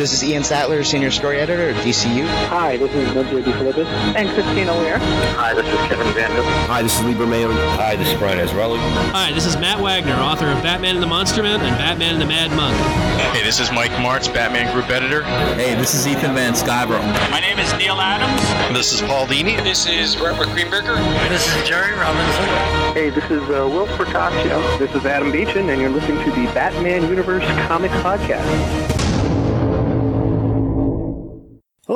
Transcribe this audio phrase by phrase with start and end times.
[0.00, 2.26] This is Ian Sattler, Senior Story Editor at DCU.
[2.48, 3.84] Hi, this is Lindsay DeFilippis.
[4.16, 4.96] And Christina Weir.
[5.36, 6.30] Hi, this is Kevin Van
[6.68, 7.52] Hi, this is Libra Mayo.
[7.76, 8.78] Hi, this is Brian Azzarello.
[9.12, 12.22] Hi, this is Matt Wagner, author of Batman and the Monster Man and Batman and
[12.22, 12.74] the Mad Monk.
[13.36, 15.22] Hey, this is Mike Marts, Batman Group Editor.
[15.22, 16.98] Hey, this is Ethan Van Sciver.
[17.30, 18.40] My name is Neal Adams.
[18.74, 19.62] This is Paul Dini.
[19.62, 20.96] This is Robert Greenberger.
[21.28, 22.46] This is Jerry Robinson.
[22.94, 24.78] Hey, this is uh, Whilce Portacio.
[24.78, 28.99] This is Adam Beechen, and you're listening to the Batman Universe Comics Podcast.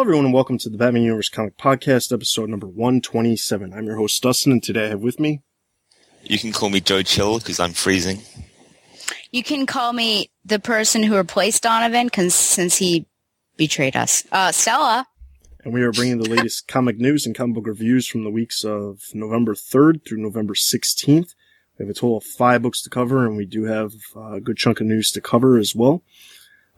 [0.04, 3.72] Everyone, and welcome to the Batman Universe Comic Podcast, episode number 127.
[3.72, 5.40] I'm your host, Dustin, and today I have with me.
[6.24, 8.20] You can call me Joe Chill because I'm freezing.
[9.30, 13.06] You can call me the person who replaced Donovan cause, since he
[13.56, 14.24] betrayed us.
[14.30, 15.06] Uh, Stella.
[15.64, 18.62] And we are bringing the latest comic news and comic book reviews from the weeks
[18.62, 21.34] of November 3rd through November 16th.
[21.78, 24.58] We have a total of five books to cover, and we do have a good
[24.58, 26.02] chunk of news to cover as well.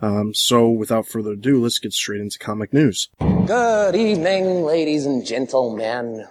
[0.00, 3.08] Um, so without further ado, let's get straight into comic news.
[3.18, 6.26] Good evening, ladies and gentlemen.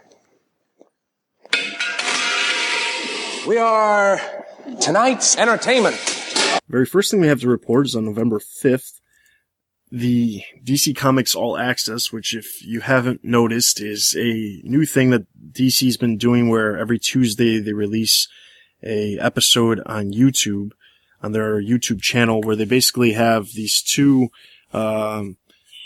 [3.48, 4.20] We are
[4.82, 5.96] tonight's entertainment.
[6.68, 9.00] Very first thing we have to report is on November 5th,
[9.92, 15.26] the DC Comics All Access, which if you haven't noticed is a new thing that
[15.52, 18.28] DC's been doing where every Tuesday they release
[18.84, 20.72] a episode on YouTube,
[21.26, 24.30] on their YouTube channel where they basically have these two,
[24.74, 25.38] um,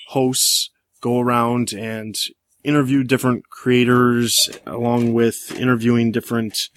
[0.10, 0.70] hosts
[1.02, 2.18] go around and
[2.64, 6.70] interview different creators along with interviewing different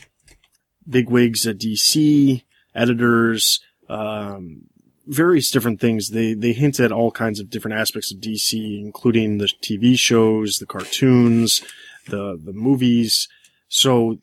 [0.88, 4.62] bigwigs at DC, editors, um,
[5.06, 6.10] various different things.
[6.10, 10.58] They they hint at all kinds of different aspects of DC, including the TV shows,
[10.58, 11.62] the cartoons,
[12.08, 13.28] the the movies.
[13.68, 14.18] So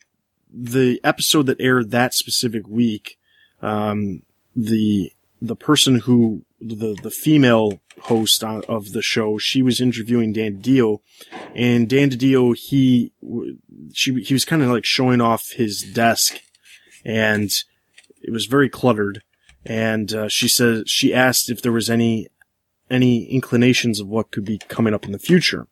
[0.52, 3.18] the episode that aired that specific week,
[3.62, 4.24] um,
[4.56, 5.12] the
[5.42, 11.00] the person who the the female host of the show, she was interviewing Dan DiDio,
[11.56, 13.12] and Dan DiDio he
[13.94, 16.40] she he was kind of like showing off his desk,
[17.06, 17.52] and
[18.22, 19.24] it was very cluttered
[19.66, 22.28] and uh, she said she asked if there was any
[22.90, 25.68] any inclinations of what could be coming up in the future.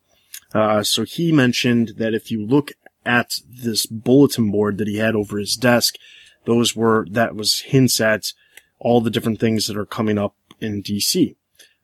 [0.54, 2.72] Uh, so he mentioned that if you look
[3.04, 5.96] at this bulletin board that he had over his desk,
[6.44, 8.32] those were that was hints at
[8.78, 11.36] all the different things that are coming up in DC.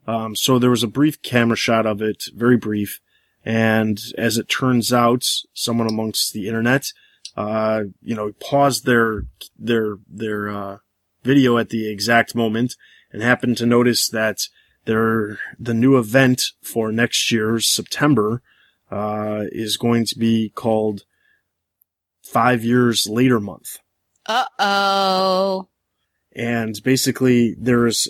[0.06, 3.00] Um, so there was a brief camera shot of it, very brief,
[3.44, 6.92] and as it turns out, someone amongst the internet,
[7.36, 9.24] uh, you know, paused their
[9.58, 10.78] their their uh,
[11.22, 12.76] video at the exact moment
[13.12, 14.48] and happened to notice that
[14.84, 18.42] there, the new event for next year's September,
[18.90, 21.04] uh, is going to be called
[22.22, 23.78] Five Years Later Month.
[24.26, 25.68] Uh oh.
[26.34, 28.08] And basically there's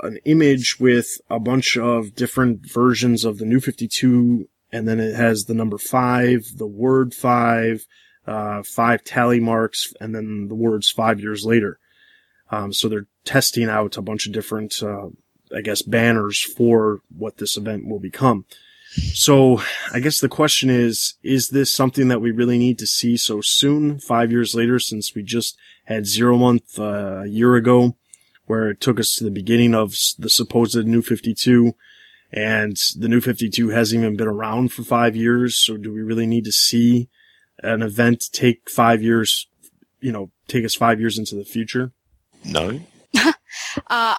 [0.00, 5.14] an image with a bunch of different versions of the new 52 and then it
[5.14, 7.86] has the number five, the word five,
[8.26, 11.78] uh, five tally marks, and then the words five years later.
[12.50, 15.10] Um, so they're testing out a bunch of different, uh,
[15.54, 18.46] I guess, banners for what this event will become.
[19.14, 19.60] So
[19.92, 23.40] I guess the question is, is this something that we really need to see so
[23.40, 27.96] soon, five years later, since we just had zero month, uh, a year ago,
[28.46, 31.74] where it took us to the beginning of the supposed new 52
[32.32, 35.56] and the new 52 hasn't even been around for five years.
[35.56, 37.08] So do we really need to see
[37.62, 39.48] an event take five years,
[40.00, 41.92] you know, take us five years into the future?
[42.44, 42.80] No.
[43.26, 43.32] uh,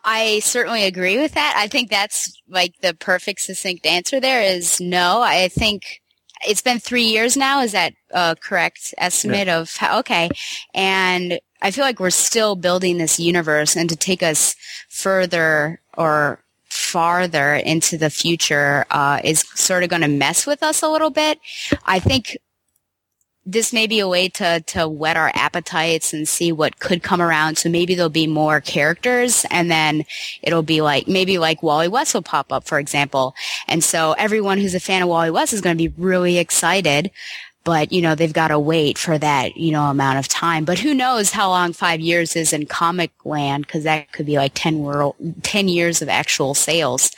[0.03, 1.55] I certainly agree with that.
[1.57, 5.21] I think that's like the perfect succinct answer there is no.
[5.21, 6.01] I think
[6.47, 7.61] it's been three years now.
[7.61, 9.59] Is that a correct estimate yeah.
[9.59, 10.29] of how, okay.
[10.73, 14.55] And I feel like we're still building this universe and to take us
[14.89, 20.81] further or farther into the future uh, is sort of going to mess with us
[20.81, 21.39] a little bit.
[21.85, 22.37] I think
[23.45, 27.21] this may be a way to to whet our appetites and see what could come
[27.21, 27.57] around.
[27.57, 30.05] So maybe there'll be more characters, and then
[30.41, 33.35] it'll be like maybe like Wally West will pop up, for example.
[33.67, 37.11] And so everyone who's a fan of Wally West is going to be really excited
[37.65, 40.63] but you know they've got to wait for that you know amount of time.
[40.63, 44.37] But who knows how long five years is in comic land because that could be
[44.37, 47.11] like 10 world 10 years of actual sales.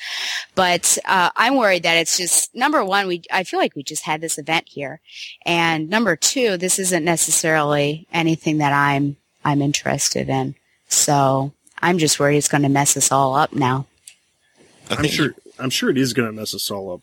[0.56, 4.04] But uh, i'm worried that it's just number one we i feel like we just
[4.04, 5.02] had this event here.
[5.46, 10.56] And number two this isn't necessarily anything that i'm i'm interested in.
[10.88, 11.52] So
[11.82, 13.86] i'm just worried it's going to mess us all up now.
[14.90, 17.02] I'm sure i'm sure it is going to mess us all up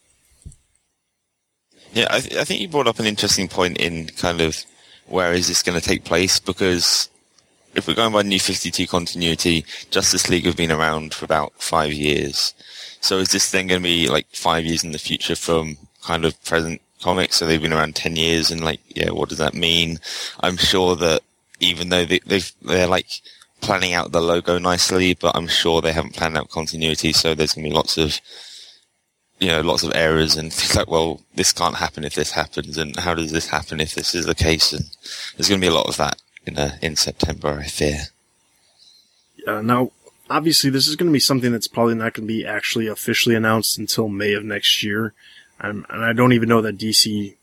[1.95, 4.65] yeah, I, th- I think you brought up an interesting point in kind of
[5.07, 7.09] where is this going to take place because
[7.75, 11.93] if we're going by New 52 continuity, Justice League have been around for about five
[11.93, 12.55] years.
[13.01, 16.25] So is this thing going to be like five years in the future from kind
[16.25, 17.37] of present comics?
[17.37, 19.99] So they've been around 10 years and like, yeah, what does that mean?
[20.41, 21.23] I'm sure that
[21.61, 23.09] even though they, they've, they're like
[23.61, 27.13] planning out the logo nicely, but I'm sure they haven't planned out continuity.
[27.13, 28.21] So there's going to be lots of,
[29.41, 32.79] you know, lots of errors and things like, well, this can't happen if this happens.
[32.79, 34.73] And how does this happen if this is the case?
[34.73, 34.85] And
[35.37, 38.05] there's going to be a lot of that in, uh, in September, I fear.
[39.47, 39.91] Now,
[40.31, 43.35] obviously, this is going to be something that's probably not going to be actually officially
[43.35, 45.13] announced until May of next year.
[45.61, 47.37] Um, and I don't even know that DC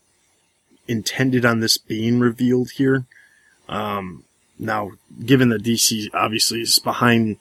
[0.88, 3.04] intended on this being revealed here.
[3.68, 4.24] Um,
[4.58, 4.92] now,
[5.24, 7.38] given that DC obviously is behind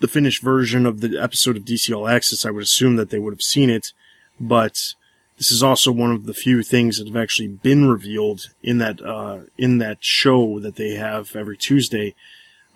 [0.00, 3.18] the finished version of the episode of DC All Access, I would assume that they
[3.18, 3.92] would have seen it.
[4.40, 4.94] But
[5.36, 9.00] this is also one of the few things that have actually been revealed in that
[9.02, 12.14] uh, in that show that they have every Tuesday,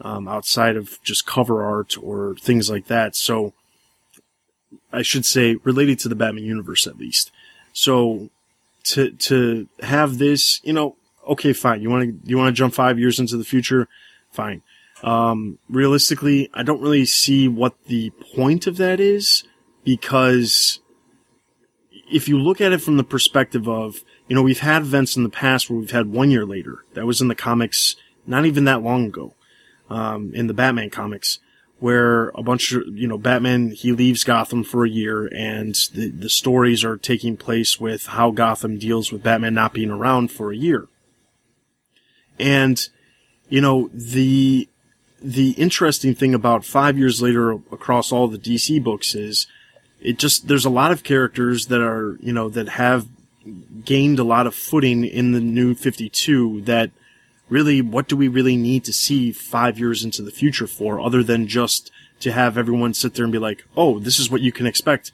[0.01, 3.17] um, outside of just cover art or things like that.
[3.17, 3.55] So
[4.93, 7.31] I should say related to the Batman universe at least.
[7.73, 8.31] So
[8.85, 11.83] to to have this, you know, okay, fine.
[11.83, 13.89] You want to you want to jump five years into the future,
[14.31, 14.63] fine.
[15.05, 19.45] Um, realistically, I don't really see what the point of that is
[19.85, 20.81] because
[22.11, 25.23] if you look at it from the perspective of, you know, we've had events in
[25.23, 26.85] the past where we've had one year later.
[26.95, 27.97] That was in the comics
[28.27, 29.35] not even that long ago,
[29.91, 31.39] um, in the Batman comics,
[31.81, 36.09] where a bunch of, you know, Batman, he leaves Gotham for a year and the,
[36.09, 40.51] the stories are taking place with how Gotham deals with Batman not being around for
[40.51, 40.89] a year.
[42.39, 42.89] And,
[43.51, 44.67] you know, the,
[45.25, 49.47] the interesting thing about five years later across all the DC books is
[50.01, 53.09] it just, there's a lot of characters that are, you know, that have
[53.85, 56.91] gained a lot of footing in the new 52 that
[57.49, 61.23] really, what do we really need to see five years into the future for other
[61.23, 61.91] than just
[62.21, 65.11] to have everyone sit there and be like, oh, this is what you can expect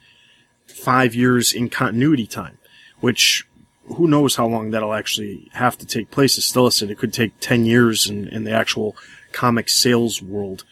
[0.67, 2.57] five years in continuity time,
[2.99, 3.47] which
[3.95, 6.37] who knows how long that'll actually have to take place.
[6.37, 8.95] As Stella said, it could take 10 years in the actual
[9.31, 10.63] comic sales world.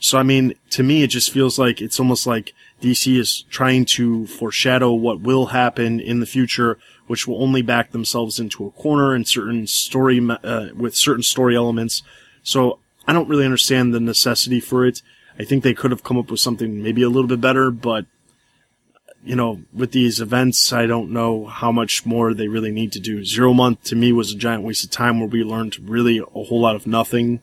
[0.00, 3.84] So, I mean, to me, it just feels like it's almost like DC is trying
[3.86, 6.78] to foreshadow what will happen in the future,
[7.08, 11.56] which will only back themselves into a corner in certain story, uh, with certain story
[11.56, 12.02] elements.
[12.42, 12.78] So,
[13.08, 15.02] I don't really understand the necessity for it.
[15.38, 18.06] I think they could have come up with something maybe a little bit better, but
[19.24, 23.00] you know, with these events, I don't know how much more they really need to
[23.00, 23.24] do.
[23.24, 26.44] Zero month to me was a giant waste of time where we learned really a
[26.44, 27.40] whole lot of nothing.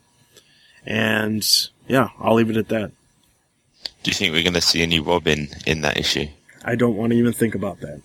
[0.86, 1.46] And
[1.88, 2.92] yeah, I'll leave it at that.
[4.02, 6.28] Do you think we're going to see any Robin in that issue?
[6.64, 8.00] I don't want to even think about that.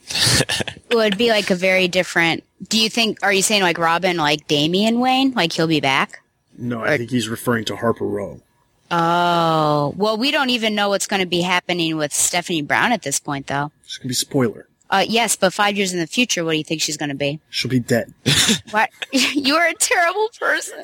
[0.89, 2.43] it would be like a very different.
[2.67, 3.19] Do you think?
[3.23, 6.21] Are you saying like Robin, like Damian Wayne, like he'll be back?
[6.57, 8.41] No, I or, think he's referring to Harper Row.
[8.91, 13.03] Oh, well, we don't even know what's going to be happening with Stephanie Brown at
[13.03, 13.71] this point, though.
[13.85, 14.67] It's going to be spoiler.
[14.91, 17.15] Uh, yes, but five years in the future, what do you think she's going to
[17.15, 17.39] be?
[17.49, 18.13] She'll be dead.
[18.71, 18.89] what?
[19.11, 20.83] you are a terrible person.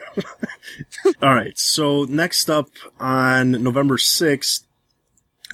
[1.21, 1.57] All right.
[1.57, 2.69] So next up
[3.01, 4.63] on November 6th,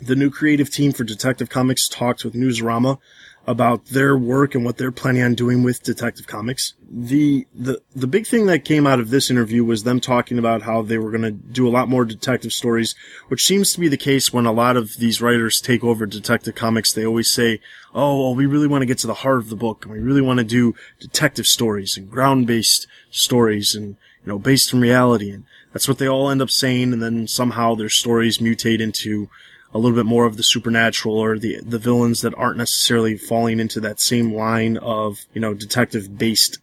[0.01, 2.99] the new creative team for Detective Comics talked with Newsarama
[3.45, 6.75] about their work and what they're planning on doing with Detective Comics.
[6.89, 10.61] The, the, the big thing that came out of this interview was them talking about
[10.61, 12.95] how they were going to do a lot more detective stories,
[13.27, 16.55] which seems to be the case when a lot of these writers take over Detective
[16.55, 16.93] Comics.
[16.93, 17.59] They always say,
[17.93, 19.99] Oh, well, we really want to get to the heart of the book and we
[19.99, 25.31] really want to do detective stories and ground-based stories and, you know, based in reality.
[25.31, 26.93] And that's what they all end up saying.
[26.93, 29.29] And then somehow their stories mutate into,
[29.73, 33.59] a little bit more of the supernatural or the the villains that aren't necessarily falling
[33.59, 36.59] into that same line of you know detective based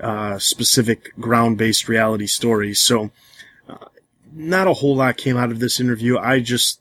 [0.00, 2.80] uh, specific ground based reality stories.
[2.80, 3.10] So
[3.68, 3.86] uh,
[4.32, 6.18] not a whole lot came out of this interview.
[6.18, 6.80] I just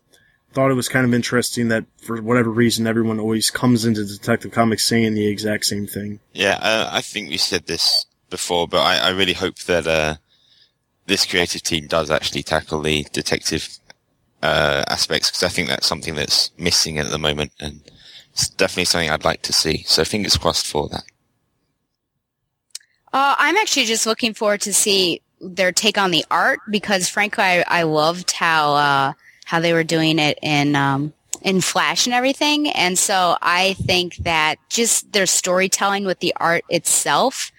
[0.52, 4.52] thought it was kind of interesting that for whatever reason everyone always comes into Detective
[4.52, 6.20] Comics saying the exact same thing.
[6.34, 10.16] Yeah, uh, I think we said this before, but I, I really hope that uh,
[11.06, 13.80] this creative team does actually tackle the detective
[14.42, 17.82] uh, aspects because I think that's something that's missing at the moment, and
[18.32, 19.84] it's definitely something I'd like to see.
[19.84, 21.04] So fingers crossed for that.
[23.12, 27.44] Uh, I'm actually just looking forward to see their take on the art because, frankly,
[27.44, 29.14] I, I loved how uh,
[29.46, 34.18] how they were doing it in um, in Flash and everything, and so I think
[34.18, 37.52] that just their storytelling with the art itself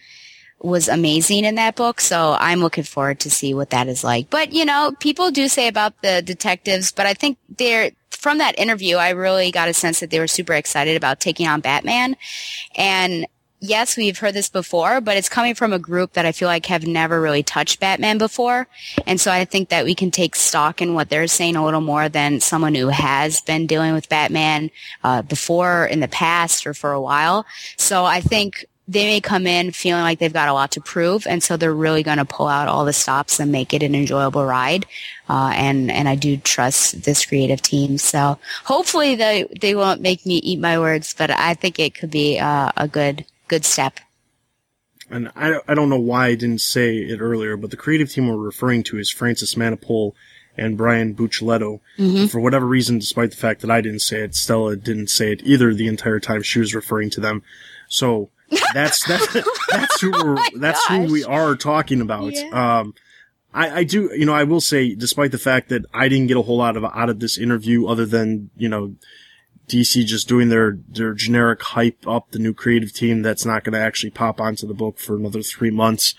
[0.60, 2.00] was amazing in that book.
[2.00, 4.30] So I'm looking forward to see what that is like.
[4.30, 8.58] But, you know, people do say about the detectives, but I think they're, from that
[8.58, 12.16] interview, I really got a sense that they were super excited about taking on Batman.
[12.76, 13.26] And
[13.60, 16.66] yes, we've heard this before, but it's coming from a group that I feel like
[16.66, 18.66] have never really touched Batman before.
[19.06, 21.80] And so I think that we can take stock in what they're saying a little
[21.80, 24.70] more than someone who has been dealing with Batman
[25.04, 27.46] uh, before in the past or for a while.
[27.76, 31.24] So I think they may come in feeling like they've got a lot to prove,
[31.24, 33.94] and so they're really going to pull out all the stops and make it an
[33.94, 34.84] enjoyable ride.
[35.28, 37.98] Uh, and and I do trust this creative team.
[37.98, 42.10] So hopefully they they won't make me eat my words, but I think it could
[42.10, 44.00] be uh, a good good step.
[45.08, 48.26] And I I don't know why I didn't say it earlier, but the creative team
[48.26, 50.14] we're referring to is Francis Manapul
[50.56, 51.78] and Brian Buccellato.
[51.96, 52.26] Mm-hmm.
[52.26, 55.42] For whatever reason, despite the fact that I didn't say it, Stella didn't say it
[55.44, 57.44] either the entire time she was referring to them.
[57.88, 58.30] So
[58.74, 59.32] that's that's
[59.70, 62.32] that's who we're, Oh that's who we are talking about.
[62.32, 62.80] Yeah.
[62.80, 62.94] Um,
[63.52, 66.36] I, I do, you know, I will say, despite the fact that I didn't get
[66.36, 68.94] a whole lot of out of this interview, other than you know,
[69.68, 73.72] DC just doing their their generic hype up the new creative team that's not going
[73.72, 76.14] to actually pop onto the book for another three months.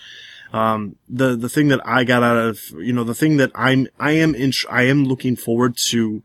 [0.52, 3.88] Um, the the thing that I got out of, you know, the thing that I'm
[3.98, 6.22] I am in, I am looking forward to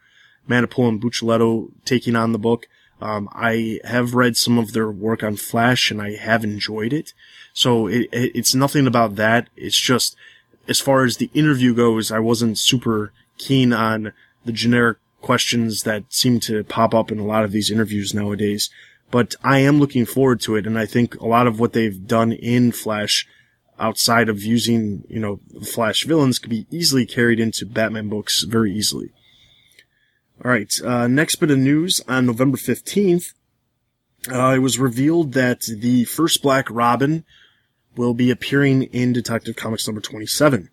[0.50, 2.68] Manapul and Buccellato taking on the book.
[3.02, 7.14] Um, I have read some of their work on Flash and I have enjoyed it.
[7.54, 9.50] So it, it, it's nothing about that.
[9.56, 10.16] It's just,
[10.68, 14.14] as far as the interview goes, I wasn't super keen on
[14.46, 18.70] the generic questions that seem to pop up in a lot of these interviews nowadays.
[19.10, 20.68] But I am looking forward to it.
[20.68, 23.28] And I think a lot of what they've done in Flash
[23.80, 28.74] outside of using, you know, Flash villains could be easily carried into Batman books very
[28.74, 29.12] easily.
[30.44, 30.72] All right.
[30.84, 33.34] Uh, next bit of news on November 15th,
[34.32, 37.26] uh, it was revealed that the first Black Robin
[37.96, 40.70] will be appearing in Detective Comics number 27.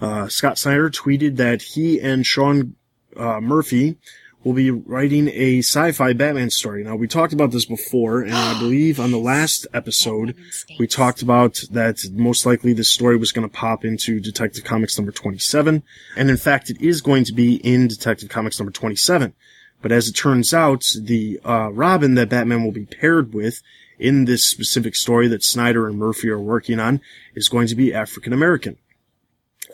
[0.00, 2.76] Uh, Scott Snyder tweeted that he and Sean
[3.16, 3.96] uh, Murphy
[4.44, 6.84] will be writing a sci-fi Batman story.
[6.84, 10.36] Now, we talked about this before, and I believe on the last episode,
[10.78, 14.96] we talked about that most likely this story was going to pop into Detective Comics
[14.96, 15.82] number 27.
[16.16, 19.34] And in fact, it is going to be in Detective Comics number 27.
[19.80, 23.62] But as it turns out, the uh, Robin that Batman will be paired with
[23.98, 27.00] in this specific story that Snyder and Murphy are working on
[27.34, 28.76] is going to be African American.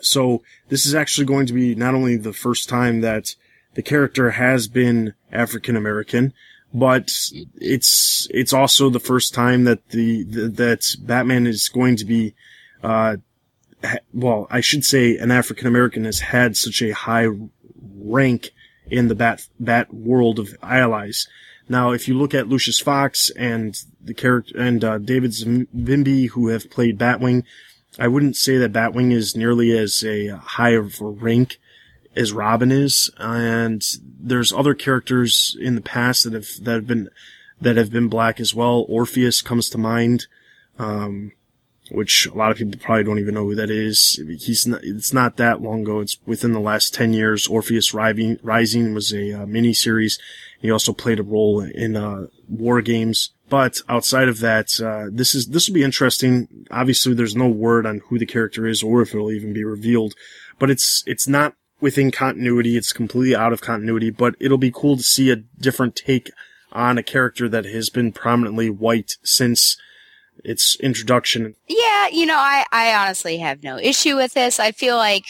[0.01, 3.35] So this is actually going to be not only the first time that
[3.75, 6.33] the character has been African American,
[6.73, 7.11] but
[7.55, 12.33] it's it's also the first time that the, the that Batman is going to be,
[12.83, 13.17] uh,
[13.83, 17.27] ha- well, I should say, an African American has had such a high
[17.97, 18.51] rank
[18.89, 21.27] in the Bat Bat world of allies.
[21.67, 26.49] Now, if you look at Lucius Fox and the character and uh, David Zavimbe, who
[26.49, 27.43] have played Batwing,
[27.97, 31.59] I wouldn't say that Batwing is nearly as a high of a rank
[32.15, 33.83] as Robin is, and
[34.19, 37.09] there's other characters in the past that have that have been
[37.61, 38.85] that have been black as well.
[38.87, 40.27] Orpheus comes to mind,
[40.79, 41.31] um,
[41.91, 44.21] which a lot of people probably don't even know who that is.
[44.39, 45.99] He's not, it's not that long ago.
[45.99, 47.47] It's within the last ten years.
[47.47, 50.19] Orpheus Rising, Rising was a uh, mini series.
[50.59, 53.31] He also played a role in uh, War Games.
[53.47, 56.65] But outside of that, uh, this is this will be interesting.
[56.71, 60.15] Obviously, there's no word on who the character is or if it'll even be revealed.
[60.57, 62.77] But it's it's not within continuity.
[62.77, 64.09] It's completely out of continuity.
[64.09, 66.31] But it'll be cool to see a different take
[66.71, 69.77] on a character that has been prominently white since
[70.43, 71.55] its introduction.
[71.67, 74.59] Yeah, you know, I, I honestly have no issue with this.
[74.59, 75.23] I feel like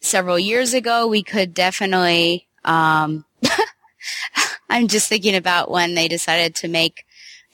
[0.00, 3.24] several years ago we could definitely, um,
[4.68, 7.04] I'm just thinking about when they decided to make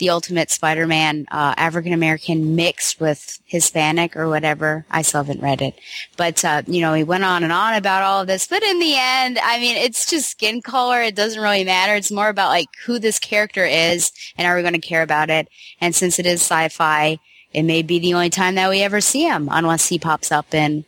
[0.01, 4.85] the Ultimate Spider-Man uh, African American mixed with Hispanic or whatever.
[4.91, 5.79] I still haven't read it,
[6.17, 8.49] but uh, you know, he went on and on about all of this.
[8.49, 11.01] But in the end, I mean, it's just skin color.
[11.01, 11.95] It doesn't really matter.
[11.95, 15.31] It's more about like who this character is and are we going to care about
[15.31, 15.49] it?
[15.81, 17.19] And since it is sci-fi,
[17.53, 20.53] it may be the only time that we ever see him, unless he pops up
[20.55, 20.85] in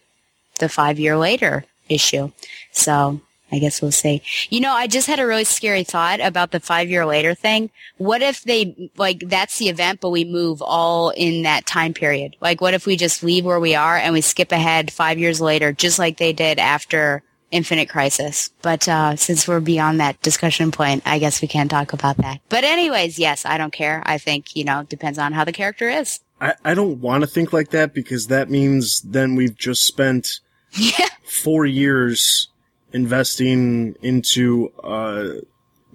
[0.58, 2.32] the five year later issue.
[2.72, 3.20] So
[3.52, 4.22] I guess we'll see.
[4.48, 7.70] You know, I just had a really scary thought about the five year later thing.
[7.98, 12.34] What if they, like, that's the event, but we move all in that time period?
[12.40, 15.40] Like, what if we just leave where we are and we skip ahead five years
[15.40, 18.50] later, just like they did after Infinite Crisis?
[18.62, 22.40] But, uh, since we're beyond that discussion point, I guess we can't talk about that.
[22.48, 24.02] But anyways, yes, I don't care.
[24.06, 26.20] I think, you know, depends on how the character is.
[26.40, 30.40] I, I don't want to think like that because that means then we've just spent
[31.24, 32.48] four years
[32.92, 35.40] investing into uh,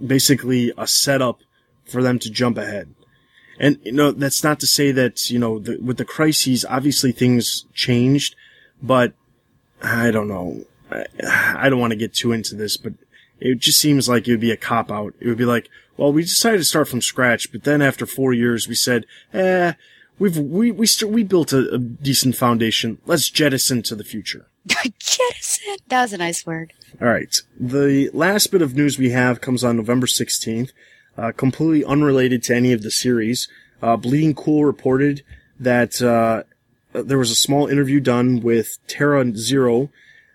[0.03, 1.41] basically a setup
[1.85, 2.93] for them to jump ahead.
[3.59, 7.11] And you know that's not to say that you know the, with the crises, obviously
[7.11, 8.35] things changed,
[8.81, 9.13] but
[9.81, 10.65] I don't know.
[10.91, 11.05] I,
[11.57, 12.93] I don't want to get too into this, but
[13.39, 15.13] it just seems like it would be a cop out.
[15.19, 18.33] It would be like, well, we decided to start from scratch, but then after four
[18.33, 19.73] years, we said, eh,
[20.19, 22.99] we've, we, we, st- we built a, a decent foundation.
[23.05, 24.47] Let's jettison to the future.
[24.99, 25.77] jettison.
[25.87, 26.73] That was a nice word.
[27.01, 27.35] All right.
[27.59, 30.71] The last bit of news we have comes on November 16th,
[31.17, 33.47] uh, completely unrelated to any of the series.
[33.81, 35.21] Uh, Bleeding Cool reported
[35.59, 36.43] that, uh,
[36.93, 39.89] there was a small interview done with Terra Zero,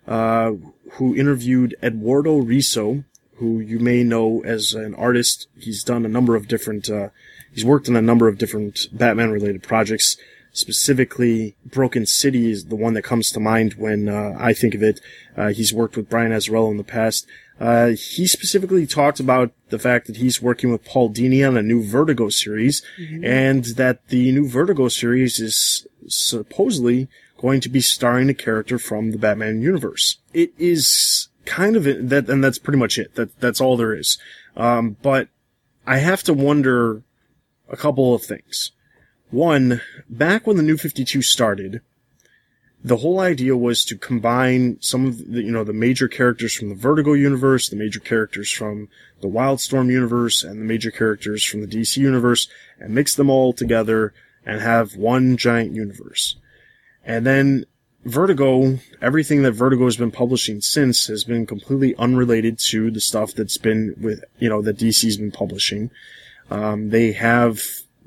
[0.06, 0.52] uh,
[0.92, 3.04] who interviewed Eduardo Risso,
[3.36, 5.48] who you may know as an artist.
[5.58, 7.08] He's done a number of different, uh,
[7.52, 10.16] he's worked on a number of different Batman related projects.
[10.52, 14.82] Specifically, Broken City is the one that comes to mind when uh, I think of
[14.82, 15.00] it.
[15.36, 17.26] Uh, he's worked with Brian Azzarello in the past.
[17.58, 21.62] Uh, he specifically talked about the fact that he's working with Paul Dini on a
[21.62, 23.24] new Vertigo series, mm-hmm.
[23.24, 29.10] and that the new Vertigo series is supposedly going to be starring a character from
[29.10, 30.18] the Batman universe.
[30.34, 33.14] It is kind of that, and that's pretty much it.
[33.14, 34.18] That that's all there is.
[34.56, 35.28] Um, but
[35.86, 37.02] I have to wonder
[37.68, 38.72] a couple of things.
[39.32, 41.80] One, back when the New 52 started,
[42.84, 46.68] the whole idea was to combine some of the, you know, the major characters from
[46.68, 48.88] the Vertigo universe, the major characters from
[49.22, 52.46] the Wildstorm universe, and the major characters from the DC universe,
[52.78, 54.12] and mix them all together
[54.44, 56.36] and have one giant universe.
[57.02, 57.64] And then
[58.04, 63.32] Vertigo, everything that Vertigo has been publishing since has been completely unrelated to the stuff
[63.32, 65.90] that's been with, you know, that DC's been publishing.
[66.50, 67.62] Um, they have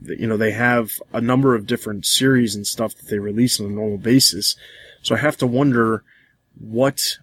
[0.08, 3.68] you know, they have a number of different series and stuff that they release on
[3.68, 4.56] a normal basis.
[5.02, 6.04] So I have to wonder
[6.60, 7.18] what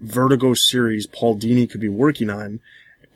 [0.00, 2.60] Vertigo series Paul Dini could be working on.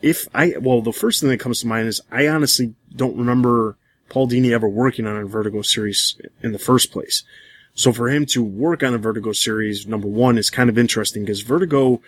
[0.01, 3.77] If I, well, the first thing that comes to mind is I honestly don't remember
[4.09, 7.23] Paul Dini ever working on a Vertigo series in the first place.
[7.73, 11.23] So for him to work on a Vertigo series, number one, is kind of interesting
[11.23, 12.01] because Vertigo,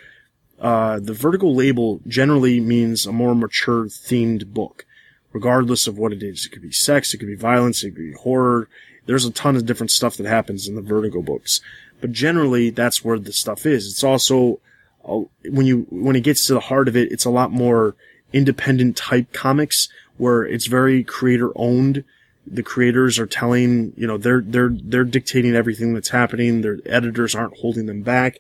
[0.60, 4.86] uh, the Vertigo label generally means a more mature themed book
[5.34, 6.46] regardless of what it is.
[6.46, 8.68] It could be sex, it could be violence, it could be horror.
[9.06, 11.62] There's a ton of different stuff that happens in the Vertigo books.
[12.00, 13.88] But generally, that's where the stuff is.
[13.88, 14.60] It's also,
[15.06, 17.96] uh, when you, when it gets to the heart of it, it's a lot more
[18.34, 22.04] independent type comics where it's very creator owned.
[22.46, 26.62] The creators are telling, you know, they're, they're, they're dictating everything that's happening.
[26.62, 28.40] Their editors aren't holding them back,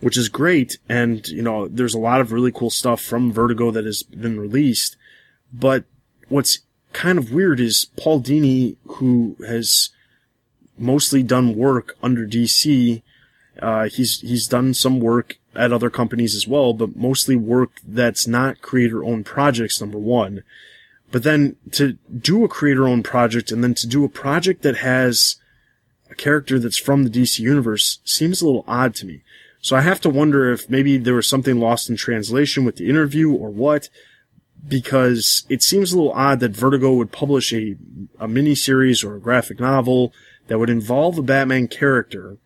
[0.00, 0.78] which is great.
[0.88, 4.38] And, you know, there's a lot of really cool stuff from Vertigo that has been
[4.38, 4.96] released.
[5.52, 5.84] But
[6.28, 6.60] what's
[6.92, 9.90] kind of weird is Paul Dini, who has
[10.78, 13.02] mostly done work under DC.
[13.60, 18.26] Uh, he's he's done some work at other companies as well, but mostly work that's
[18.26, 19.80] not creator-owned projects.
[19.80, 20.44] Number one,
[21.10, 25.36] but then to do a creator-owned project and then to do a project that has
[26.10, 29.22] a character that's from the DC universe seems a little odd to me.
[29.60, 32.88] So I have to wonder if maybe there was something lost in translation with the
[32.88, 33.88] interview or what
[34.66, 37.76] because it seems a little odd that Vertigo would publish a,
[38.18, 40.12] a mini series or a graphic novel
[40.48, 42.38] that would involve a Batman character,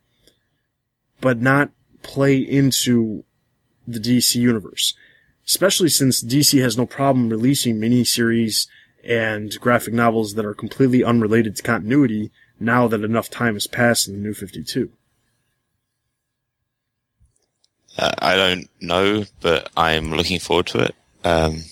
[1.20, 1.70] but not
[2.02, 3.24] play into
[3.86, 4.94] the DC universe.
[5.46, 8.68] Especially since DC has no problem releasing mini series
[9.04, 14.06] and graphic novels that are completely unrelated to continuity now that enough time has passed
[14.06, 14.90] in the new 52.
[17.98, 20.94] Uh, I don't know, but I'm looking forward to it.
[21.24, 21.64] Um,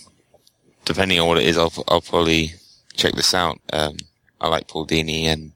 [0.93, 2.53] depending on what it is, I'll, I'll probably
[2.95, 3.61] check this out.
[3.73, 3.97] Um,
[4.41, 5.53] I like Paul Dini and,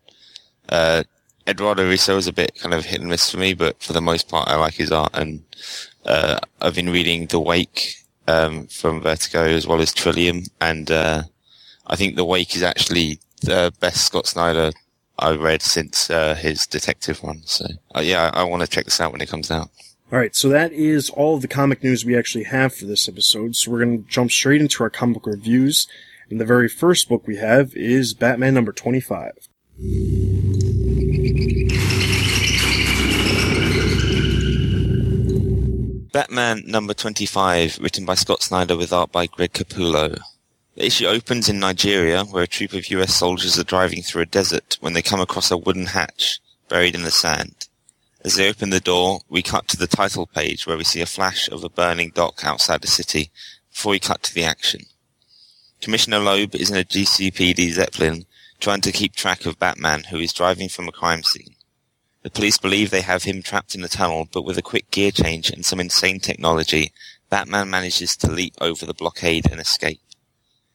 [0.69, 1.03] uh,
[1.49, 4.01] Eduardo Risso is a bit kind of hit and miss for me, but for the
[4.01, 5.11] most part, I like his art.
[5.13, 5.43] And,
[6.07, 7.97] uh, I've been reading The Wake,
[8.29, 10.45] um, from Vertigo as well as Trillium.
[10.61, 11.25] And, uh,
[11.89, 14.71] I think The Wake is actually the best Scott Snyder
[15.19, 17.43] I've read since, uh, his detective one.
[17.45, 17.67] So,
[17.97, 19.69] uh, yeah, I, I want to check this out when it comes out.
[20.15, 23.09] All right, so that is all of the comic news we actually have for this
[23.09, 23.57] episode.
[23.57, 25.89] So we're going to jump straight into our comic book reviews.
[26.31, 29.33] And the very first book we have is Batman number 25.
[36.13, 40.17] Batman number 25, written by Scott Snyder with art by Greg Capullo.
[40.77, 44.27] The issue opens in Nigeria, where a troop of US soldiers are driving through a
[44.27, 47.64] desert when they come across a wooden hatch buried in the sand.
[48.25, 51.07] As they open the door, we cut to the title page where we see a
[51.07, 53.31] flash of a burning dock outside the city
[53.71, 54.87] before we cut to the action.
[55.83, 58.25] Commissioner Loeb is in a GCPD Zeppelin
[58.61, 61.55] trying to keep track of Batman who is driving from a crime scene.
[62.23, 65.11] The police believe they have him trapped in a tunnel, but with a quick gear
[65.11, 66.95] change and some insane technology,
[67.29, 70.01] Batman manages to leap over the blockade and escape.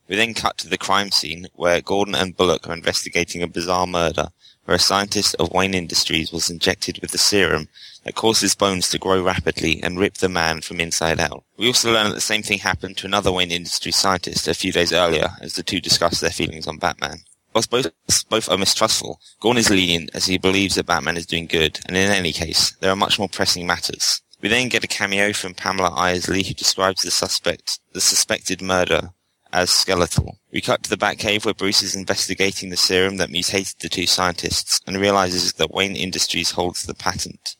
[0.07, 3.87] We then cut to the crime scene where Gordon and Bullock are investigating a bizarre
[3.87, 4.29] murder
[4.69, 7.67] where a scientist of Wayne Industries was injected with the serum
[8.03, 11.43] that causes bones to grow rapidly and rip the man from inside out.
[11.57, 14.71] We also learn that the same thing happened to another Wayne Industries scientist a few
[14.71, 17.21] days earlier as the two discuss their feelings on Batman.
[17.55, 17.87] Whilst both,
[18.29, 21.97] both are mistrustful, Gorn is lenient as he believes that Batman is doing good, and
[21.97, 24.21] in any case, there are much more pressing matters.
[24.39, 29.13] We then get a cameo from Pamela Isley who describes the suspect, the suspected murder
[29.51, 30.39] as skeletal.
[30.51, 34.05] We cut to the Batcave where Bruce is investigating the serum that mutated the two
[34.05, 37.55] scientists and realizes that Wayne Industries holds the patent.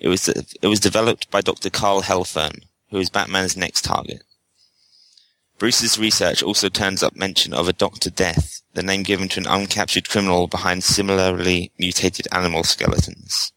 [0.00, 1.70] It was, it was developed by Dr.
[1.70, 4.22] Carl Helfern, who is Batman's next target.
[5.58, 8.10] Bruce's research also turns up mention of a Dr.
[8.10, 13.52] Death, the name given to an uncaptured criminal behind similarly mutated animal skeletons.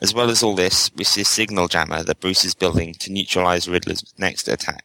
[0.00, 3.12] As well as all this, we see a signal jammer that Bruce is building to
[3.12, 4.84] neutralize Riddler's next attack.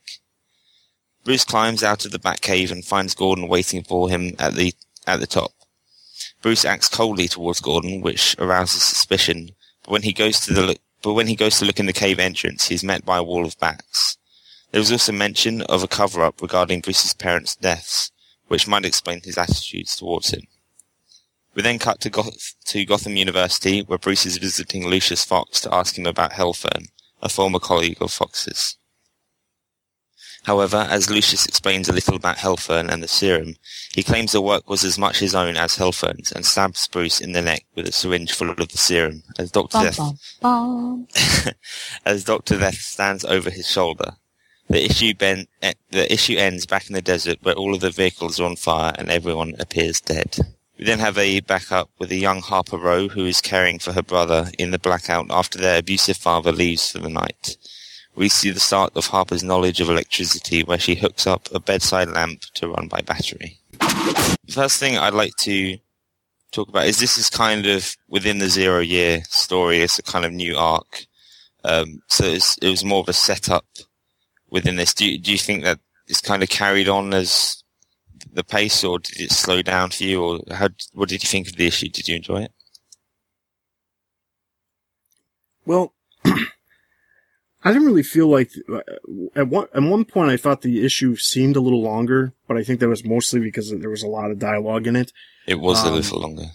[1.26, 4.76] Bruce climbs out of the Batcave and finds Gordon waiting for him at the
[5.08, 5.52] at the top.
[6.44, 9.50] Bruce acts coldly towards Gordon, which arouses suspicion.
[9.84, 12.20] But when he goes to the but when he goes to look in the cave
[12.20, 14.18] entrance, he is met by a wall of bats.
[14.70, 18.12] There is also mention of a cover-up regarding Bruce's parents' deaths,
[18.48, 20.48] which might explain his attitudes towards him.
[21.56, 25.74] We then cut to, Goth- to Gotham University, where Bruce is visiting Lucius Fox to
[25.74, 26.90] ask him about Helfern,
[27.22, 28.78] a former colleague of Fox's.
[30.46, 33.56] However, as Lucius explains a little about Helfern and the serum,
[33.96, 37.32] he claims the work was as much his own as Helfern's and stabs Bruce in
[37.32, 39.80] the neck with a syringe full of the serum as Dr.
[39.80, 40.00] Death,
[42.06, 42.60] as Dr.
[42.60, 44.18] Death stands over his shoulder.
[44.70, 47.90] The issue, ben, eh, the issue ends back in the desert where all of the
[47.90, 50.38] vehicles are on fire and everyone appears dead.
[50.78, 54.04] We then have a backup with a young Harper Row who is caring for her
[54.04, 57.58] brother in the blackout after their abusive father leaves for the night
[58.16, 62.10] we see the start of Harper's knowledge of electricity where she hooks up a bedside
[62.10, 63.58] lamp to run by battery.
[63.80, 65.78] The first thing I'd like to
[66.52, 69.80] talk about is this is kind of within the zero year story.
[69.80, 71.06] It's a kind of new arc.
[71.64, 73.66] Um, so it was more of a setup
[74.50, 74.94] within this.
[74.94, 77.64] Do you, do you think that it's kind of carried on as
[78.32, 81.48] the pace or did it slow down for you or how, what did you think
[81.48, 81.90] of the issue?
[81.90, 82.52] Did you enjoy it?
[85.66, 85.94] Well,
[87.66, 88.82] I didn't really feel like uh,
[89.36, 92.64] at one at one point I thought the issue seemed a little longer, but I
[92.64, 95.12] think that was mostly because there was a lot of dialogue in it.
[95.48, 96.46] It was um, a little longer.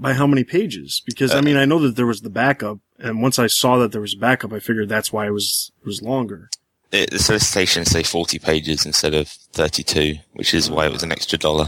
[0.00, 1.02] By how many pages?
[1.04, 3.76] Because uh, I mean, I know that there was the backup, and once I saw
[3.78, 6.48] that there was a backup, I figured that's why it was it was longer.
[6.90, 11.12] It, the solicitation say forty pages instead of thirty-two, which is why it was an
[11.12, 11.66] extra dollar.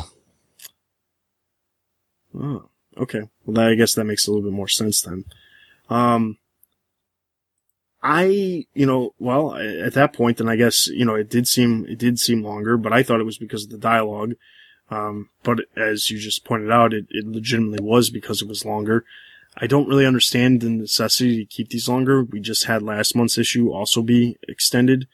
[2.35, 3.23] Oh, okay.
[3.45, 5.25] Well, that, I guess that makes a little bit more sense then.
[5.91, 6.39] Um,
[8.07, 11.87] I, you know, well, at that point, then I guess, you know, it did seem,
[11.89, 14.35] it did seem longer, but I thought it was because of the dialogue.
[14.91, 19.07] Um, but as you just pointed out, it, it legitimately was because it was longer.
[19.57, 22.23] I don't really understand the necessity to keep these longer.
[22.23, 25.09] We just had last month's issue also be extended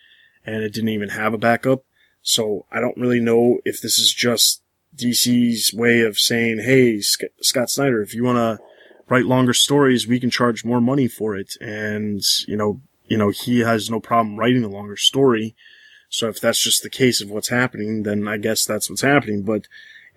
[0.44, 1.84] and it didn't even have a backup.
[2.22, 4.62] So I don't really know if this is just
[4.96, 8.64] DC's way of saying, Hey, Scott Snyder, if you want to
[9.10, 11.56] write longer stories, we can charge more money for it.
[11.60, 15.56] And, you know, you know, he has no problem writing a longer story.
[16.08, 19.42] So if that's just the case of what's happening, then I guess that's what's happening.
[19.42, 19.66] But,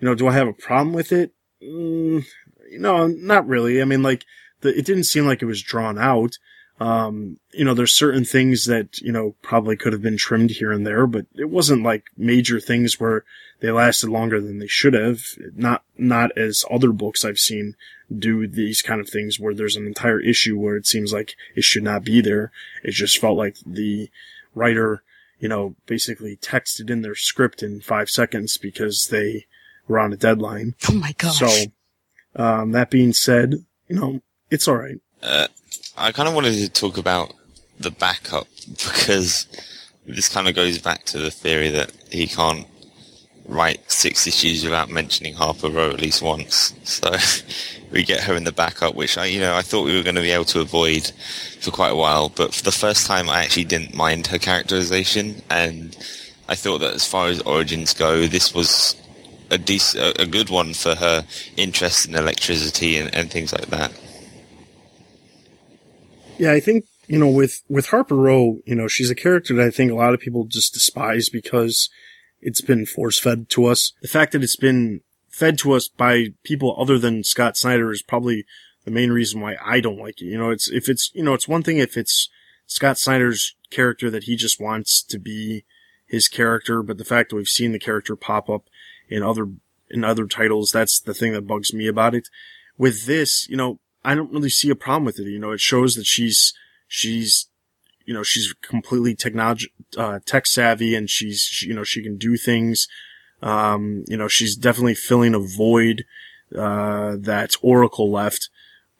[0.00, 1.32] you know, do I have a problem with it?
[1.62, 2.24] Mm,
[2.72, 3.82] no, not really.
[3.82, 4.24] I mean, like,
[4.60, 6.38] the, it didn't seem like it was drawn out.
[6.80, 10.72] Um, you know, there's certain things that, you know, probably could have been trimmed here
[10.72, 13.24] and there, but it wasn't like major things where
[13.60, 15.20] they lasted longer than they should have.
[15.54, 17.74] Not, not as other books I've seen
[18.16, 21.64] do these kind of things where there's an entire issue where it seems like it
[21.64, 22.50] should not be there.
[22.82, 24.10] It just felt like the
[24.54, 25.02] writer,
[25.38, 29.46] you know, basically texted in their script in five seconds because they
[29.88, 30.74] were on a deadline.
[30.88, 31.38] Oh my gosh.
[31.38, 31.72] So,
[32.36, 35.00] um, that being said, you know, it's alright.
[35.22, 35.48] Uh,
[35.96, 37.32] I kind of wanted to talk about
[37.78, 39.46] the backup because
[40.06, 42.66] this kind of goes back to the theory that he can't
[43.46, 46.74] write six issues without mentioning Harper Row at least once.
[46.84, 47.12] So
[47.90, 50.14] we get her in the backup, which I, you know, I thought we were going
[50.14, 51.12] to be able to avoid
[51.60, 52.28] for quite a while.
[52.28, 55.96] But for the first time, I actually didn't mind her characterization, and
[56.48, 58.96] I thought that as far as origins go, this was
[59.50, 61.26] a decent, a good one for her
[61.56, 63.92] interest in electricity and, and things like that.
[66.38, 69.66] Yeah, I think you know with with Harper Row, you know, she's a character that
[69.66, 71.88] I think a lot of people just despise because
[72.44, 73.92] it's been force fed to us.
[74.02, 78.02] The fact that it's been fed to us by people other than Scott Snyder is
[78.02, 78.44] probably
[78.84, 80.26] the main reason why I don't like it.
[80.26, 82.28] You know, it's if it's you know it's one thing if it's
[82.66, 85.64] Scott Snyder's character that he just wants to be
[86.06, 88.68] his character, but the fact that we've seen the character pop up
[89.08, 89.48] in other
[89.90, 90.72] in other titles.
[90.72, 92.28] That's the thing that bugs me about it.
[92.76, 95.28] With this, you know, I don't really see a problem with it.
[95.28, 96.52] You know, it shows that she's,
[96.88, 97.48] she's,
[98.04, 102.16] you know, she's completely technology, uh, tech savvy and she's, she, you know, she can
[102.16, 102.88] do things.
[103.42, 106.04] Um, you know, she's definitely filling a void,
[106.56, 108.48] uh, that Oracle left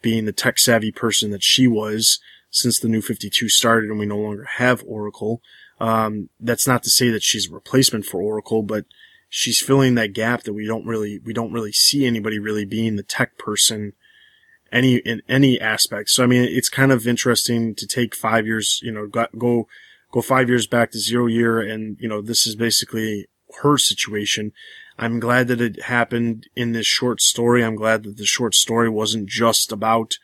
[0.03, 2.19] being the tech savvy person that she was
[2.51, 5.41] since the new 52 started and we no longer have Oracle.
[5.81, 8.85] Um, that's not to say that she's a replacement for Oracle, but
[9.29, 12.97] she's filling that gap that we don't really, we don't really see anybody really being
[12.97, 13.93] the tech person
[14.75, 16.11] any, in any aspect.
[16.11, 19.67] So, I mean, it's kind of interesting to take five years, you know, go,
[20.13, 21.61] go, five years back to zero year.
[21.61, 23.27] And, you know, this is basically
[23.63, 24.53] her situation.
[24.99, 27.65] I'm glad that it happened in this short story.
[27.65, 30.15] I'm glad that the short story wasn't just about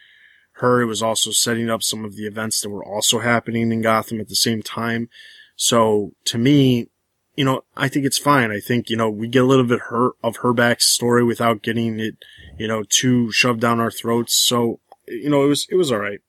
[0.54, 0.80] her.
[0.80, 4.20] It was also setting up some of the events that were also happening in Gotham
[4.20, 5.08] at the same time.
[5.56, 6.88] So to me,
[7.36, 8.50] you know, I think it's fine.
[8.50, 9.80] I think, you know, we get a little bit
[10.22, 12.16] of her backstory without getting it,
[12.58, 14.34] you know, too shoved down our throats.
[14.34, 16.20] So, you know, it was, it was all right.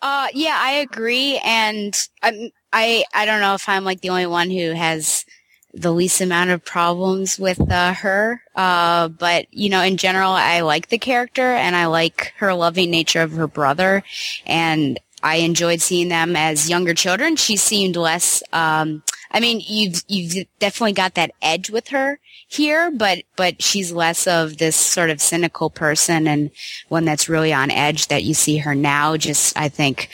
[0.00, 1.40] Uh, yeah, I agree.
[1.44, 5.24] And I'm, I, I don't know if I'm like the only one who has
[5.74, 8.42] the least amount of problems with uh, her.
[8.54, 12.90] Uh, but you know, in general, I like the character and I like her loving
[12.90, 14.02] nature of her brother,
[14.46, 17.36] and I enjoyed seeing them as younger children.
[17.36, 18.42] She seemed less.
[18.52, 23.90] Um, I mean, you've you've definitely got that edge with her here, but but she's
[23.90, 26.50] less of this sort of cynical person and
[26.88, 29.16] one that's really on edge that you see her now.
[29.16, 30.10] Just I think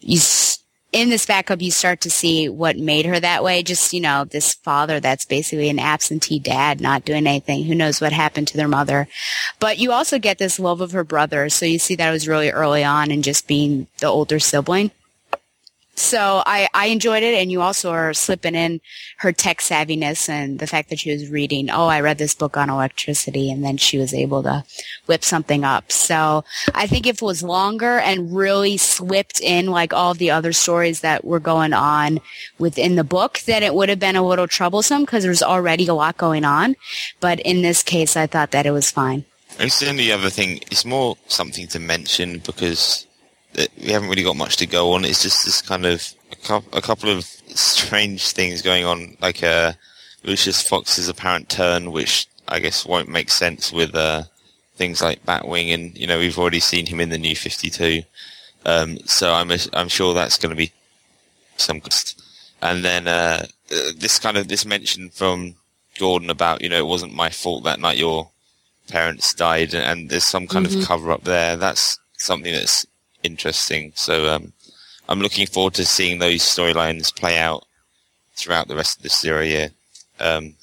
[0.00, 0.18] you
[0.94, 3.64] in this backup, you start to see what made her that way.
[3.64, 7.64] Just, you know, this father that's basically an absentee dad, not doing anything.
[7.64, 9.08] Who knows what happened to their mother.
[9.58, 11.48] But you also get this love of her brother.
[11.48, 14.92] So you see that was really early on and just being the older sibling.
[15.96, 17.34] So I, I enjoyed it.
[17.34, 18.80] And you also are slipping in
[19.18, 22.56] her tech savviness and the fact that she was reading, oh, I read this book
[22.56, 23.50] on electricity.
[23.50, 24.64] And then she was able to
[25.06, 25.92] whip something up.
[25.92, 30.52] So I think if it was longer and really slipped in like all the other
[30.52, 32.20] stories that were going on
[32.58, 35.94] within the book, then it would have been a little troublesome because there's already a
[35.94, 36.76] lot going on.
[37.20, 39.24] But in this case, I thought that it was fine.
[39.58, 43.06] And the other thing, it's more something to mention because
[43.56, 45.04] we haven't really got much to go on.
[45.04, 46.12] It's just this kind of
[46.72, 49.72] a, couple of strange things going on, like uh,
[50.24, 54.24] Lucius Fox's apparent turn, which I guess won't make sense with uh,
[54.76, 58.02] things like Batwing, and you know we've already seen him in the New Fifty Two.
[58.66, 60.72] Um, so I'm I'm sure that's going to be
[61.56, 61.80] some.
[62.62, 63.46] And then uh,
[63.96, 65.54] this kind of this mention from
[65.98, 68.30] Gordon about you know it wasn't my fault that night your
[68.88, 70.80] parents died, and there's some kind mm-hmm.
[70.80, 71.56] of cover up there.
[71.56, 72.86] That's something that's
[73.24, 73.92] interesting.
[73.96, 74.52] So um,
[75.08, 77.66] I'm looking forward to seeing those storylines play out
[78.34, 79.52] throughout the rest of the series.
[79.52, 79.68] Yeah.
[80.20, 80.54] Um,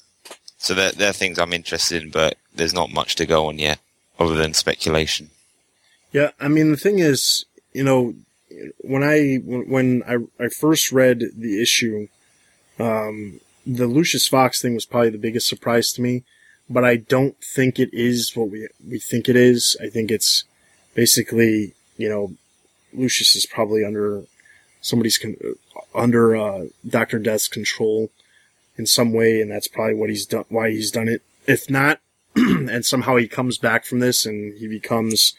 [0.58, 3.80] so they're, they're things I'm interested in, but there's not much to go on yet,
[4.18, 5.30] other than speculation.
[6.12, 8.14] Yeah, I mean the thing is, you know,
[8.78, 12.08] when I when I I first read the issue,
[12.78, 16.22] um, the Lucius Fox thing was probably the biggest surprise to me,
[16.68, 19.76] but I don't think it is what we we think it is.
[19.80, 20.44] I think it's
[20.94, 22.34] basically you know
[22.92, 24.24] Lucius is probably under
[24.80, 25.36] somebody's con-
[25.94, 28.10] under uh, Doctor Death's control
[28.76, 30.44] in some way, and that's probably what he's done.
[30.48, 31.22] Why he's done it.
[31.46, 32.00] If not,
[32.36, 35.34] and somehow he comes back from this and he becomes,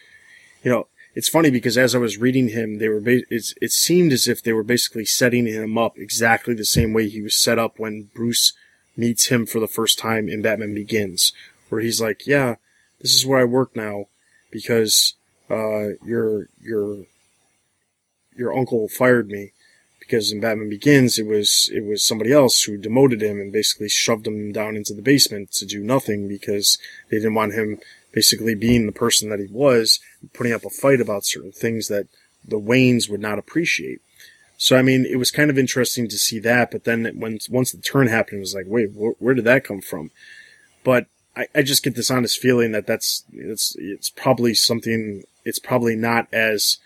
[0.63, 3.71] you know, it's funny because as I was reading him, they were ba- it's, it
[3.71, 7.35] seemed as if they were basically setting him up exactly the same way he was
[7.35, 8.53] set up when Bruce
[8.97, 11.31] meets him for the first time in Batman Begins,
[11.69, 12.55] where he's like, "Yeah,
[13.01, 14.05] this is where I work now
[14.51, 15.13] because
[15.49, 17.05] uh, you're you're
[18.37, 19.51] your uncle fired me
[19.99, 23.89] because in Batman Begins it was it was somebody else who demoted him and basically
[23.89, 26.77] shoved him down into the basement to do nothing because
[27.09, 27.79] they didn't want him
[28.11, 29.99] basically being the person that he was,
[30.33, 32.07] putting up a fight about certain things that
[32.45, 34.01] the Waynes would not appreciate.
[34.57, 37.71] So I mean, it was kind of interesting to see that, but then when once
[37.71, 40.11] the turn happened, it was like, wait, wh- where did that come from?
[40.83, 45.23] But I, I just get this honest feeling that that's it's it's probably something.
[45.43, 46.77] It's probably not as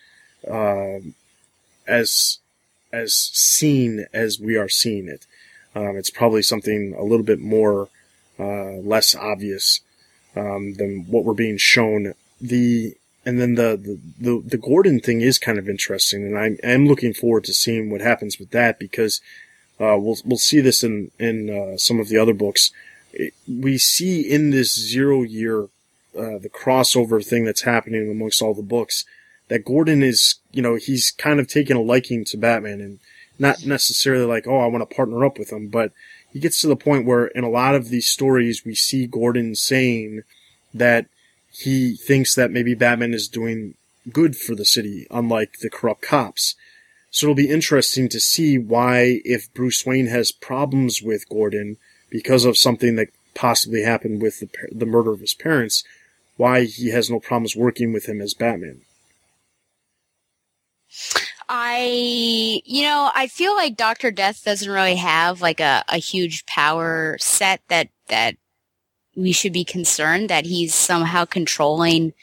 [0.50, 1.00] uh,
[1.88, 2.40] as
[2.92, 5.26] as seen as we are seeing it.
[5.76, 7.90] Um, it's probably something a little bit more
[8.40, 9.82] uh, less obvious
[10.36, 12.14] um, than what we're being shown.
[12.40, 12.96] The
[13.26, 17.14] and then the, the, the the Gordon thing is kind of interesting, and I'm looking
[17.14, 19.22] forward to seeing what happens with that because
[19.80, 22.72] uh, we'll we'll see this in in uh, some of the other books.
[23.12, 25.64] It, we see in this zero year
[26.18, 29.06] uh, the crossover thing that's happening amongst all the books
[29.50, 33.00] that Gordon is, you know, he's kind of taken a liking to Batman and
[33.40, 35.92] not necessarily like, oh, I want to partner up with him, but
[36.32, 39.56] he gets to the point where in a lot of these stories we see Gordon
[39.56, 40.24] saying
[40.74, 41.08] that
[41.52, 43.76] he thinks that maybe Batman is doing
[44.12, 46.56] good for the city, unlike the corrupt cops.
[47.10, 51.78] So it'll be interesting to see why, if Bruce Wayne has problems with Gordon
[52.10, 55.84] because of something that possibly happened with the, the murder of his parents,
[56.36, 58.82] why he has no problems working with him as Batman.
[61.50, 66.46] I, you know, I feel like Doctor Death doesn't really have like a, a huge
[66.46, 68.36] power set that that
[69.16, 72.14] we should be concerned that he's somehow controlling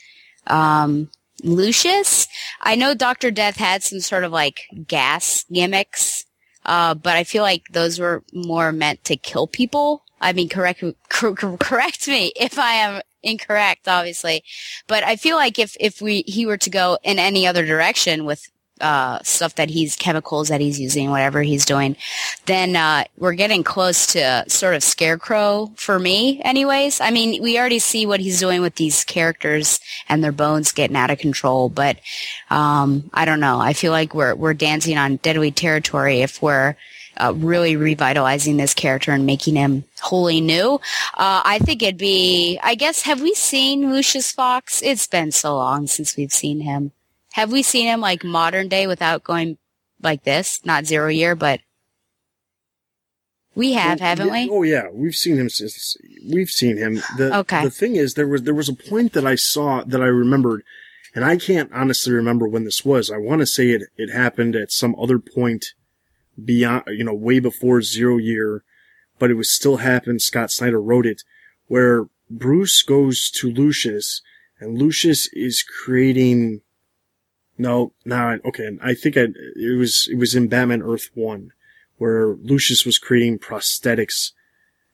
[0.46, 1.10] um,
[1.42, 2.28] Lucius.
[2.60, 6.24] I know Doctor Death had some sort of like gas gimmicks,
[6.64, 10.02] uh, but I feel like those were more meant to kill people.
[10.20, 14.44] I mean, correct correct me if I am incorrect, obviously,
[14.86, 18.24] but I feel like if if we he were to go in any other direction
[18.24, 18.48] with
[18.80, 21.96] uh, stuff that he's chemicals that he's using, whatever he's doing,
[22.46, 27.00] then uh, we're getting close to sort of scarecrow for me, anyways.
[27.00, 30.96] I mean, we already see what he's doing with these characters and their bones getting
[30.96, 31.98] out of control, but
[32.50, 33.60] um, I don't know.
[33.60, 36.76] I feel like we're we're dancing on deadly territory if we're
[37.16, 40.74] uh, really revitalizing this character and making him wholly new.
[41.14, 44.82] Uh, I think it'd be, I guess, have we seen Lucius Fox?
[44.82, 46.92] It's been so long since we've seen him.
[47.34, 49.58] Have we seen him like modern day without going
[50.00, 50.64] like this?
[50.64, 51.58] Not zero year, but
[53.56, 54.48] we have, well, haven't we?
[54.48, 55.96] Oh yeah, we've seen him since
[56.30, 57.02] we've seen him.
[57.16, 57.64] The, okay.
[57.64, 60.62] The thing is, there was there was a point that I saw that I remembered,
[61.12, 63.10] and I can't honestly remember when this was.
[63.10, 65.66] I want to say it it happened at some other point
[66.44, 68.62] beyond, you know, way before zero year,
[69.18, 70.22] but it was still happened.
[70.22, 71.24] Scott Snyder wrote it,
[71.66, 74.22] where Bruce goes to Lucius,
[74.60, 76.60] and Lucius is creating
[77.56, 78.76] no, now okay.
[78.82, 81.52] I think I, it was it was in Batman Earth One,
[81.98, 84.32] where Lucius was creating prosthetics,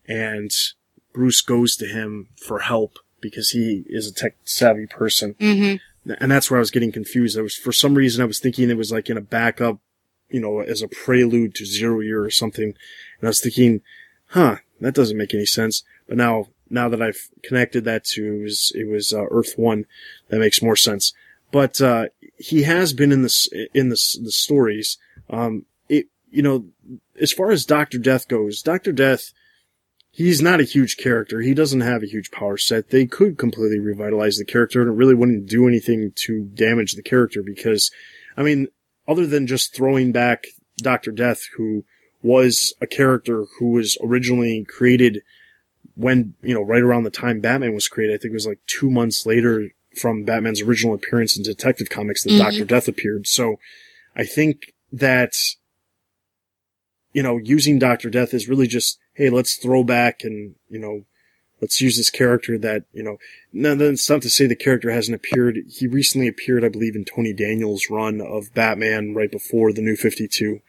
[0.07, 0.51] and
[1.13, 6.13] Bruce goes to him for help because he is a tech savvy person, mm-hmm.
[6.21, 7.39] and that's where I was getting confused.
[7.39, 9.79] I was for some reason I was thinking it was like in a backup,
[10.29, 13.81] you know, as a prelude to Zero Year or something, and I was thinking,
[14.29, 15.83] huh, that doesn't make any sense.
[16.07, 19.87] But now now that I've connected that to it was, it was uh, Earth One,
[20.29, 21.15] that makes more sense
[21.53, 22.07] but uh,
[22.39, 24.99] he has been in this in the the stories.
[25.29, 26.67] Um, it you know,
[27.21, 29.33] as far as Doctor Death goes, Doctor Death,
[30.11, 31.41] he's not a huge character.
[31.41, 32.91] He doesn't have a huge power set.
[32.91, 37.03] They could completely revitalize the character, and it really wouldn't do anything to damage the
[37.03, 37.91] character because,
[38.37, 38.69] I mean,
[39.09, 40.45] other than just throwing back
[40.79, 41.85] Doctor Death, who
[42.23, 45.23] was a character who was originally created
[45.95, 48.15] when you know right around the time Batman was created.
[48.15, 52.25] I think it was like two months later from Batman's original appearance in Detective Comics
[52.25, 52.43] that mm-hmm.
[52.43, 53.27] Doctor Death appeared.
[53.27, 53.57] So
[54.15, 55.33] I think that
[57.13, 61.05] you know using Doctor Death is really just hey let's throw back and you know
[61.61, 63.17] let's use this character that you know
[63.53, 67.05] no that's not to say the character hasn't appeared he recently appeared i believe in
[67.05, 70.61] tony daniel's run of batman right before the new 52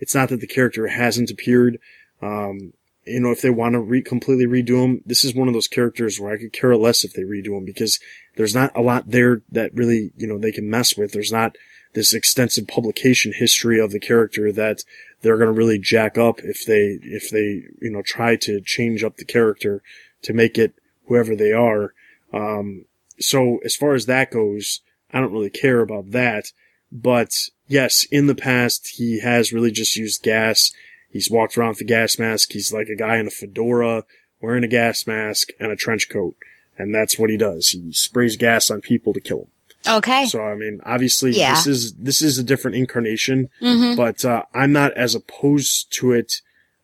[0.00, 1.78] it's not that the character hasn't appeared
[2.20, 2.72] um,
[3.04, 5.68] you know, if they want to re- completely redo him, this is one of those
[5.68, 7.98] characters where I could care less if they redo him because
[8.36, 11.12] there's not a lot there that really, you know, they can mess with.
[11.12, 11.56] There's not
[11.94, 14.84] this extensive publication history of the character that
[15.20, 19.04] they're going to really jack up if they, if they, you know, try to change
[19.04, 19.82] up the character
[20.22, 20.74] to make it
[21.06, 21.92] whoever they are.
[22.32, 22.86] Um,
[23.18, 24.80] so as far as that goes,
[25.12, 26.52] I don't really care about that.
[26.90, 27.34] But
[27.66, 30.72] yes, in the past, he has really just used gas
[31.12, 32.52] He's walked around with a gas mask.
[32.52, 34.04] He's like a guy in a fedora
[34.40, 36.36] wearing a gas mask and a trench coat.
[36.78, 37.68] And that's what he does.
[37.68, 39.48] He sprays gas on people to kill them.
[39.86, 40.26] Okay.
[40.26, 41.54] So I mean, obviously yeah.
[41.54, 43.96] this is this is a different incarnation, mm-hmm.
[43.96, 46.34] but uh, I'm not as opposed to it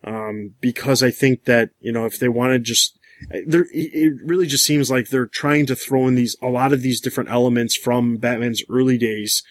[0.05, 2.99] um, because I think that you know if they want to just
[3.47, 6.83] there it really just seems like they're trying to throw in these a lot of
[6.83, 9.43] these different elements from Batman's early days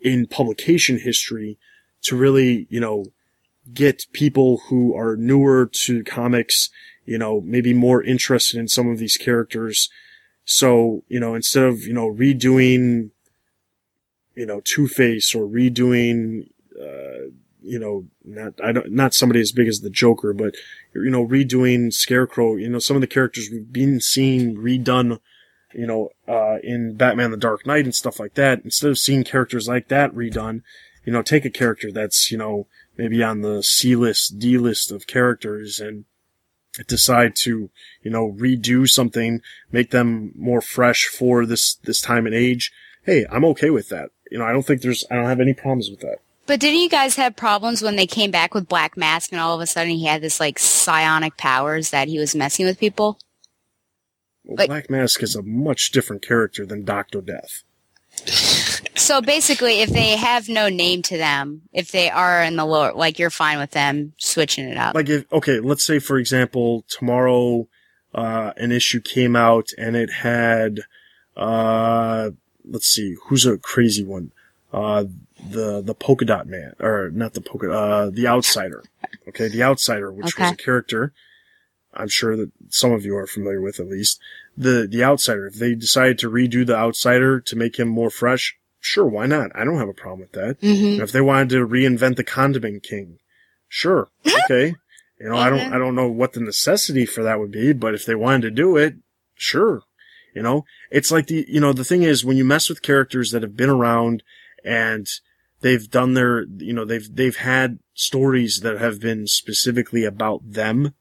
[0.00, 1.58] in publication history
[2.02, 3.06] to really you know
[3.72, 6.70] get people who are newer to comics,
[7.04, 9.88] you know, maybe more interested in some of these characters.
[10.44, 13.10] So, you know, instead of, you know, redoing,
[14.34, 16.48] you know, Two-Face or redoing,
[16.80, 17.30] uh,
[17.62, 20.54] you know, not, I don't, not somebody as big as the Joker, but,
[20.94, 25.20] you know, redoing Scarecrow, you know, some of the characters we've been seeing redone,
[25.72, 28.62] you know, uh, in Batman the Dark Knight and stuff like that.
[28.64, 30.62] Instead of seeing characters like that redone,
[31.04, 32.66] you know, take a character that's, you know,
[32.96, 36.04] maybe on the C list, D list of characters and
[36.86, 37.70] decide to,
[38.02, 39.40] you know, redo something,
[39.70, 42.72] make them more fresh for this, this time and age.
[43.04, 44.10] Hey, I'm okay with that.
[44.30, 46.18] You know, I don't think there's, I don't have any problems with that.
[46.46, 49.54] But didn't you guys have problems when they came back with Black Mask and all
[49.54, 53.18] of a sudden he had this like psionic powers that he was messing with people?
[54.44, 57.62] Well, Like- Black Mask is a much different character than Doctor Death.
[58.96, 62.92] So basically, if they have no name to them, if they are in the lower,
[62.92, 64.94] like you're fine with them switching it up.
[64.94, 67.68] Like if okay, let's say for example, tomorrow
[68.14, 70.80] uh an issue came out and it had
[71.36, 72.30] uh
[72.64, 74.32] let's see, who's a crazy one?
[74.72, 75.04] Uh
[75.50, 78.82] the the polka dot man or not the polka uh the outsider.
[79.28, 81.12] Okay, the outsider, which was a character
[81.94, 84.20] I'm sure that some of you are familiar with at least.
[84.56, 88.56] The the outsider, if they decided to redo the outsider to make him more fresh,
[88.82, 89.50] sure, why not?
[89.54, 90.60] I don't have a problem with that.
[90.60, 90.94] Mhm.
[90.94, 93.18] And if they wanted to reinvent the condiment king,
[93.68, 94.10] sure,
[94.44, 94.74] okay.
[95.20, 97.94] You know, I don't, I don't know what the necessity for that would be, but
[97.94, 98.96] if they wanted to do it,
[99.36, 99.82] sure.
[100.34, 103.30] You know, it's like the, you know, the thing is when you mess with characters
[103.30, 104.24] that have been around
[104.64, 105.06] and
[105.60, 110.94] they've done their, you know, they've, they've had stories that have been specifically about them.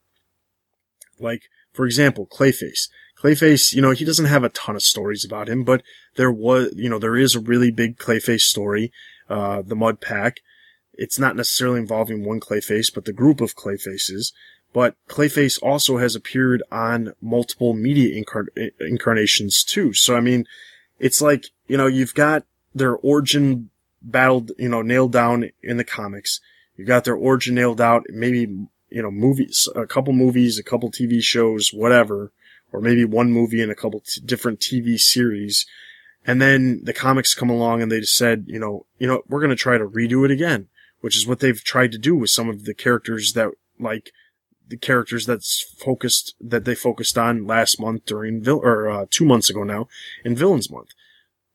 [1.19, 2.89] Like, for example, Clayface.
[3.19, 5.82] Clayface, you know, he doesn't have a ton of stories about him, but
[6.16, 8.91] there was, you know, there is a really big Clayface story,
[9.30, 10.41] uh, the Mud Pack.
[10.93, 14.34] It's not necessarily involving one Clayface, but the group of Clayfaces.
[14.74, 19.93] But Clayface also has appeared on multiple media incar- incarnations too.
[19.93, 20.45] So, I mean,
[20.99, 23.70] it's like, you know, you've got their origin
[24.01, 26.39] battled, you know, nailed down in the comics.
[26.78, 28.47] You've got their origin nailed out, maybe,
[28.89, 32.32] you know, movies, a couple movies, a couple TV shows, whatever,
[32.72, 35.66] or maybe one movie and a couple t- different TV series.
[36.26, 39.39] And then the comics come along and they just said, you know, you know, we're
[39.39, 40.67] going to try to redo it again,
[40.99, 43.49] which is what they've tried to do with some of the characters that
[43.80, 44.11] like
[44.67, 49.26] the characters that's focused, that they focused on last month during vil, or, uh, two
[49.26, 49.88] months ago now
[50.24, 50.91] in Villains Month.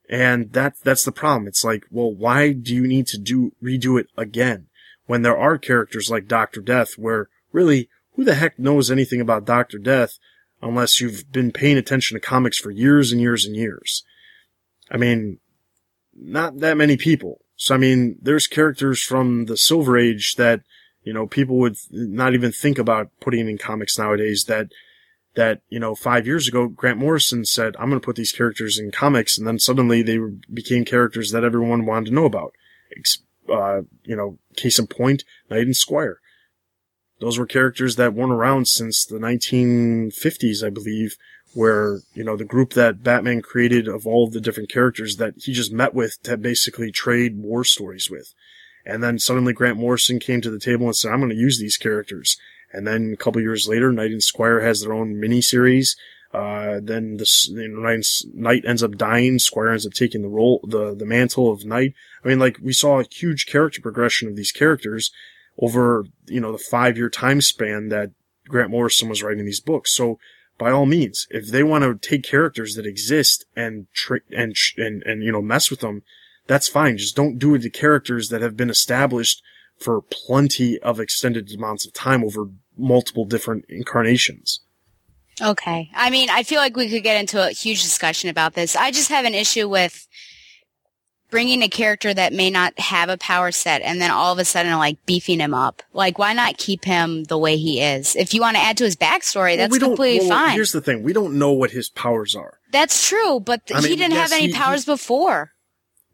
[0.08, 1.48] And that, that's the problem.
[1.48, 4.66] It's like, well, why do you need to do, redo it again?
[5.06, 6.60] When there are characters like Dr.
[6.60, 9.78] Death where really, who the heck knows anything about Dr.
[9.78, 10.18] Death
[10.62, 14.04] unless you've been paying attention to comics for years and years and years?
[14.90, 15.38] I mean,
[16.14, 17.40] not that many people.
[17.56, 20.60] So, I mean, there's characters from the Silver Age that,
[21.02, 24.68] you know, people would not even think about putting in comics nowadays that,
[25.34, 28.78] that, you know, five years ago, Grant Morrison said, I'm going to put these characters
[28.78, 29.38] in comics.
[29.38, 30.18] And then suddenly they
[30.52, 32.52] became characters that everyone wanted to know about.
[33.50, 36.20] Uh, you know, case in point, Knight and Squire.
[37.20, 41.16] Those were characters that weren't around since the 1950s, I believe,
[41.56, 45.32] where, you know, the group that Batman created of all of the different characters that
[45.38, 48.34] he just met with to basically trade war stories with.
[48.84, 51.58] And then suddenly Grant Morrison came to the table and said, I'm going to use
[51.58, 52.36] these characters.
[52.74, 55.96] And then a couple years later, Knight and Squire has their own miniseries.
[56.30, 58.04] Uh, then this, you know, Knight,
[58.34, 59.38] Knight ends up dying.
[59.38, 61.94] Squire ends up taking the role, the, the mantle of Knight.
[62.22, 65.10] I mean, like, we saw a huge character progression of these characters
[65.58, 68.10] over, you know, the five year time span that
[68.46, 69.96] Grant Morrison was writing these books.
[69.96, 70.18] So,
[70.58, 73.86] by all means, if they want to take characters that exist and
[74.30, 76.02] and, and, and, you know, mess with them,
[76.46, 76.96] that's fine.
[76.96, 79.42] Just don't do it to characters that have been established
[79.78, 84.60] for plenty of extended amounts of time over multiple different incarnations.
[85.42, 85.90] Okay.
[85.94, 88.74] I mean, I feel like we could get into a huge discussion about this.
[88.74, 90.08] I just have an issue with
[91.30, 94.44] bringing a character that may not have a power set and then all of a
[94.44, 95.82] sudden like beefing him up.
[95.92, 98.14] Like, why not keep him the way he is?
[98.16, 100.54] If you want to add to his backstory, Well, that's we completely well, fine.
[100.54, 101.02] Here's the thing.
[101.02, 102.58] We don't know what his powers are.
[102.72, 105.52] That's true, but th- I he didn't yes, have any he- powers before.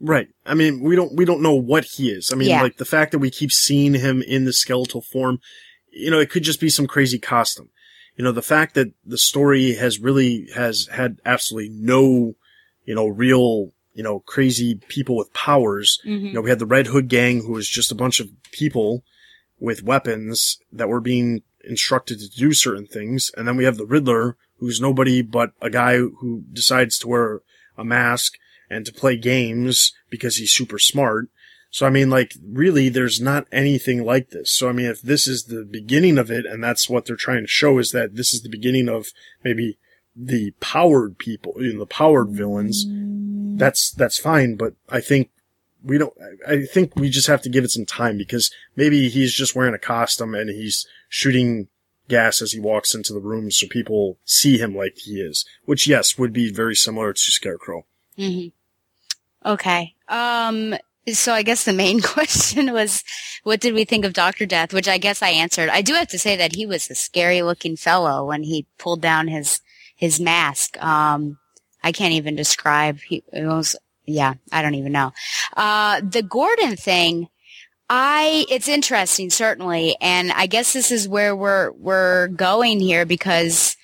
[0.00, 0.28] Right.
[0.44, 2.30] I mean, we don't, we don't know what he is.
[2.32, 2.62] I mean, Yeah.
[2.62, 5.38] like the fact that we keep seeing him in the skeletal form,
[5.92, 7.68] you know, it could just be some crazy costume.
[8.16, 12.34] You know, the fact that the story has really, has had absolutely no,
[12.84, 15.98] you know, real, you know, crazy people with powers.
[16.06, 16.26] Mhm.
[16.28, 19.04] You know, we had the Red Hood gang who was just a bunch of people
[19.58, 23.30] with weapons that were being instructed to do certain things.
[23.36, 27.40] And then we have the Riddler who's nobody but a guy who decides to wear
[27.76, 28.34] a mask
[28.70, 31.28] and to play games because he's super smart.
[31.70, 34.50] So I mean, like, really, there's not anything like this.
[34.52, 37.42] So I mean, if this is the beginning of it, and that's what they're trying
[37.42, 39.08] to show is that this is the beginning of
[39.42, 39.78] maybe
[40.14, 42.84] the powered people, you know, the powered villains,
[43.56, 44.56] that's, that's fine.
[44.56, 45.30] But I think
[45.84, 46.14] we don't,
[46.46, 49.74] I think we just have to give it some time because maybe he's just wearing
[49.74, 51.68] a costume and he's shooting
[52.08, 55.86] gas as he walks into the room so people see him like he is, which
[55.86, 57.86] yes, would be very similar to Scarecrow.
[58.18, 59.48] Mm-hmm.
[59.48, 59.94] Okay.
[60.08, 60.74] Um,
[61.12, 63.02] so I guess the main question was,
[63.42, 64.46] what did we think of Dr.
[64.46, 64.72] Death?
[64.72, 65.68] Which I guess I answered.
[65.68, 69.02] I do have to say that he was a scary looking fellow when he pulled
[69.02, 69.60] down his,
[69.96, 70.80] his mask.
[70.82, 71.38] Um,
[71.82, 73.00] I can't even describe.
[73.00, 73.76] He was,
[74.06, 75.12] yeah, I don't even know.
[75.56, 77.28] Uh, the Gordon thing,
[77.94, 83.76] I it's interesting certainly and I guess this is where we're we're going here because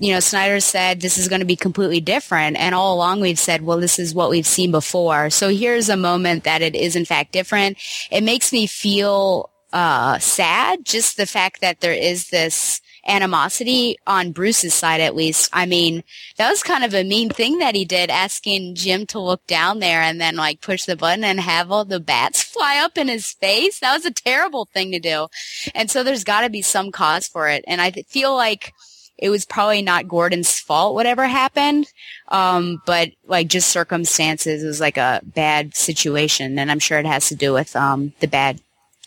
[0.00, 3.38] you know Snyder said this is going to be completely different and all along we've
[3.38, 5.30] said well this is what we've seen before.
[5.30, 7.78] So here's a moment that it is in fact different.
[8.10, 14.32] It makes me feel uh sad just the fact that there is this animosity on
[14.32, 15.50] Bruce's side, at least.
[15.52, 16.04] I mean,
[16.36, 19.80] that was kind of a mean thing that he did, asking Jim to look down
[19.80, 23.08] there and then like push the button and have all the bats fly up in
[23.08, 23.80] his face.
[23.80, 25.28] That was a terrible thing to do.
[25.74, 27.64] And so there's got to be some cause for it.
[27.66, 28.72] And I feel like
[29.18, 31.92] it was probably not Gordon's fault, whatever happened.
[32.28, 34.62] Um, but like just circumstances.
[34.62, 36.58] It was like a bad situation.
[36.58, 38.60] And I'm sure it has to do with, um, the bad,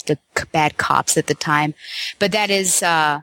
[0.05, 0.17] the
[0.51, 1.73] bad cops at the time.
[2.19, 3.21] But that is, uh,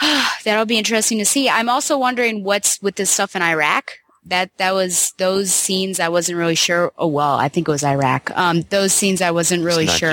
[0.44, 1.48] that'll be interesting to see.
[1.48, 3.92] I'm also wondering what's with this stuff in Iraq.
[4.24, 6.92] That that was those scenes I wasn't really sure.
[6.98, 8.30] Oh well, I think it was Iraq.
[8.36, 10.12] Um, those scenes I wasn't really sure.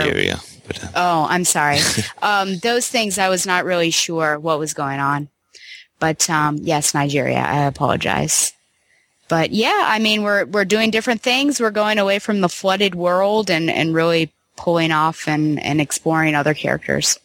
[0.68, 1.80] But, uh, oh, I'm sorry.
[2.22, 5.30] um, those things I was not really sure what was going on.
[6.00, 7.38] But um, yes, Nigeria.
[7.38, 8.54] I apologize.
[9.28, 11.60] But yeah, I mean we're we're doing different things.
[11.60, 16.36] We're going away from the flooded world and and really pulling off and and exploring
[16.36, 17.20] other characters.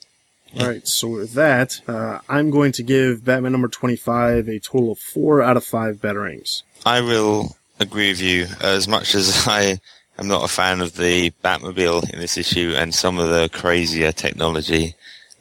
[0.58, 4.92] All right, so with that, uh, I'm going to give Batman number 25 a total
[4.92, 6.62] of four out of five Batarangs.
[6.84, 8.46] I will agree with you.
[8.60, 9.78] As much as I
[10.18, 14.10] am not a fan of the Batmobile in this issue and some of the crazier
[14.10, 14.94] technology,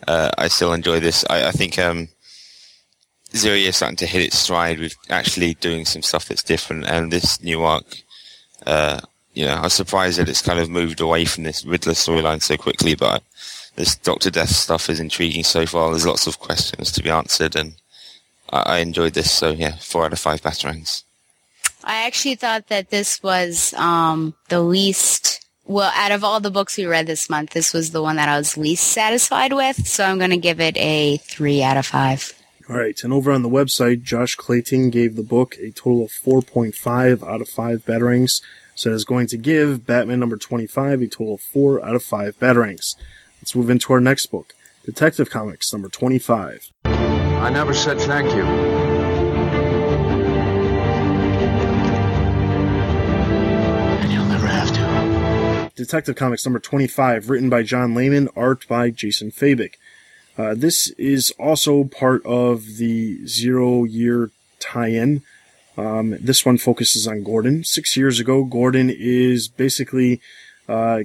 [0.07, 1.25] uh, I still enjoy this.
[1.29, 2.09] I, I think um,
[3.35, 7.11] Zero Year starting to hit its stride with actually doing some stuff that's different, and
[7.11, 7.85] this new arc.
[8.65, 9.01] Uh,
[9.33, 12.41] you know, I was surprised that it's kind of moved away from this Riddler storyline
[12.41, 13.23] so quickly, but
[13.79, 15.89] this Doctor Death stuff is intriguing so far.
[15.89, 17.75] There's lots of questions to be answered, and
[18.51, 19.31] I, I enjoyed this.
[19.31, 21.03] So yeah, four out of five Batarangs.
[21.85, 25.45] I actually thought that this was um, the least.
[25.65, 28.27] Well, out of all the books we read this month, this was the one that
[28.27, 29.87] I was least satisfied with.
[29.87, 32.33] So I'm going to give it a three out of five.
[32.67, 36.11] All right, and over on the website, Josh Clayton gave the book a total of
[36.11, 38.41] 4.5 out of 5 Batarangs.
[38.75, 42.37] So it's going to give Batman number 25 a total of 4 out of 5
[42.39, 42.95] Batarangs.
[43.49, 44.53] Let's move into our next book,
[44.85, 46.69] Detective Comics number 25.
[46.85, 48.43] I never said thank you.
[54.03, 55.71] And you'll never have to.
[55.75, 59.73] Detective Comics number 25, written by John Layman, art by Jason Fabok.
[60.37, 64.29] Uh, this is also part of the zero year
[64.59, 65.23] tie-in.
[65.75, 67.63] Um, this one focuses on Gordon.
[67.63, 70.21] Six years ago, Gordon is basically
[70.67, 70.99] uh,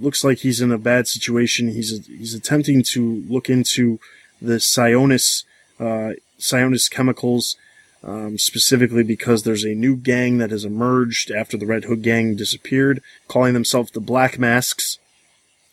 [0.00, 1.70] looks like he's in a bad situation.
[1.70, 4.00] He's he's attempting to look into
[4.40, 5.44] the Sionis
[5.78, 7.56] uh, Sionis chemicals,
[8.02, 12.36] um, specifically because there's a new gang that has emerged after the Red Hood gang
[12.36, 14.98] disappeared, calling themselves the Black Masks,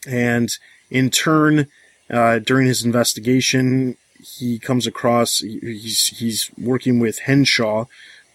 [0.08, 0.50] and
[0.90, 1.68] in turn,
[2.10, 7.86] uh, during his investigation, he comes across he's he's working with Henshaw,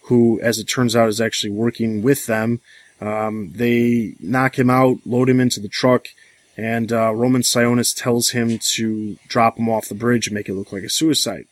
[0.03, 2.61] who, as it turns out, is actually working with them
[3.03, 6.07] um, they knock him out, load him into the truck,
[6.55, 10.53] and uh, Roman Sionis tells him to drop him off the bridge and make it
[10.53, 11.45] look like a suicide.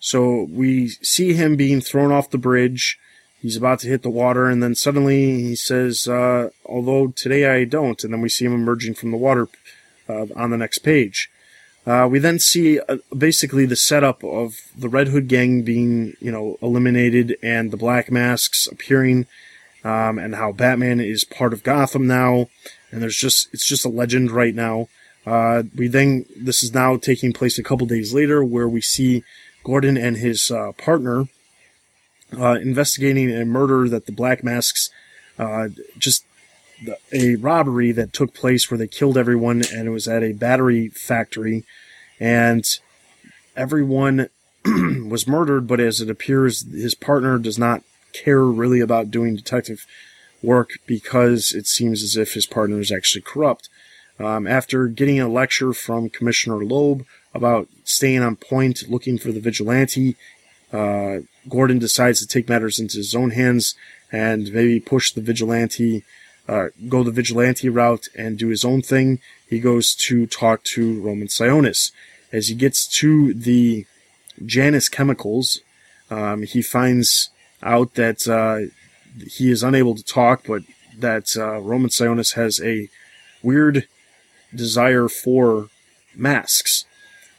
[0.00, 2.98] So we see him being thrown off the bridge.
[3.40, 7.64] He's about to hit the water, and then suddenly he says, uh, "Although today I
[7.64, 9.48] don't." And then we see him emerging from the water
[10.08, 11.30] uh, on the next page.
[11.86, 16.32] Uh, we then see uh, basically the setup of the Red Hood gang being, you
[16.32, 19.26] know, eliminated and the Black Masks appearing
[19.84, 22.48] um, and how Batman is part of Gotham now,
[22.90, 24.88] and there's just it's just a legend right now.
[25.26, 29.22] Uh, we then this is now taking place a couple days later, where we see
[29.64, 31.26] Gordon and his uh, partner
[32.38, 34.90] uh, investigating a murder that the Black Masks
[35.38, 35.68] uh,
[35.98, 36.24] just
[37.12, 40.88] a robbery that took place where they killed everyone, and it was at a battery
[40.88, 41.64] factory,
[42.18, 42.64] and
[43.56, 44.28] everyone
[44.64, 45.66] was murdered.
[45.66, 47.82] But as it appears, his partner does not
[48.12, 49.86] care really about doing detective
[50.42, 53.68] work because it seems as if his partner is actually corrupt.
[54.18, 59.40] Um, after getting a lecture from Commissioner Loeb about staying on point, looking for the
[59.40, 60.16] vigilante,
[60.72, 63.74] uh, Gordon decides to take matters into his own hands
[64.12, 66.04] and maybe push the vigilante,
[66.48, 69.20] uh, go the vigilante route and do his own thing.
[69.48, 71.92] He goes to talk to Roman Sionis.
[72.32, 73.86] As he gets to the
[74.44, 75.60] Janus chemicals,
[76.10, 77.30] um, he finds
[77.62, 78.70] out that uh,
[79.26, 80.62] he is unable to talk, but
[80.96, 82.88] that uh, Roman Sionis has a
[83.42, 83.86] weird
[84.54, 85.68] desire for
[86.14, 86.84] masks.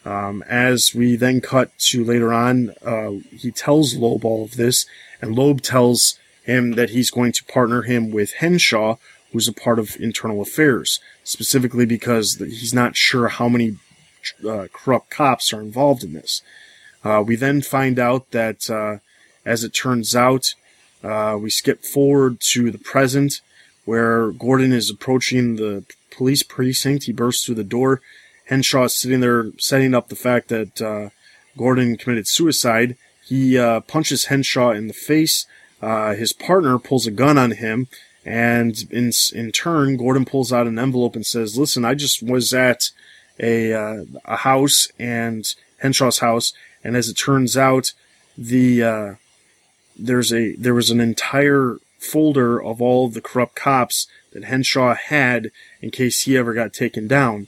[0.03, 4.85] Um, as we then cut to later on, uh, he tells Loeb all of this,
[5.21, 8.97] and Loeb tells him that he's going to partner him with Henshaw,
[9.31, 13.77] who's a part of internal affairs, specifically because he's not sure how many
[14.47, 16.41] uh, corrupt cops are involved in this.
[17.03, 18.97] Uh, we then find out that, uh,
[19.45, 20.53] as it turns out,
[21.03, 23.41] uh, we skip forward to the present
[23.85, 27.05] where Gordon is approaching the police precinct.
[27.05, 28.01] He bursts through the door.
[28.45, 31.09] Henshaw is sitting there setting up the fact that uh,
[31.57, 32.95] Gordon committed suicide.
[33.25, 35.47] He uh, punches Henshaw in the face.
[35.81, 37.87] his partner pulls a gun on him.
[38.25, 42.53] And in, in turn, Gordon pulls out an envelope and says, listen, I just was
[42.53, 42.89] at
[43.39, 46.53] a, uh, a house and Henshaw's house.
[46.83, 47.93] And as it turns out,
[48.37, 49.13] the, uh,
[50.05, 54.95] there's a, there was an entire folder of all of the corrupt cops that Henshaw
[54.95, 57.47] had in case he ever got taken down.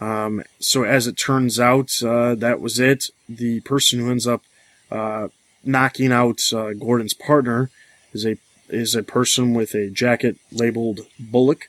[0.00, 3.06] Um, so as it turns out, uh, that was it.
[3.28, 4.42] The person who ends up,
[4.90, 5.28] uh,
[5.64, 7.70] knocking out, uh, Gordon's partner
[8.12, 8.36] is a,
[8.68, 11.68] is a person with a jacket labeled Bullock.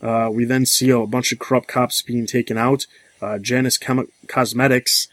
[0.00, 2.86] Uh, we then see a bunch of corrupt cops being taken out.
[3.20, 5.06] Uh, Janus Chem- Cosmetics,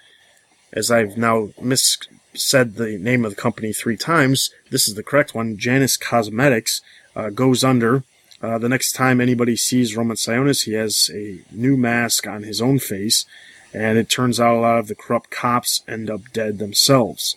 [0.73, 1.97] as I've now mis
[2.39, 5.57] said the name of the company three times, this is the correct one.
[5.57, 6.81] Janus Cosmetics
[7.15, 8.03] uh, goes under.
[8.41, 12.61] Uh, the next time anybody sees Roman Sionis, he has a new mask on his
[12.61, 13.25] own face,
[13.73, 17.35] and it turns out a lot of the corrupt cops end up dead themselves.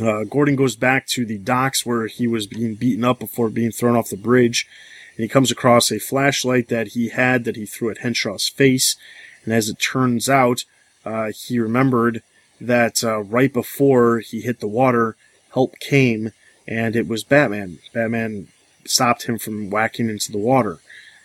[0.00, 3.72] Uh, Gordon goes back to the docks where he was being beaten up before being
[3.72, 4.68] thrown off the bridge
[5.16, 8.96] and he comes across a flashlight that he had that he threw at Henshaw's face.
[9.44, 10.64] And as it turns out,
[11.04, 12.22] uh, he remembered
[12.60, 15.16] that uh, right before he hit the water,
[15.52, 16.32] help came,
[16.66, 17.78] and it was Batman.
[17.92, 18.48] Batman
[18.84, 20.78] stopped him from whacking into the water,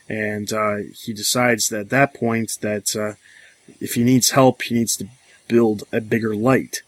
[0.09, 3.13] and uh, he decides that at that point that uh,
[3.79, 5.07] if he needs help, he needs to
[5.47, 6.81] build a bigger light.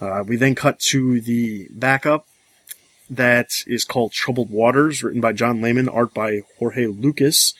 [0.00, 2.26] Uh, we then cut to the backup
[3.08, 7.54] that is called Troubled Waters, written by John Layman, art by Jorge Lucas.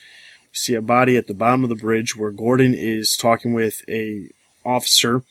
[0.51, 3.81] We see a body at the bottom of the bridge where Gordon is talking with
[3.87, 4.29] a
[4.65, 5.23] officer,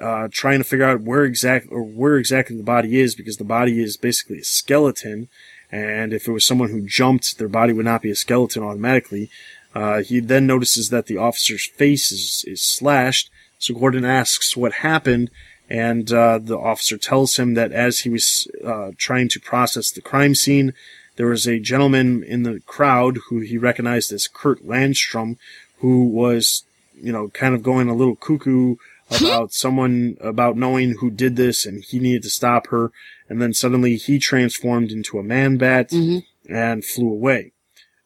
[0.00, 3.44] uh, trying to figure out where exact or where exactly the body is because the
[3.44, 5.28] body is basically a skeleton.
[5.72, 9.30] And if it was someone who jumped, their body would not be a skeleton automatically.
[9.74, 13.30] Uh, he then notices that the officer's face is, is slashed.
[13.58, 15.30] So Gordon asks what happened,
[15.68, 20.00] and uh, the officer tells him that as he was uh, trying to process the
[20.00, 20.72] crime scene,
[21.16, 25.36] there was a gentleman in the crowd who he recognized as Kurt Langstrom,
[25.78, 28.76] who was, you know, kind of going a little cuckoo
[29.10, 32.92] about someone, about knowing who did this and he needed to stop her.
[33.28, 36.52] And then suddenly he transformed into a man bat mm-hmm.
[36.52, 37.52] and flew away.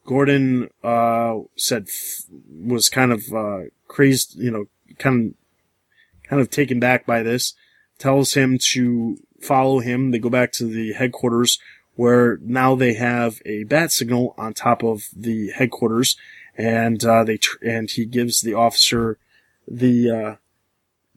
[0.07, 4.65] Gordon, uh, said, f- was kind of, uh, crazed, you know,
[4.99, 5.35] kind of
[6.29, 7.55] kind of taken back by this,
[7.99, 10.11] tells him to follow him.
[10.11, 11.59] They go back to the headquarters
[11.97, 16.17] where now they have a bat signal on top of the headquarters
[16.57, 19.19] and, uh, they, tr- and he gives the officer
[19.67, 20.37] the, uh,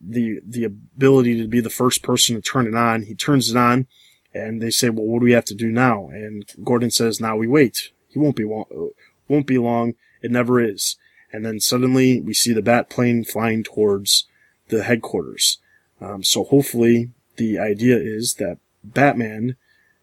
[0.06, 3.02] the, the ability to be the first person to turn it on.
[3.02, 3.86] He turns it on
[4.32, 6.08] and they say, well, what do we have to do now?
[6.08, 7.90] And Gordon says, now we wait.
[8.08, 8.90] He won't be long,
[9.28, 9.94] won't be long.
[10.22, 10.96] It never is.
[11.32, 14.26] And then suddenly we see the bat plane flying towards
[14.68, 15.58] the headquarters.
[16.00, 19.56] Um, so hopefully the idea is that Batman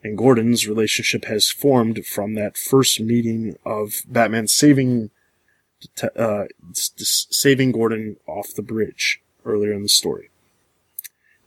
[0.03, 5.11] and Gordon's relationship has formed from that first meeting of Batman saving,
[6.17, 10.29] uh, saving Gordon off the bridge earlier in the story.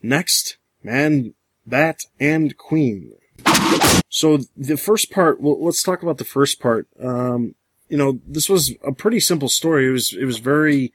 [0.02, 1.34] Next, Man,
[1.66, 3.12] Bat, and Queen.
[4.08, 6.86] So the first part, well, let's talk about the first part.
[7.00, 7.54] Um,
[7.88, 9.88] you know, this was a pretty simple story.
[9.88, 10.92] It was, it was very,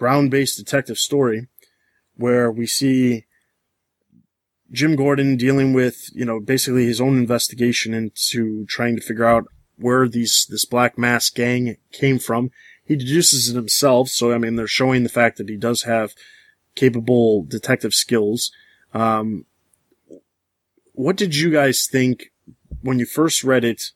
[0.00, 1.46] ground-based detective story
[2.16, 3.26] where we see
[4.72, 9.44] Jim Gordon dealing with, you know, basically his own investigation into trying to figure out
[9.76, 12.50] where these, this Black Mask gang came from.
[12.90, 14.08] He deduces it himself.
[14.08, 16.12] So, I mean, they're showing the fact that he does have
[16.74, 18.50] capable detective skills.
[18.92, 19.46] Um,
[20.94, 22.32] what did you guys think
[22.80, 23.92] when you first read it,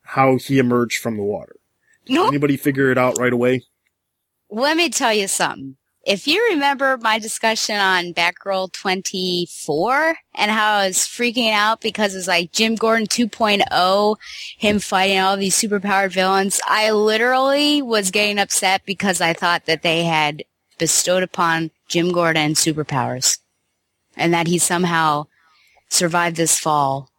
[0.00, 1.56] how he emerged from the water?
[2.06, 2.28] Did nope.
[2.28, 3.64] anybody figure it out right away?
[4.48, 5.76] let me tell you something.
[6.08, 12.14] If you remember my discussion on Batgirl 24 and how I was freaking out because
[12.14, 14.16] it's like Jim Gordon 2.0,
[14.56, 19.82] him fighting all these superpowered villains, I literally was getting upset because I thought that
[19.82, 20.44] they had
[20.78, 23.40] bestowed upon Jim Gordon superpowers
[24.16, 25.26] and that he somehow
[25.90, 27.10] survived this fall.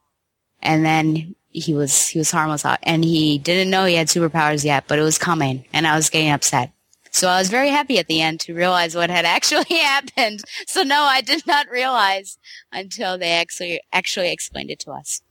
[0.64, 2.66] And then he was he was harmless.
[2.82, 6.10] And he didn't know he had superpowers yet but it was coming and i was
[6.10, 6.72] getting upset
[7.12, 10.41] so I was very happy at the end to realize what had actually happened.
[10.68, 12.38] So no, I did not realize
[12.72, 15.22] until they actually actually explained it to us.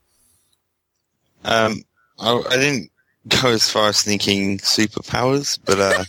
[1.44, 1.82] Um,
[2.18, 2.90] I, I didn't
[3.28, 6.04] go as far as thinking superpowers, but uh,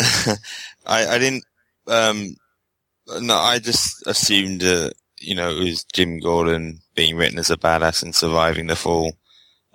[0.86, 1.44] I, I didn't.
[1.86, 2.36] Um,
[3.20, 7.56] no, I just assumed uh, you know it was Jim Gordon being written as a
[7.56, 9.12] badass and surviving the fall.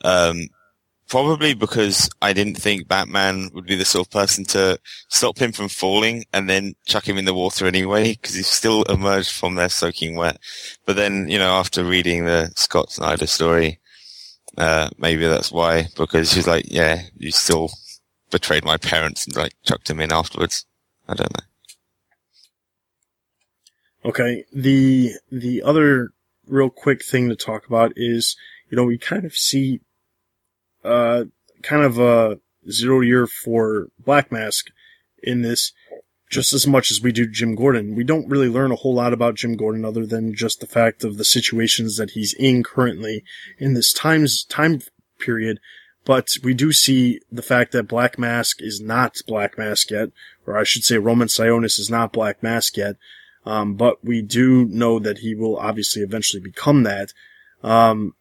[0.03, 0.47] Um,
[1.13, 5.51] probably because I didn't think Batman would be the sort of person to stop him
[5.51, 9.53] from falling and then chuck him in the water anyway, because he still emerged from
[9.53, 10.39] there soaking wet.
[10.87, 13.79] But then, you know, after reading the Scott Snyder story,
[14.57, 17.69] uh, maybe that's why, because she's like, yeah, you still
[18.31, 20.65] betrayed my parents and like chucked him in afterwards.
[21.07, 21.45] I don't know.
[24.09, 24.45] Okay.
[24.51, 26.09] The, the other
[26.47, 28.35] real quick thing to talk about is,
[28.71, 29.81] you know, we kind of see
[30.83, 31.25] uh,
[31.61, 34.67] kind of a zero year for Black Mask
[35.21, 35.71] in this
[36.33, 37.95] just as much as we do Jim Gordon.
[37.95, 41.03] We don't really learn a whole lot about Jim Gordon other than just the fact
[41.03, 43.23] of the situations that he's in currently
[43.59, 44.81] in this times time
[45.19, 45.59] period.
[46.05, 50.09] But we do see the fact that Black Mask is not Black Mask yet,
[50.45, 52.95] or I should say Roman Sionis is not Black Mask yet.
[53.45, 57.13] Um, but we do know that he will obviously eventually become that.
[57.61, 58.15] Um,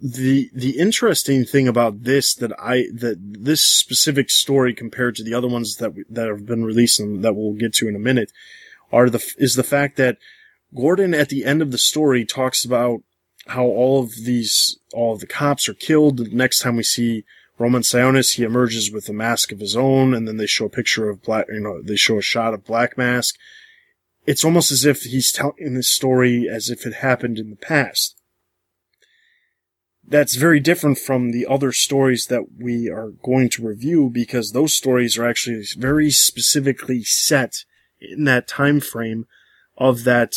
[0.00, 5.34] the the interesting thing about this that I that this specific story compared to the
[5.34, 8.32] other ones that that have been released and that we'll get to in a minute
[8.92, 10.18] are the is the fact that
[10.74, 13.02] Gordon at the end of the story talks about
[13.48, 16.16] how all of these all of the cops are killed.
[16.16, 17.24] The next time we see
[17.58, 20.70] Roman Sionis, he emerges with a mask of his own, and then they show a
[20.70, 21.46] picture of black.
[21.48, 23.36] You know, they show a shot of Black Mask.
[24.26, 28.16] It's almost as if he's telling this story as if it happened in the past
[30.06, 34.76] that's very different from the other stories that we are going to review because those
[34.76, 37.64] stories are actually very specifically set
[38.00, 39.26] in that time frame
[39.76, 40.34] of that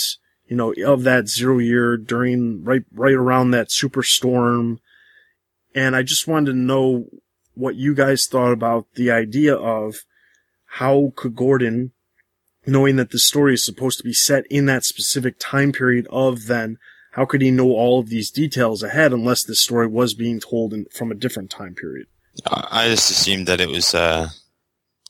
[0.48, 4.80] you know of that zero year during right right around that superstorm.
[5.76, 7.06] And i just wanted to know
[7.54, 10.06] what you guys thought about the idea of
[10.66, 11.92] how could gordon
[12.66, 16.48] knowing that the story is supposed to be set in that specific time period of
[16.48, 16.78] then
[17.18, 20.72] how could he know all of these details ahead unless this story was being told
[20.72, 22.06] in, from a different time period?
[22.46, 24.30] I just assumed that it was uh,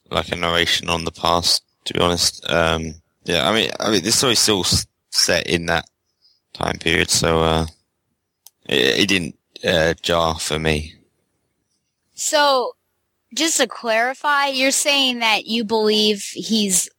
[0.10, 1.64] like a narration on the past.
[1.84, 2.96] To be honest, um,
[3.26, 4.64] yeah, I mean, I mean, this story's still
[5.10, 5.86] set in that
[6.54, 7.66] time period, so uh,
[8.70, 10.96] it, it, didn't uh, jar for me.
[12.14, 12.74] So,
[13.34, 16.90] just to clarify, you're saying that you believe he's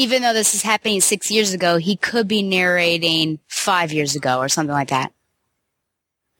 [0.00, 4.38] even though this is happening six years ago, he could be narrating five years ago
[4.38, 5.12] or something like that.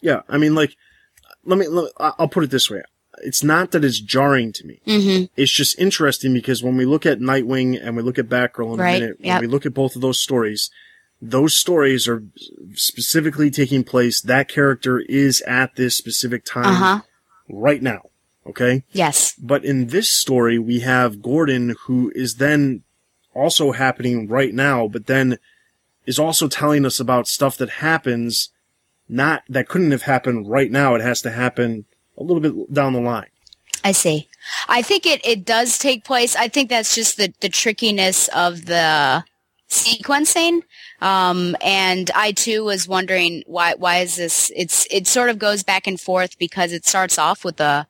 [0.00, 0.76] Yeah, I mean, like,
[1.44, 2.80] let me, let me I'll put it this way.
[3.22, 4.80] It's not that it's jarring to me.
[4.86, 5.24] Mm-hmm.
[5.36, 8.80] It's just interesting because when we look at Nightwing and we look at Batgirl in
[8.80, 8.96] right.
[8.96, 9.42] a minute, yep.
[9.42, 10.70] we look at both of those stories,
[11.20, 12.22] those stories are
[12.72, 14.22] specifically taking place.
[14.22, 17.00] That character is at this specific time uh-huh.
[17.46, 18.08] right now.
[18.46, 18.84] Okay.
[18.92, 19.34] Yes.
[19.38, 22.84] But in this story, we have Gordon who is then
[23.34, 25.38] also happening right now, but then
[26.06, 28.50] is also telling us about stuff that happens
[29.08, 30.94] not that couldn't have happened right now.
[30.94, 31.84] It has to happen
[32.16, 33.26] a little bit down the line.
[33.82, 34.28] I see.
[34.68, 36.36] I think it, it does take place.
[36.36, 39.24] I think that's just the, the trickiness of the
[39.68, 40.62] sequencing.
[41.00, 45.62] Um, and I too was wondering why, why is this, it's, it sort of goes
[45.62, 47.86] back and forth because it starts off with the,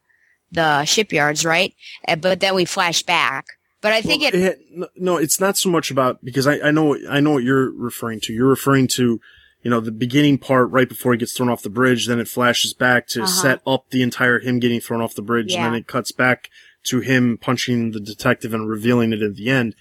[0.53, 1.75] the shipyards, right?
[2.19, 3.47] But then we flash back.
[3.81, 6.71] But I think well, it, it, no, it's not so much about because I, I
[6.71, 8.33] know I know what you're referring to.
[8.33, 9.21] You're referring to,
[9.63, 12.07] you know, the beginning part right before he gets thrown off the bridge.
[12.07, 13.27] Then it flashes back to Uh-huh.
[13.31, 16.51] set up the entire him getting thrown off the bridge, and then it cuts back
[16.85, 19.75] to him punching the detective and revealing it at the end.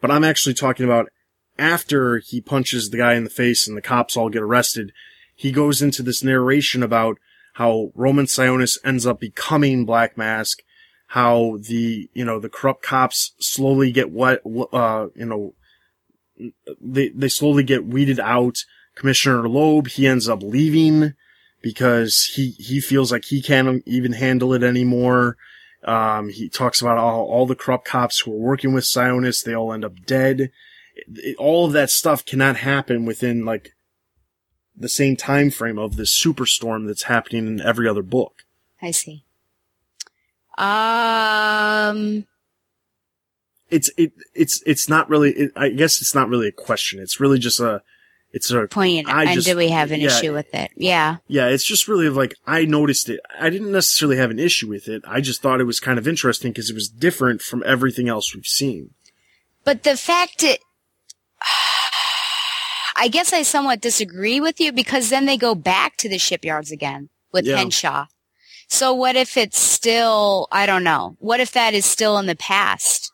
[0.00, 1.08] But I'm actually talking about
[1.58, 4.92] after he punches the guy in the face and the cops all get arrested.
[5.34, 7.18] He goes into this narration about
[7.54, 10.60] how Roman Sionis ends up becoming Black Mask
[11.10, 14.40] how the you know the corrupt cops slowly get what
[14.72, 15.54] uh you know
[16.80, 18.58] they they slowly get weeded out.
[18.94, 21.14] Commissioner Loeb he ends up leaving
[21.62, 25.36] because he he feels like he can't even handle it anymore.
[25.82, 29.42] Um, he talks about all, all the corrupt cops who are working with Sionis.
[29.42, 30.40] They all end up dead.
[30.40, 30.52] It,
[31.16, 33.72] it, all of that stuff cannot happen within like
[34.76, 38.44] the same time frame of this superstorm that's happening in every other book.
[38.80, 39.24] I see.
[40.60, 42.26] Um,
[43.70, 45.32] it's it it's it's not really.
[45.32, 47.00] It, I guess it's not really a question.
[47.00, 47.82] It's really just a.
[48.32, 49.08] It's a point.
[49.08, 50.70] I and just- do we have an yeah, issue with it?
[50.76, 51.16] Yeah.
[51.26, 53.18] Yeah, it's just really like I noticed it.
[53.40, 55.02] I didn't necessarily have an issue with it.
[55.04, 58.32] I just thought it was kind of interesting because it was different from everything else
[58.32, 58.90] we've seen.
[59.64, 60.58] But the fact that
[62.96, 66.70] I guess I somewhat disagree with you because then they go back to the shipyards
[66.70, 67.56] again with Yeah.
[67.56, 68.06] Henshaw.
[68.72, 71.16] So what if it's still, I don't know.
[71.18, 73.12] What if that is still in the past?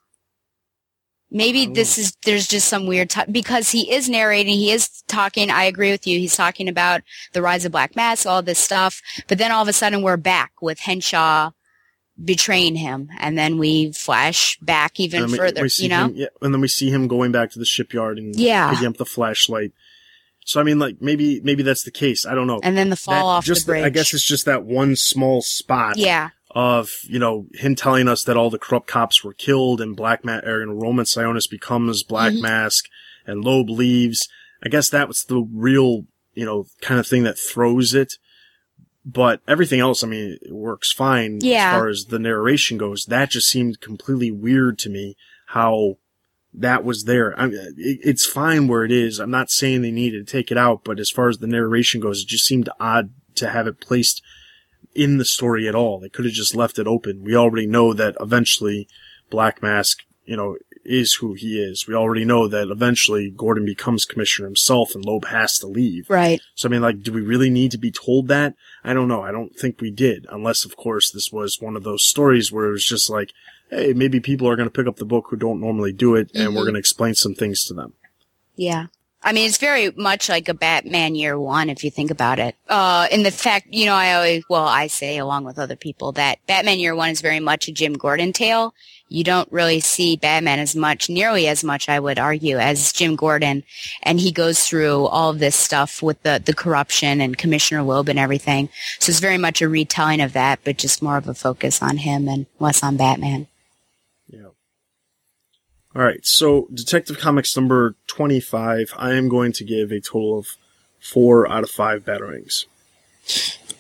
[1.30, 5.02] Maybe um, this is, there's just some weird, t- because he is narrating, he is
[5.08, 7.00] talking, I agree with you, he's talking about
[7.32, 10.18] the rise of Black Mask, all this stuff, but then all of a sudden we're
[10.18, 11.50] back with Henshaw
[12.22, 16.04] betraying him, and then we flash back even we- further, we you know?
[16.06, 18.70] him- yeah, and then we see him going back to the shipyard and Yeah.
[18.70, 19.72] picking up the flashlight.
[20.46, 22.24] So I mean, like maybe maybe that's the case.
[22.24, 22.60] I don't know.
[22.62, 25.42] And then the fall That- off the just I guess it's just that one small
[25.42, 25.98] spot.
[25.98, 26.30] Yeah.
[26.52, 30.24] Of you know him telling us that all the corrupt cops were killed and Black
[30.24, 32.40] Ma- or and Roman Sionis becomes Black Mhm.
[32.42, 32.84] Mask
[33.26, 34.28] and Loeb leaves.
[34.64, 38.14] I guess that was the real you know kind of thing that throws it.
[39.04, 41.72] But everything else, I mean, it works fine Yeah.
[41.72, 43.04] as far as the narration goes.
[43.06, 45.16] That just seemed completely weird to me.
[45.48, 45.96] How
[46.56, 47.38] that was there.
[47.38, 49.18] I mean, it, it's fine where it is.
[49.18, 52.00] I'm not saying they needed to take it out, but as far as the narration
[52.00, 54.22] goes, it just seemed odd to have it placed
[54.94, 56.00] in the story at all.
[56.00, 57.22] They could have just left it open.
[57.22, 58.88] We already know that eventually
[59.30, 61.86] Black Mask, you know, is who he is.
[61.86, 66.08] We already know that eventually Gordon becomes commissioner himself and Loeb has to leave.
[66.08, 66.40] Right.
[66.54, 68.54] So I mean, like, do we really need to be told that?
[68.84, 69.22] I don't know.
[69.22, 72.66] I don't think we did, unless of course this was one of those stories where
[72.66, 73.32] it was just like,
[73.70, 76.30] hey, maybe people are going to pick up the book who don't normally do it,
[76.34, 76.64] and we're Mhm.
[76.64, 77.92] going to explain some things to them.
[78.54, 78.86] Yeah.
[79.22, 82.54] I mean, it's very much like a Batman year one, if you think about it.
[82.68, 86.12] Uh, in the fact, you know, I always, well, I say along with other people
[86.12, 88.72] that Batman year one is very much a Jim Gordon tale.
[89.08, 93.16] You don't really see Batman as much, nearly as much, I would argue, as Jim
[93.16, 93.64] Gordon.
[94.04, 98.08] And he goes through all of this stuff with the, the corruption and Commissioner Loeb
[98.08, 98.68] and everything.
[99.00, 101.96] So it's very much a retelling of that, but just more of a focus on
[101.96, 103.48] him and less on Batman.
[105.96, 110.48] All right, so Detective Comics number 25, I am going to give a total of
[111.00, 112.66] four out of five batarangs.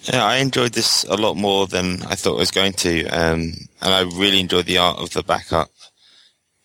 [0.04, 3.52] Yeah, I enjoyed this a lot more than I thought I was going to, um,
[3.82, 5.68] and I really enjoyed the art of the backup.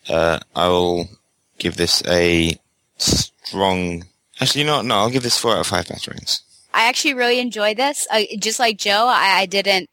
[0.07, 1.09] Uh, I will
[1.57, 2.57] give this a
[2.97, 4.05] strong.
[4.39, 4.85] Actually, you know what?
[4.85, 6.43] No, I'll give this four out of five batarangs.
[6.73, 8.07] I actually really enjoyed this.
[8.09, 9.89] Uh, just like Joe, I, I didn't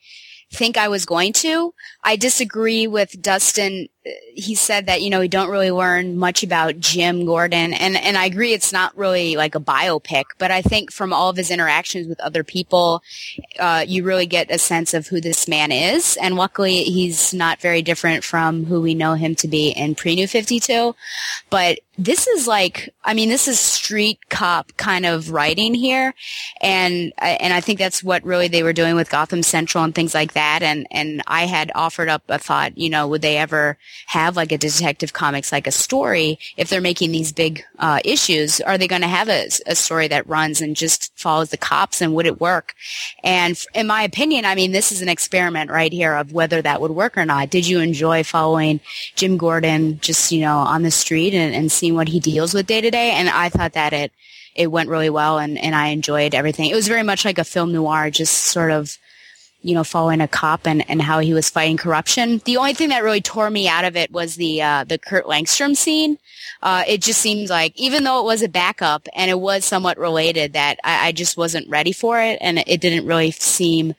[0.53, 1.75] think I was going to.
[2.03, 3.89] I disagree with Dustin.
[4.35, 7.73] He said that, you know, we don't really learn much about Jim Gordon.
[7.73, 11.31] And, and I agree it's not really like a biopic, but I think from all
[11.31, 13.03] of his interactions with other people,
[13.59, 16.17] uh, you really get a sense of who this man is.
[16.21, 20.29] And luckily he's not very different from who we know him to be in pre-New
[20.29, 20.95] 52.
[21.51, 26.15] But this is like, I mean, this is street cop kind of writing here.
[26.61, 30.15] And, and I think that's what really they were doing with Gotham Central and things
[30.15, 30.63] like that.
[30.63, 34.53] And, and I had offered up a thought, you know, would they ever have like
[34.53, 38.89] a detective comics, like a story, if they're making these big, uh, issues, are they
[38.89, 42.27] going to have a, a story that runs and just follows the cops and would
[42.27, 42.75] it work?
[43.23, 46.81] And in my opinion, I mean, this is an experiment right here of whether that
[46.81, 47.51] would work or not.
[47.51, 48.81] Did you enjoy following
[49.17, 52.67] Jim Gordon just, you know, on the street and, and seeing what he deals with
[52.67, 53.11] day to day?
[53.11, 54.13] And I thought that it,
[54.55, 56.71] it went really well and, and I enjoyed everything.
[56.71, 58.99] It was very much like a film noir, just sort of,
[59.61, 62.41] you know, following a cop and, and how he was fighting corruption.
[62.45, 65.27] The only thing that really tore me out of it was the, uh, the Kurt
[65.27, 66.19] Langstrom scene.
[66.63, 69.99] Uh, it just seems like, even though it was a backup and it was somewhat
[69.99, 73.95] related, that I, I just wasn't ready for it and it didn't really seem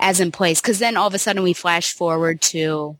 [0.00, 0.60] as in place.
[0.60, 2.96] Cause then all of a sudden we flash forward to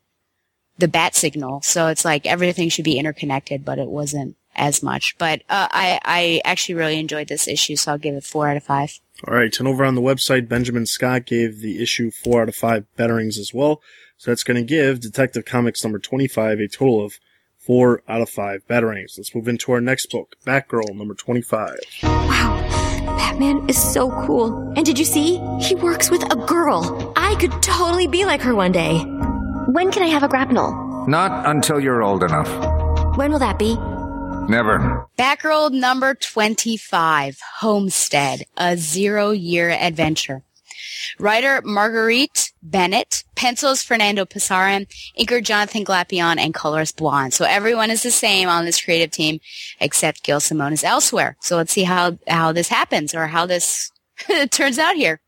[0.79, 1.63] the bat signal.
[1.63, 5.17] So it's like everything should be interconnected, but it wasn't as much.
[5.17, 7.77] But, uh, I, I actually really enjoyed this issue.
[7.77, 8.99] So I'll give it four out of five.
[9.29, 12.57] All right, and over on the website, Benjamin Scott gave the issue four out of
[12.57, 13.83] five batarangs as well.
[14.17, 17.19] So that's going to give Detective Comics number 25 a total of
[17.59, 19.19] four out of five batarangs.
[19.19, 21.77] Let's move into our next book, Batgirl number 25.
[22.03, 22.65] Wow,
[23.19, 24.73] Batman is so cool.
[24.77, 25.37] And did you see?
[25.61, 27.13] He works with a girl.
[27.15, 29.01] I could totally be like her one day.
[29.69, 31.05] When can I have a grapnel?
[31.07, 32.49] Not until you're old enough.
[33.17, 33.77] When will that be?
[34.51, 35.07] Never.
[35.17, 40.43] Batgirl number 25, Homestead, a zero year adventure.
[41.21, 47.33] Writer Marguerite Bennett, pencils Fernando Pasarin, inker Jonathan Glapion, and colorist Blonde.
[47.33, 49.39] So everyone is the same on this creative team,
[49.79, 51.37] except Gail Simone is elsewhere.
[51.41, 53.93] So let's see how, how this happens or how this
[54.51, 55.21] turns out here.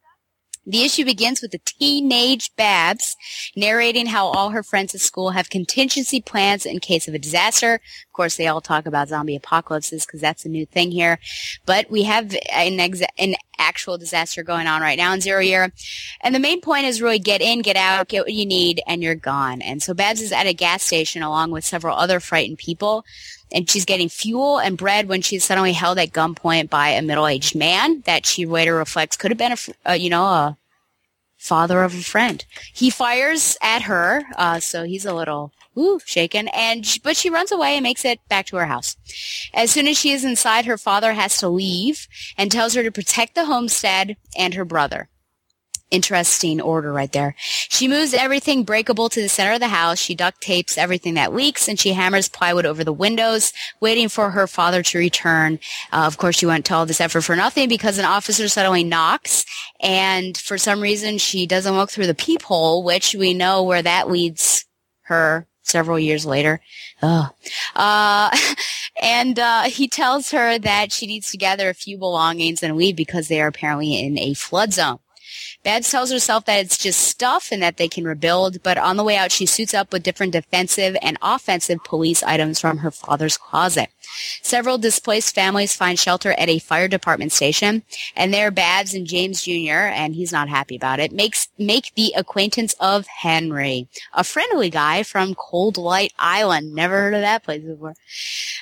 [0.65, 3.17] The issue begins with a teenage Babs
[3.57, 7.75] narrating how all her friends at school have contingency plans in case of a disaster.
[7.75, 11.19] Of course, they all talk about zombie apocalypses because that's a new thing here.
[11.67, 12.79] But we have an,
[13.19, 15.73] an actual disaster going on right now in Zero Year.
[16.21, 19.03] And the main point is really get in, get out, get what you need, and
[19.03, 19.63] you're gone.
[19.63, 23.05] And so Babs is at a gas station along with several other frightened people.
[23.53, 27.55] And she's getting fuel and bread when she's suddenly held at gunpoint by a middle-aged
[27.55, 30.57] man that she later reflects could have been a, fr- uh, you know, a
[31.37, 32.45] father of a friend.
[32.73, 37.51] He fires at her, uh, so he's a little ooh, shaken, and but she runs
[37.51, 38.97] away and makes it back to her house.
[39.53, 42.07] As soon as she is inside, her father has to leave
[42.39, 45.09] and tells her to protect the homestead and her brother
[45.93, 47.37] interesting order right there.
[47.39, 49.99] She moves everything breakable to the center of the house.
[49.99, 54.31] She duct tapes everything that leaks and she hammers plywood over the windows, waiting for
[54.31, 55.61] her father to return.
[55.93, 58.83] Uh, of course, she went to all this effort for nothing because an officer suddenly
[58.83, 59.45] knocks
[59.81, 64.11] and for some reason she doesn't look through the peephole, which we know where that
[64.11, 64.65] leads
[65.03, 66.61] her several years later.
[67.75, 68.31] Uh,
[69.03, 72.97] and uh, he tells her that she needs to gather a few belongings and leave
[72.97, 74.99] because they are apparently in a flood zone.
[75.65, 79.05] Babs tells herself that it's just stuff and that they can rebuild, but on the
[79.05, 83.39] way out, she suits up with different defensive and offensive police items from her father's
[83.39, 83.89] closet.
[84.43, 87.83] Several displaced families find shelter at a fire department station,
[88.17, 92.13] and there Babs and James Jr., and he's not happy about it, makes make the
[92.17, 96.75] acquaintance of Henry, a friendly guy from Cold Light Island.
[96.75, 97.95] Never heard of that place before.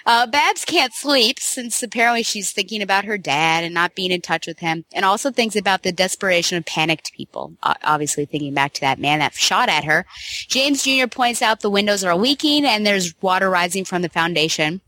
[0.06, 4.20] Uh, Babs can't sleep since apparently she's thinking about her dad and not being in
[4.20, 7.54] touch with him, and also thinks about the desperation of panicked people.
[7.62, 10.06] Obviously, thinking back to that man that shot at her.
[10.48, 11.06] James Jr.
[11.06, 14.80] points out the windows are leaking and there's water rising from the foundation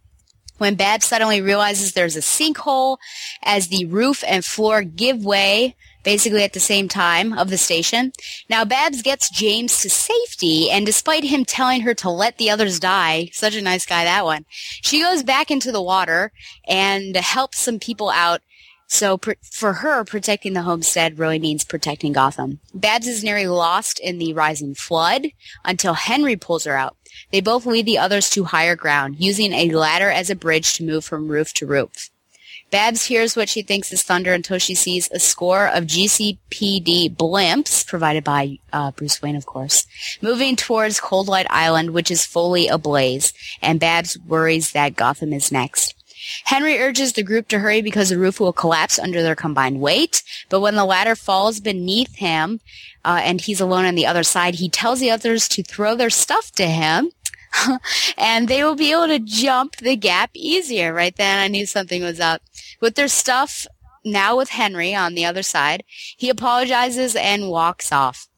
[0.58, 2.98] when Babs suddenly realizes there's a sinkhole
[3.42, 8.12] as the roof and floor give way basically at the same time of the station.
[8.48, 12.80] Now Babs gets James to safety and despite him telling her to let the others
[12.80, 16.32] die, such a nice guy that one, she goes back into the water
[16.66, 18.42] and helps some people out
[18.92, 22.60] so pr- for her, protecting the homestead really means protecting Gotham.
[22.74, 25.28] Babs is nearly lost in the rising flood
[25.64, 26.96] until Henry pulls her out.
[27.30, 30.84] They both lead the others to higher ground, using a ladder as a bridge to
[30.84, 32.10] move from roof to roof.
[32.70, 37.86] Babs hears what she thinks is thunder until she sees a score of GCPD blimps,
[37.86, 39.86] provided by uh, Bruce Wayne, of course,
[40.22, 45.52] moving towards Cold Light Island, which is fully ablaze, and Babs worries that Gotham is
[45.52, 45.94] next.
[46.44, 50.22] Henry urges the group to hurry because the roof will collapse under their combined weight.
[50.48, 52.60] But when the ladder falls beneath him,
[53.04, 56.10] uh, and he's alone on the other side, he tells the others to throw their
[56.10, 57.10] stuff to him.
[58.16, 60.92] and they will be able to jump the gap easier.
[60.92, 62.42] Right then, I knew something was up.
[62.80, 63.66] With their stuff
[64.04, 65.84] now with Henry on the other side,
[66.16, 68.28] he apologizes and walks off,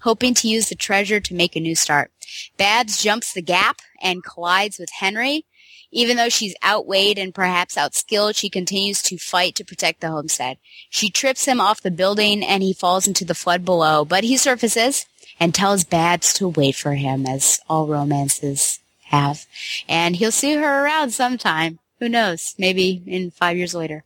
[0.00, 2.10] hoping to use the treasure to make a new start.
[2.56, 5.46] Babs jumps the gap and collides with Henry,
[5.90, 10.58] even though she's outweighed and perhaps outskilled, she continues to fight to protect the homestead.
[10.88, 14.36] She trips him off the building and he falls into the flood below, but he
[14.36, 15.06] surfaces
[15.38, 19.46] and tells Babs to wait for him, as all romances have.
[19.88, 21.78] And he'll see her around sometime.
[21.98, 22.54] Who knows?
[22.58, 24.04] Maybe in five years later.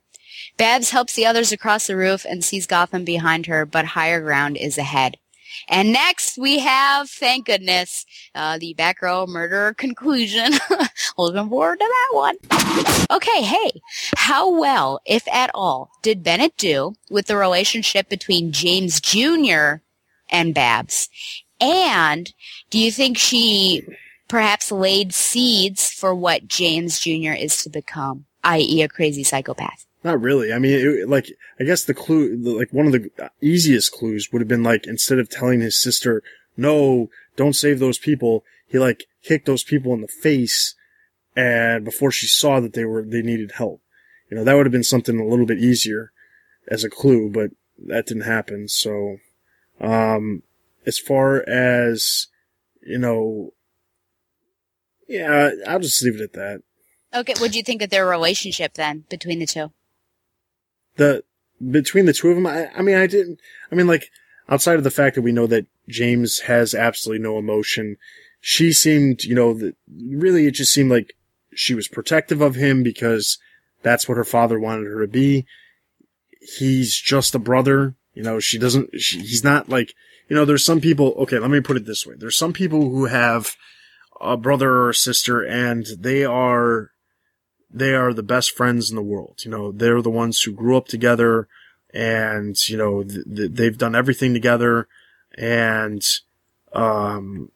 [0.57, 4.57] Babs helps the others across the roof and sees Gotham behind her, but higher ground
[4.57, 5.17] is ahead.
[5.67, 10.53] And next we have, thank goodness, uh, the Batgirl murder conclusion.
[11.17, 12.35] Looking forward to that one.
[13.11, 13.81] Okay, hey,
[14.15, 19.81] how well, if at all, did Bennett do with the relationship between James Jr.
[20.29, 21.09] and Babs?
[21.59, 22.33] And
[22.69, 23.83] do you think she
[24.27, 27.33] perhaps laid seeds for what James Jr.
[27.33, 28.81] is to become, i.e.
[28.81, 29.84] a crazy psychopath?
[30.05, 30.53] Not really.
[30.53, 33.09] I mean, it, like, I guess the clue, like, one of the
[33.41, 36.21] easiest clues would have been like, instead of telling his sister,
[36.55, 40.75] no, don't save those people, he like kicked those people in the face
[41.35, 43.81] and before she saw that they were, they needed help.
[44.29, 46.11] You know, that would have been something a little bit easier
[46.67, 47.49] as a clue, but
[47.87, 48.67] that didn't happen.
[48.67, 49.17] So,
[49.81, 50.43] um,
[50.85, 52.27] as far as,
[52.83, 53.53] you know,
[55.07, 56.61] yeah, I'll just leave it at that.
[57.11, 59.71] Okay, what do you think of their relationship then between the two?
[60.97, 61.23] The
[61.71, 63.39] between the two of them, I, I mean, I didn't.
[63.71, 64.09] I mean, like
[64.49, 67.97] outside of the fact that we know that James has absolutely no emotion,
[68.39, 71.15] she seemed, you know, really it just seemed like
[71.53, 73.37] she was protective of him because
[73.81, 75.45] that's what her father wanted her to be.
[76.57, 78.39] He's just a brother, you know.
[78.39, 78.99] She doesn't.
[78.99, 79.93] She, he's not like,
[80.29, 80.45] you know.
[80.45, 81.13] There's some people.
[81.17, 82.15] Okay, let me put it this way.
[82.17, 83.55] There's some people who have
[84.21, 86.91] a brother or a sister, and they are
[87.75, 89.41] they are the best friends in the world.
[89.43, 91.47] You know, they're the ones who grew up together
[91.93, 94.87] and, you know, th- th- they've done everything together.
[95.37, 96.01] And,
[96.73, 97.51] um,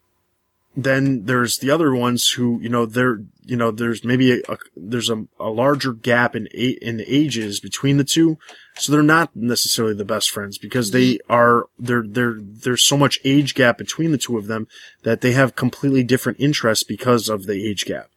[0.76, 4.58] then there's the other ones who, you know, they're, you know, there's maybe a, a
[4.78, 8.38] there's a, a larger gap in a, in ages between the two.
[8.78, 13.20] So they're not necessarily the best friends because they are, they're, they're, there's so much
[13.26, 14.68] age gap between the two of them
[15.04, 18.10] that they have completely different interests because of the age gap.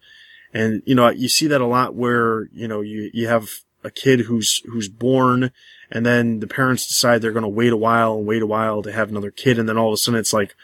[0.53, 3.49] And, you know, you see that a lot where, you know, you, you have
[3.85, 5.51] a kid who's who's born
[5.93, 8.83] and then the parents decide they're going to wait a while and wait a while
[8.83, 9.59] to have another kid.
[9.59, 10.55] And then all of a sudden it's like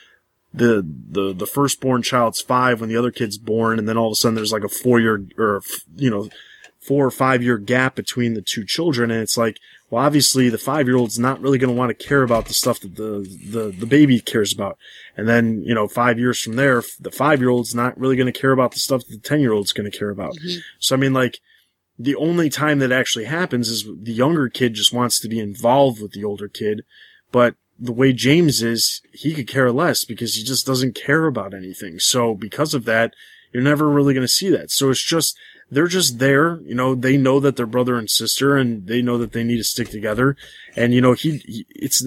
[0.54, 3.78] the the the firstborn child's 5 when the other kid's born.
[3.78, 5.60] And then all of a sudden there's like a 4 year or
[5.96, 6.30] you know
[6.80, 9.10] 4 or 5 year gap between the two children.
[9.10, 9.58] And it's like
[9.90, 12.54] well obviously the 5 year old's not really going to want to care about the
[12.54, 14.78] stuff that the the the baby cares about
[15.16, 18.32] and then you know 5 years from there the 5 year old's not really going
[18.32, 20.58] to care about the stuff that the 10 year old's going to care about Mm-hmm.
[20.78, 21.40] so I mean like
[21.98, 26.00] the only time that actually happens is the younger kid just wants to be involved
[26.00, 26.84] with the older kid.
[27.32, 31.54] But the way James is, he could care less because he just doesn't care about
[31.54, 31.98] anything.
[31.98, 33.14] So because of that,
[33.52, 34.70] you're never really going to see that.
[34.70, 35.36] So it's just,
[35.70, 36.60] they're just there.
[36.60, 39.58] You know, they know that they're brother and sister and they know that they need
[39.58, 40.36] to stick together.
[40.76, 42.06] And, you know, he, he it's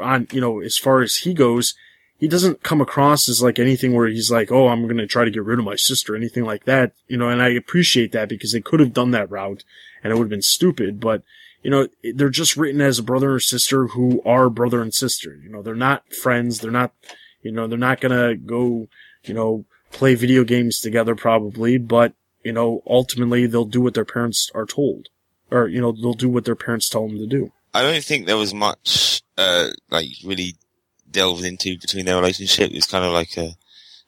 [0.00, 1.74] on, you know, as far as he goes,
[2.18, 5.24] he doesn't come across as like anything where he's like, oh, I'm going to try
[5.24, 8.28] to get rid of my sister, anything like that, you know, and I appreciate that
[8.28, 9.62] because they could have done that route
[10.02, 11.22] and it would have been stupid, but,
[11.62, 15.36] you know, they're just written as a brother or sister who are brother and sister.
[15.42, 16.60] You know, they're not friends.
[16.60, 16.92] They're not,
[17.42, 18.88] you know, they're not going to go,
[19.24, 22.14] you know, play video games together probably, but,
[22.44, 25.08] you know, ultimately they'll do what their parents are told
[25.50, 27.52] or, you know, they'll do what their parents tell them to do.
[27.74, 30.56] I don't think there was much, uh, like really
[31.10, 32.70] delved into between their relationship.
[32.70, 33.56] It was kind of like a,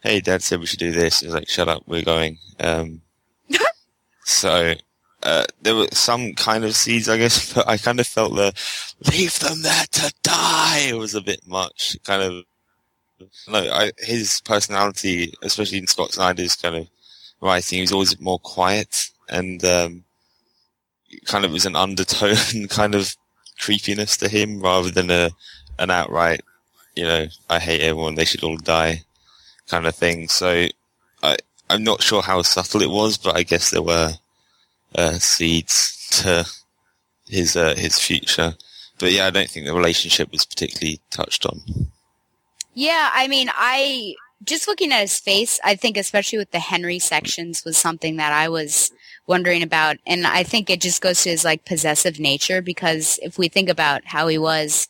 [0.02, 1.22] hey, dad said we should do this.
[1.22, 2.38] It was like, shut up, we're going.
[2.58, 3.02] Um,
[4.24, 4.74] so,
[5.22, 8.52] uh, there were some kind of seeds, I guess, but I kind of felt the,
[9.10, 10.86] leave them there to die.
[10.88, 11.96] It was a bit much.
[12.04, 12.44] Kind of,
[13.48, 16.88] no, I, his personality, especially in Scott Snyder's kind of
[17.40, 20.04] writing, he was always more quiet and, um,
[21.26, 23.16] kind of was an undertone kind of
[23.58, 25.30] creepiness to him rather than a,
[25.78, 26.42] an outright,
[26.94, 29.02] you know, I hate everyone, they should all die
[29.68, 30.28] kind of thing.
[30.28, 30.66] So
[31.22, 31.36] I,
[31.68, 34.12] I'm not sure how subtle it was, but I guess there were,
[34.94, 36.46] uh, seeds to
[37.28, 38.54] his, uh, his future.
[38.98, 41.60] But yeah, I don't think the relationship was particularly touched on.
[42.74, 44.14] Yeah, I mean, I
[44.44, 48.32] just looking at his face, I think especially with the Henry sections was something that
[48.32, 48.90] I was
[49.26, 49.98] wondering about.
[50.06, 53.68] And I think it just goes to his like possessive nature because if we think
[53.68, 54.88] about how he was,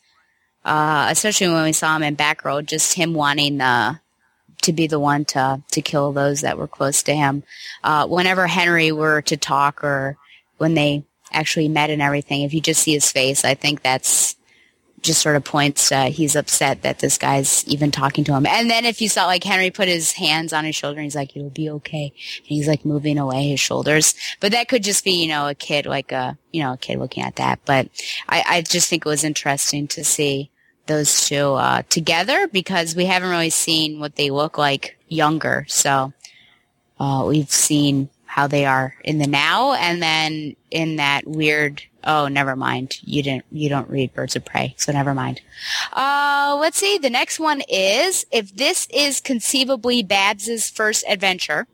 [0.63, 3.99] uh, especially when we saw him in Back Row, just him wanting the,
[4.61, 7.43] to be the one to, to kill those that were close to him.
[7.83, 10.17] Uh, whenever Henry were to talk or
[10.57, 14.35] when they actually met and everything, if you just see his face, I think that's,
[15.01, 18.45] just sort of points uh, he's upset that this guy's even talking to him.
[18.45, 21.35] And then if you saw like Henry put his hands on his shoulder, he's like,
[21.35, 24.13] "It'll be okay," and he's like moving away his shoulders.
[24.39, 26.99] But that could just be you know a kid like a you know a kid
[26.99, 27.59] looking at that.
[27.65, 27.89] But
[28.29, 30.51] I, I just think it was interesting to see
[30.87, 35.65] those two uh, together because we haven't really seen what they look like younger.
[35.67, 36.13] So
[36.99, 42.27] uh, we've seen how they are in the now, and then in that weird Oh,
[42.27, 42.97] never mind.
[43.01, 45.41] You didn't, you don't read Birds of Prey, so never mind.
[45.93, 46.97] Uh, let's see.
[46.97, 51.67] The next one is, if this is conceivably Babs's first adventure,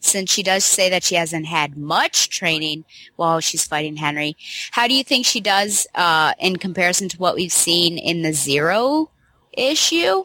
[0.00, 2.84] since she does say that she hasn't had much training
[3.16, 4.36] while she's fighting Henry,
[4.72, 8.32] how do you think she does, uh, in comparison to what we've seen in the
[8.32, 9.10] Zero
[9.52, 10.24] issue?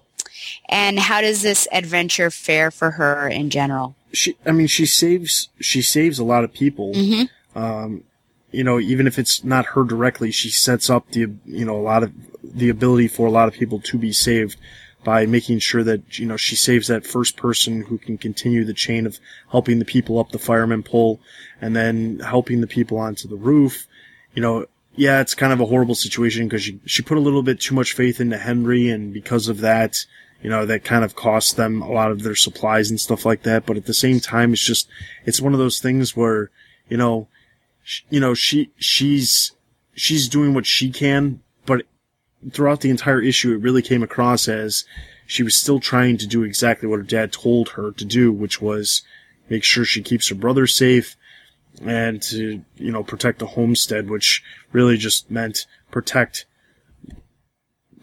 [0.68, 3.96] And how does this adventure fare for her in general?
[4.12, 6.94] She, I mean, she saves, she saves a lot of people.
[6.94, 7.58] Mm-hmm.
[7.58, 8.04] Um,
[8.56, 11.82] you know, even if it's not her directly, she sets up the, you know, a
[11.82, 14.58] lot of the ability for a lot of people to be saved
[15.04, 18.74] by making sure that, you know, she saves that first person who can continue the
[18.74, 19.20] chain of
[19.52, 21.20] helping the people up the fireman pole
[21.60, 23.88] and then helping the people onto the roof.
[24.34, 24.66] You know,
[24.96, 27.76] yeah, it's kind of a horrible situation because she, she put a little bit too
[27.76, 30.06] much faith into Henry and because of that,
[30.42, 33.44] you know, that kind of cost them a lot of their supplies and stuff like
[33.44, 33.66] that.
[33.66, 34.88] But at the same time, it's just,
[35.26, 36.50] it's one of those things where,
[36.90, 37.28] you know,
[38.10, 39.52] you know, she, she's,
[39.94, 41.86] she's doing what she can, but
[42.52, 44.86] throughout the entire issue, it really came across as
[45.26, 48.62] she was still trying to do exactly what her dad told her to do, which
[48.62, 49.02] was
[49.50, 51.16] make sure she keeps her brother safe
[51.84, 56.46] and to, you know, protect the homestead, which really just meant protect,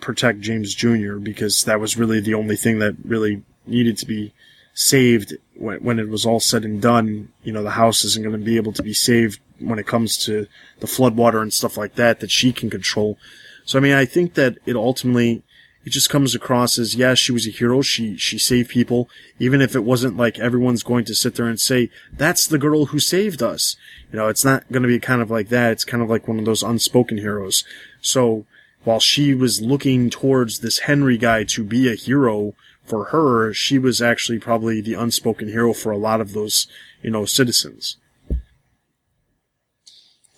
[0.01, 1.17] protect James Jr.
[1.17, 4.35] because that was really the only thing that really needed to be
[4.75, 7.29] saved when, when it was all said and done.
[7.43, 10.17] You know, the house isn't going to be able to be saved when it comes
[10.25, 10.47] to
[10.81, 13.19] the floodwater and stuff like that that she can control.
[13.65, 15.43] So I mean, I think that it ultimately
[15.85, 17.83] it just comes across as yeah, she was a hero.
[17.83, 19.09] She she saved people,
[19.39, 22.87] even if it wasn't like everyone's going to sit there and say that's the girl
[22.87, 23.77] who saved us.
[24.13, 25.73] You know, it's not going to be kind of like that.
[25.73, 27.65] It's kind of like one of those unspoken heroes.
[28.01, 28.47] So
[28.85, 33.79] while she was looking towards this Henry guy to be a hero for her, she
[33.79, 36.69] was actually probably the unspoken hero for a lot of those
[37.03, 37.97] you know citizens.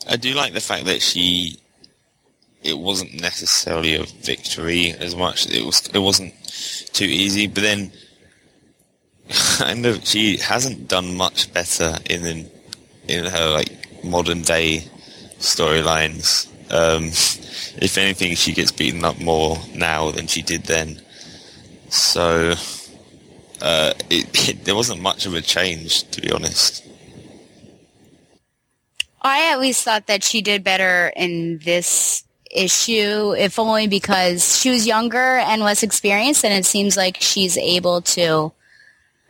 [0.09, 1.59] I do like the fact that she.
[2.63, 5.47] It wasn't necessarily a victory as much.
[5.51, 5.87] It was.
[5.89, 6.35] It wasn't
[6.93, 7.93] too easy, but then
[9.59, 12.51] kind of she hasn't done much better in
[13.09, 14.85] in her like modern day
[15.39, 16.49] storylines.
[16.71, 17.05] Um,
[17.83, 21.01] if anything, she gets beaten up more now than she did then.
[21.91, 22.55] So
[23.61, 26.85] uh, it, it, there wasn't much of a change, to be honest.
[29.25, 34.71] I at least thought that she did better in this issue, if only because she
[34.71, 38.53] was younger and less experienced, and it seems like she's able to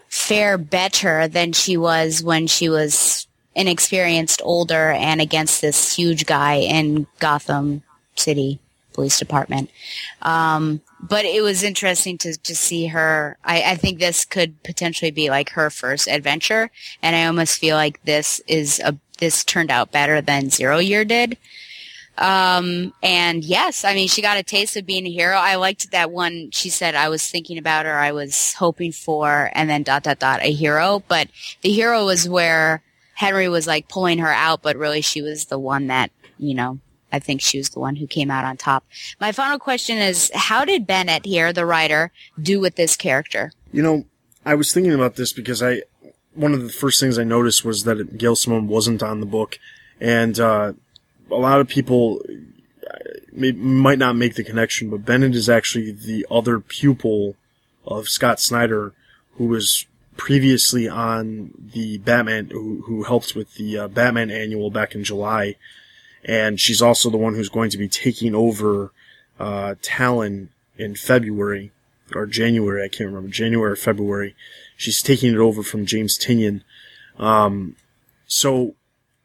[0.08, 6.54] fare better than she was when she was inexperienced, older, and against this huge guy
[6.56, 7.82] in Gotham
[8.16, 8.58] City
[8.92, 9.70] Police Department.
[10.22, 13.36] Um, but it was interesting to to see her.
[13.44, 16.70] I, I think this could potentially be like her first adventure,
[17.02, 21.04] and I almost feel like this is a this turned out better than Zero Year
[21.04, 21.38] did.
[22.16, 25.36] Um, and yes, I mean, she got a taste of being a hero.
[25.36, 26.50] I liked that one.
[26.52, 27.94] She said, I was thinking about her.
[27.94, 31.02] I was hoping for, and then dot, dot, dot, a hero.
[31.08, 31.28] But
[31.62, 32.82] the hero was where
[33.14, 36.78] Henry was like pulling her out, but really she was the one that, you know,
[37.12, 38.84] I think she was the one who came out on top.
[39.20, 43.50] My final question is, how did Bennett here, the writer, do with this character?
[43.72, 44.04] You know,
[44.44, 45.82] I was thinking about this because I,
[46.34, 49.58] one of the first things I noticed was that Gail Simone wasn't on the book.
[50.00, 50.72] And, uh,
[51.30, 52.20] a lot of people
[53.32, 57.36] may, might not make the connection, but Bennett is actually the other pupil
[57.86, 58.92] of Scott Snyder,
[59.36, 59.86] who was
[60.16, 65.56] previously on the Batman, who, who helped with the uh, Batman annual back in July.
[66.24, 68.92] And she's also the one who's going to be taking over
[69.38, 71.72] uh, Talon in February
[72.14, 72.82] or January.
[72.82, 74.34] I can't remember January or February.
[74.76, 76.62] She's taking it over from James Tynion.
[77.18, 77.76] Um,
[78.26, 78.74] so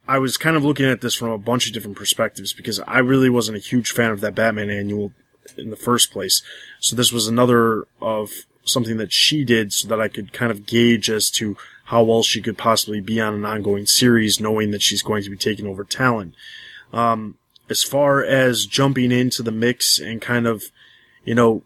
[0.06, 2.98] I was kind of looking at this from a bunch of different perspectives because I
[2.98, 5.12] really wasn't a huge fan of that Batman annual
[5.56, 6.42] in the first place.
[6.80, 8.30] So this was another of
[8.64, 12.22] something that she did so that I could kind of gauge as to how well
[12.22, 15.66] she could possibly be on an ongoing series, knowing that she's going to be taking
[15.66, 16.34] over Talon.
[16.92, 17.36] Um,
[17.68, 20.64] as far as jumping into the mix and kind of,
[21.24, 21.62] you know,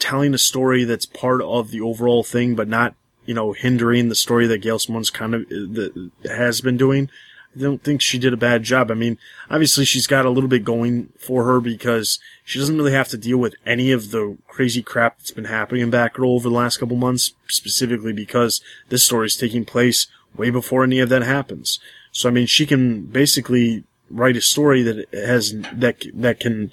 [0.00, 2.94] telling a story that's part of the overall thing, but not,
[3.26, 5.86] you know, hindering the story that Gail Simone's kind of uh,
[6.22, 7.08] that has been doing.
[7.54, 8.90] I don't think she did a bad job.
[8.90, 9.18] I mean,
[9.50, 13.18] obviously she's got a little bit going for her because she doesn't really have to
[13.18, 16.78] deal with any of the crazy crap that's been happening in Batgirl over the last
[16.78, 20.06] couple months, specifically because this story is taking place
[20.36, 21.80] way before any of that happens.
[22.12, 26.72] So I mean, she can basically write a story that has that that can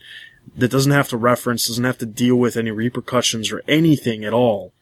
[0.57, 4.33] that doesn't have to reference, doesn't have to deal with any repercussions or anything at
[4.33, 4.73] all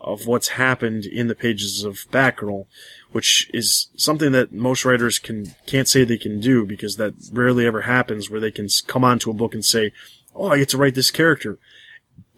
[0.00, 2.66] of what's happened in the pages of Batgirl,
[3.12, 7.64] which is something that most writers can can't say they can do because that rarely
[7.66, 9.92] ever happens where they can come onto a book and say,
[10.34, 11.58] "Oh, I get to write this character."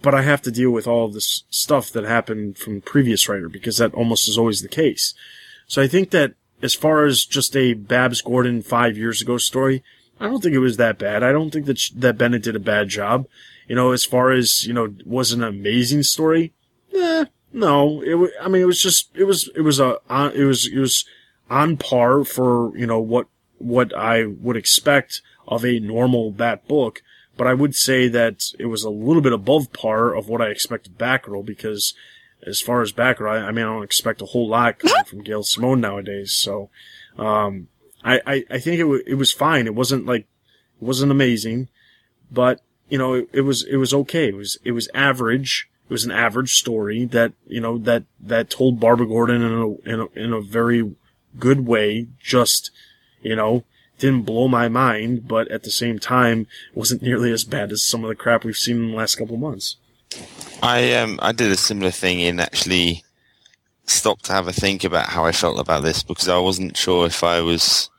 [0.02, 3.78] But I have to deal with all this stuff that happened from previous writer because
[3.78, 5.14] that almost is always the case.
[5.66, 9.82] So I think that as far as just a Babs Gordon five years ago story,
[10.20, 11.22] I don't think it was that bad.
[11.22, 13.26] I don't think that that Bennett did a bad job.
[13.68, 16.52] You know, as far as you know, was an amazing story.
[16.94, 17.24] Eh,
[17.54, 19.98] no, it was, I mean, it was just, it was, it was a,
[20.34, 21.04] it was, it was
[21.48, 23.28] on par for, you know, what,
[23.58, 27.02] what I would expect of a normal Bat book.
[27.36, 30.48] But I would say that it was a little bit above par of what I
[30.48, 31.94] expected Batgirl because
[32.46, 35.22] as far as Batgirl, I, I mean, I don't expect a whole lot coming from
[35.22, 36.32] Gail Simone nowadays.
[36.32, 36.70] So,
[37.16, 37.68] um,
[38.04, 39.66] I, I, I think it, w- it was fine.
[39.66, 41.68] It wasn't like, it wasn't amazing,
[42.30, 44.28] but, you know, it, it was, it was okay.
[44.28, 48.48] It was, it was average it was an average story that you know that that
[48.48, 50.94] told Barbara Gordon in a in a, in a very
[51.38, 52.06] good way.
[52.20, 52.70] Just
[53.22, 53.64] you know
[53.98, 58.02] didn't blow my mind, but at the same time wasn't nearly as bad as some
[58.02, 59.76] of the crap we've seen in the last couple of months.
[60.62, 63.04] I um I did a similar thing in actually
[63.84, 67.04] stopped to have a think about how I felt about this because I wasn't sure
[67.06, 67.90] if I was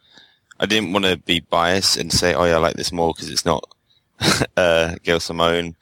[0.60, 3.30] I didn't want to be biased and say oh yeah I like this more because
[3.30, 3.68] it's not
[4.58, 5.76] uh, Gail Simone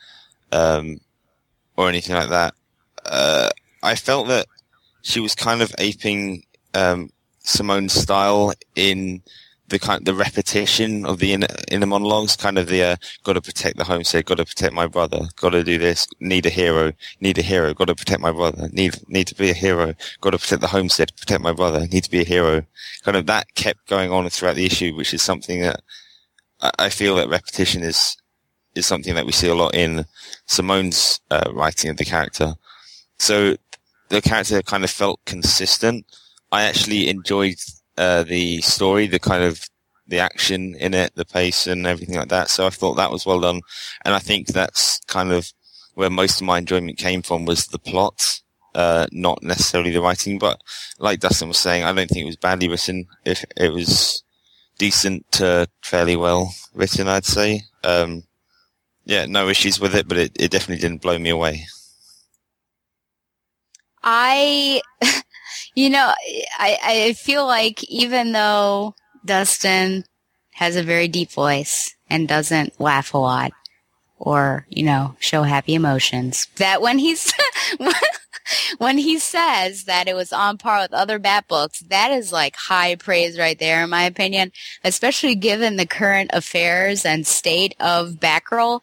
[0.51, 0.99] um,
[1.77, 2.53] or anything like that.
[3.05, 3.49] Uh,
[3.81, 4.47] I felt that
[5.01, 6.43] she was kind of aping
[6.73, 9.21] um, Simone's style in
[9.67, 13.41] the kind the repetition of the inner, inner monologues, kind of the uh, got to
[13.41, 16.91] protect the homestead, got to protect my brother, got to do this, need a hero,
[17.21, 20.31] need a hero, got to protect my brother, need need to be a hero, got
[20.31, 22.65] to protect the homestead, protect my brother, need to be a hero.
[23.03, 25.81] Kind of that kept going on throughout the issue, which is something that
[26.61, 28.17] I, I feel that repetition is
[28.75, 30.05] is something that we see a lot in
[30.47, 32.55] Simone's uh, writing of the character.
[33.19, 33.55] So
[34.09, 36.05] the character kind of felt consistent.
[36.51, 37.55] I actually enjoyed
[37.97, 39.61] uh, the story, the kind of
[40.07, 42.49] the action in it, the pace and everything like that.
[42.49, 43.61] So I thought that was well done.
[44.03, 45.51] And I think that's kind of
[45.95, 48.41] where most of my enjoyment came from was the plot,
[48.75, 50.39] uh, not necessarily the writing.
[50.39, 50.59] But
[50.99, 53.07] like Dustin was saying, I don't think it was badly written.
[53.25, 54.23] If it was
[54.77, 57.61] decent to fairly well written, I'd say.
[57.83, 58.23] Um,
[59.05, 61.65] yeah, no issues with it, but it, it definitely didn't blow me away.
[64.03, 64.81] I,
[65.75, 66.13] you know,
[66.57, 68.95] I, I feel like even though
[69.25, 70.05] Dustin
[70.53, 73.51] has a very deep voice and doesn't laugh a lot
[74.19, 77.33] or, you know, show happy emotions, that when he's,
[78.77, 82.55] when he says that it was on par with other Bat books, that is like
[82.55, 84.51] high praise right there, in my opinion,
[84.83, 88.81] especially given the current affairs and state of Batgirl.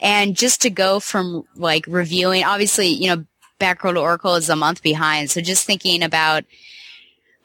[0.00, 3.24] And just to go from like reviewing, obviously, you know,
[3.60, 5.30] To Oracle is a month behind.
[5.30, 6.44] So just thinking about,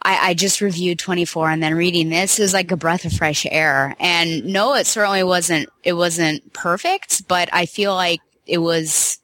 [0.01, 3.45] I, I just reviewed 24 and then reading this is like a breath of fresh
[3.49, 3.95] air.
[3.99, 9.19] And no, it certainly wasn't, it wasn't perfect, but I feel like it was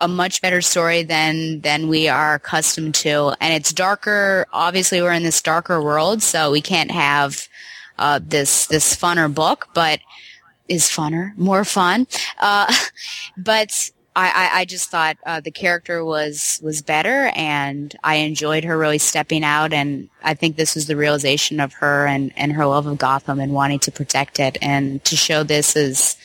[0.00, 5.12] a much better story than than we are accustomed to and it's darker obviously we're
[5.12, 7.48] in this darker world so we can't have
[7.98, 10.00] uh, this this funner book but
[10.68, 12.06] is funner more fun
[12.40, 12.70] uh,
[13.38, 18.64] but I, I, I, just thought uh, the character was was better and I enjoyed
[18.64, 22.52] her really stepping out and I think this was the realization of her and, and
[22.52, 26.16] her love of Gotham and wanting to protect it and to show this as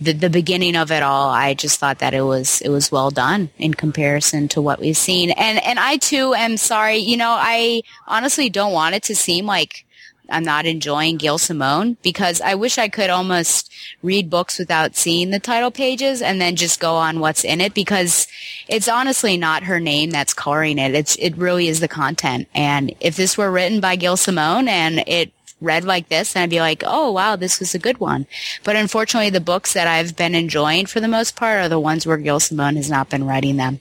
[0.00, 3.10] the, the beginning of it all, I just thought that it was it was well
[3.10, 5.30] done in comparison to what we've seen.
[5.30, 6.98] And and I too am sorry.
[6.98, 9.84] You know, I honestly don't want it to seem like
[10.28, 13.72] I'm not enjoying Gail Simone because I wish I could almost
[14.02, 17.74] read books without seeing the title pages and then just go on what's in it
[17.74, 18.26] because
[18.68, 20.94] it's honestly not her name that's coloring it.
[20.94, 22.48] It's it really is the content.
[22.54, 26.50] And if this were written by Gail Simone and it read like this and I'd
[26.50, 28.26] be like, oh wow, this was a good one.
[28.64, 32.06] But unfortunately, the books that I've been enjoying for the most part are the ones
[32.06, 33.80] where Gail Simone has not been writing them.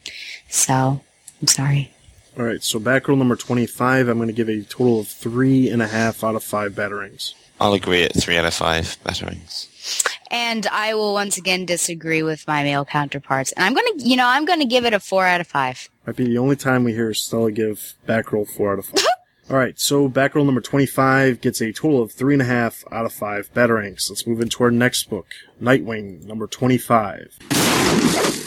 [0.49, 1.01] So
[1.41, 1.91] I'm sorry.
[2.37, 5.81] All right, so Batgirl number 25, I'm going to give a total of three and
[5.81, 7.33] a half out of five batarangs.
[7.59, 9.67] I'll agree at three out of five batarangs.
[10.29, 13.53] And I will once again disagree with my male counterparts.
[13.53, 15.47] And I'm going to, you know, I'm going to give it a four out of
[15.47, 15.89] five.
[16.05, 19.03] Might be the only time we hear Stella give Batgirl four out of five.
[19.49, 24.09] All right, so Batgirl number 25 gets a total of 3.5 out of 5 batarangs.
[24.09, 25.27] Let's move into our next book,
[25.61, 28.46] Nightwing number 25.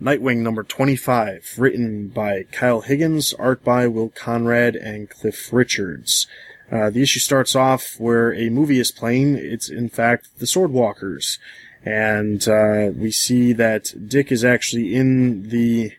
[0.00, 6.26] Nightwing number 25, written by Kyle Higgins, art by Will Conrad and Cliff Richards.
[6.70, 9.36] Uh, the issue starts off where a movie is playing.
[9.36, 11.38] It's in fact The Swordwalkers.
[11.82, 15.92] And uh, we see that Dick is actually in the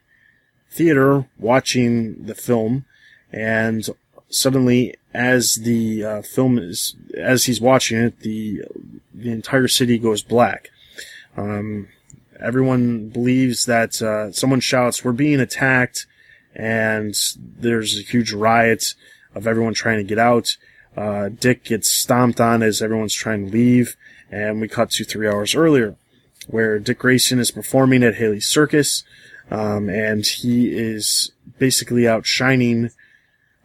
[0.69, 2.85] theater watching the film
[3.31, 3.89] and
[4.29, 8.61] suddenly as the uh, film is as he's watching it the
[9.13, 10.69] the entire city goes black
[11.35, 11.87] um,
[12.39, 16.05] everyone believes that uh, someone shouts we're being attacked
[16.55, 18.95] and there's a huge riot
[19.35, 20.57] of everyone trying to get out.
[20.95, 23.95] Uh, dick gets stomped on as everyone's trying to leave
[24.31, 25.95] and we cut to three hours earlier
[26.47, 29.03] where dick grayson is performing at haly's circus
[29.51, 32.89] um, and he is basically outshining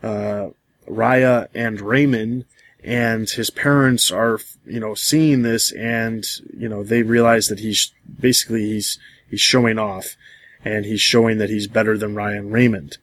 [0.02, 0.50] uh,
[0.88, 2.44] Raya and Raymond,
[2.84, 6.24] and his parents are, you know, seeing this, and
[6.56, 8.98] you know, they realize that he's basically he's
[9.28, 10.16] he's showing off,
[10.64, 12.98] and he's showing that he's better than Ryan Raymond.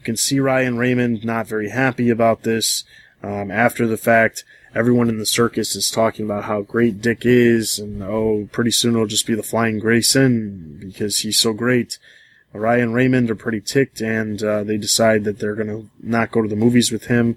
[0.00, 2.84] You can see Ryan Raymond not very happy about this.
[3.22, 4.44] Um, after the fact,
[4.74, 8.94] everyone in the circus is talking about how great Dick is, and oh, pretty soon
[8.94, 11.98] it'll just be the Flying Grayson because he's so great.
[12.52, 16.42] Ryan Raymond are pretty ticked, and uh, they decide that they're going to not go
[16.42, 17.36] to the movies with him.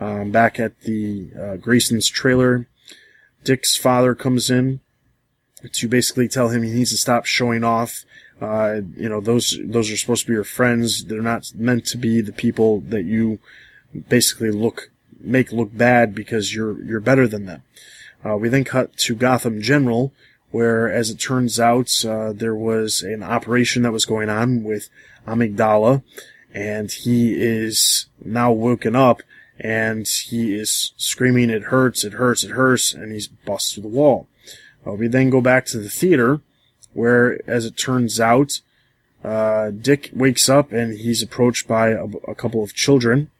[0.00, 2.66] Um, back at the uh, Grayson's trailer,
[3.44, 4.80] Dick's father comes in
[5.72, 8.04] to basically tell him he needs to stop showing off.
[8.40, 11.04] Uh, you know, those those are supposed to be your friends.
[11.04, 13.38] They're not meant to be the people that you
[14.08, 14.90] basically look
[15.20, 17.62] make look bad because you're you're better than them.
[18.24, 20.12] Uh, we then cut to Gotham General,
[20.50, 24.88] where, as it turns out, uh, there was an operation that was going on with
[25.26, 26.02] Amygdala,
[26.52, 29.22] and he is now woken up,
[29.58, 32.04] and he is screaming, "It hurts!
[32.04, 32.44] It hurts!
[32.44, 34.28] It hurts!" and he's busted through the wall.
[34.86, 36.40] Uh, we then go back to the theater,
[36.92, 38.60] where, as it turns out,
[39.22, 43.30] uh, Dick wakes up and he's approached by a, a couple of children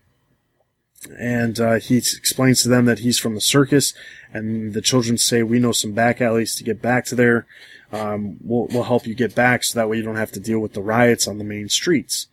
[1.18, 3.94] and uh, he explains to them that he's from the circus,
[4.32, 7.46] and the children say, "We know some back alleys to get back to there.
[7.92, 10.60] Um, we'll we'll help you get back, so that way you don't have to deal
[10.60, 12.26] with the riots on the main streets."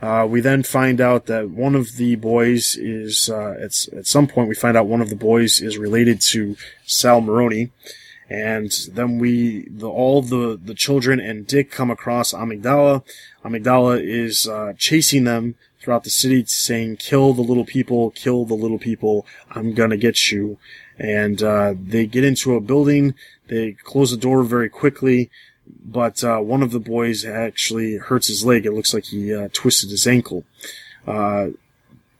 [0.00, 4.28] Uh, we then find out that one of the boys is, uh, at, at some
[4.28, 6.56] point we find out one of the boys is related to
[6.86, 7.70] Sal Maroni.
[8.30, 13.02] And then we, the, all the, the children and Dick come across Amygdala.
[13.44, 18.54] Amygdala is, uh, chasing them throughout the city saying, kill the little people, kill the
[18.54, 20.58] little people, I'm gonna get you.
[20.98, 23.14] And, uh, they get into a building,
[23.48, 25.30] they close the door very quickly,
[25.84, 28.66] but uh, one of the boys actually hurts his leg.
[28.66, 30.44] It looks like he uh, twisted his ankle.
[31.06, 31.48] Uh,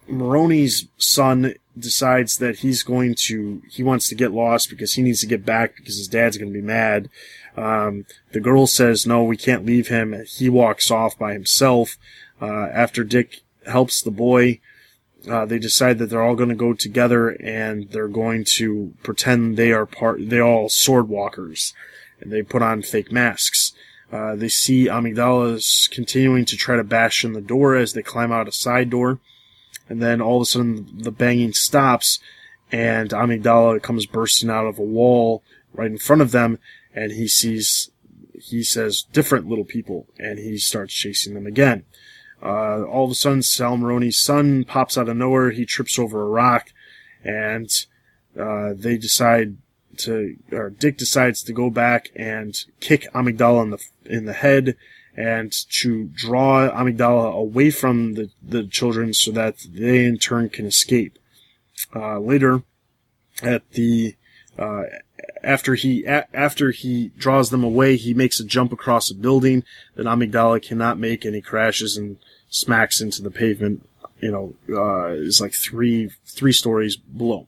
[0.08, 5.20] Maroni's son decides that he's going to, he wants to get lost because he needs
[5.20, 7.10] to get back because his dad's going to be mad.
[7.56, 10.24] Um, the girl says, no, we can't leave him.
[10.26, 11.98] He walks off by himself.
[12.40, 14.60] Uh, after Dick helps the boy,
[15.28, 19.56] uh, they decide that they're all going to go together and they're going to pretend
[19.56, 21.74] they are part, they all sword walkers
[22.20, 23.72] and they put on fake masks.
[24.10, 28.32] Uh, they see Amygdala's continuing to try to bash in the door as they climb
[28.32, 29.20] out a side door.
[29.88, 32.18] And then all of a sudden the banging stops
[32.72, 35.42] and Amygdala comes bursting out of a wall
[35.72, 36.58] right in front of them
[36.94, 37.90] and he sees,
[38.32, 41.84] he says, different little people and he starts chasing them again.
[42.42, 45.50] Uh, all of a sudden Sal Maroni's son pops out of nowhere.
[45.50, 46.68] He trips over a rock
[47.24, 47.70] and,
[48.38, 49.56] uh, they decide
[50.00, 54.76] to, or Dick decides to go back and kick Amygdala in the, in the head
[55.16, 60.66] and to draw Amygdala away from the, the children so that they in turn can
[60.66, 61.18] escape.
[61.94, 62.62] Uh, later,
[63.42, 64.14] at the,
[64.58, 64.84] uh,
[65.42, 69.64] after he, a- after he draws them away, he makes a jump across a building
[69.96, 72.18] that Amygdala cannot make and he crashes and
[72.48, 73.88] smacks into the pavement,
[74.20, 77.46] you know, uh, is like three, three stories below.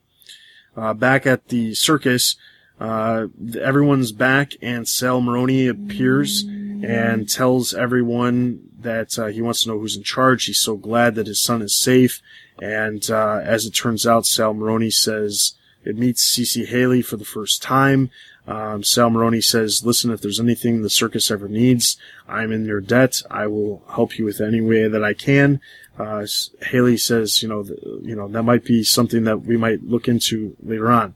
[0.76, 2.36] Uh, back at the circus,
[2.78, 3.26] uh,
[3.60, 9.78] everyone's back and Sal Maroni appears and tells everyone that uh, he wants to know
[9.78, 10.46] who's in charge.
[10.46, 12.22] He's so glad that his son is safe.
[12.60, 16.66] And uh, as it turns out, Sal Maroni says it meets C.C.
[16.66, 18.10] Haly for the first time.
[18.46, 22.80] Um, Sal Maroni says, listen, if there's anything the circus ever needs, I'm in your
[22.80, 23.22] debt.
[23.30, 25.60] I will help you with any way that I can.
[26.00, 26.24] Uh,
[26.70, 27.62] Haly says, you know,
[28.10, 31.14] you know, that might be something that we might look into later on.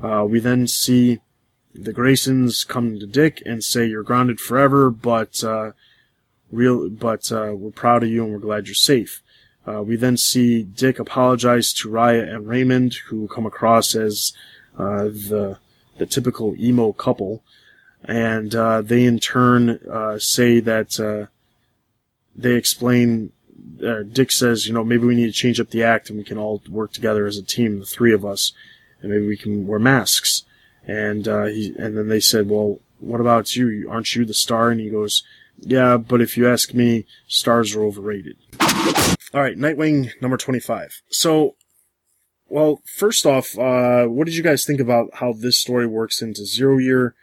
[0.00, 1.18] Uh, we then see
[1.74, 5.72] the Graysons come to Dick and say, you're grounded forever, but, uh,
[6.52, 9.20] real, but, uh, we're proud of you and we're glad you're safe.
[9.66, 14.32] Uh, we then see Dick apologize to Raya and Raymond, who come across as,
[14.78, 15.58] uh, the,
[15.98, 17.42] the typical emo couple.
[18.04, 18.52] And,
[18.86, 19.80] they in turn,
[20.20, 21.28] say that,
[22.36, 23.32] they explain,
[23.84, 26.24] uh, Dick says, you know, maybe we need to change up the act and we
[26.24, 28.52] can all work together as a team, the three of us,
[29.00, 30.44] and maybe we can wear masks.
[30.86, 33.88] And, uh, he, and then they said, well, what about you?
[33.90, 34.70] Aren't you the star?
[34.70, 35.22] And he goes,
[35.58, 38.36] yeah, but if you ask me, stars are overrated.
[39.32, 41.02] All right, Nightwing number 25.
[41.08, 41.56] So,
[42.48, 46.44] well, first off, uh, what did you guys think about how this story works into
[46.44, 47.14] Zero Year?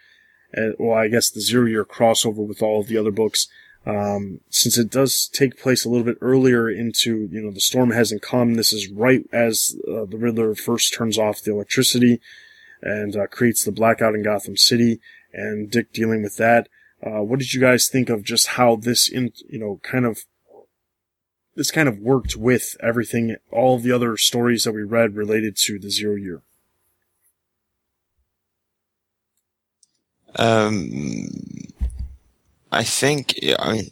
[0.55, 3.47] Uh, well, I guess the Zero Year crossover with all of the other books.
[3.88, 7.91] Um, since it does take place a little bit earlier into, you know, the storm
[7.91, 8.55] hasn't come.
[8.55, 12.19] This is right as uh, the Riddler first turns off the electricity
[12.81, 14.99] and uh, creates the blackout in Gotham City
[15.31, 16.68] and Dick dealing with that.
[17.01, 20.26] Uh, what did you guys think of just how this, in, you know, kind of,
[21.55, 25.80] this kind of worked with everything, all the other stories that we read related to
[25.80, 26.41] the zero year?
[30.35, 31.30] Um,
[32.72, 33.91] I think, I mean,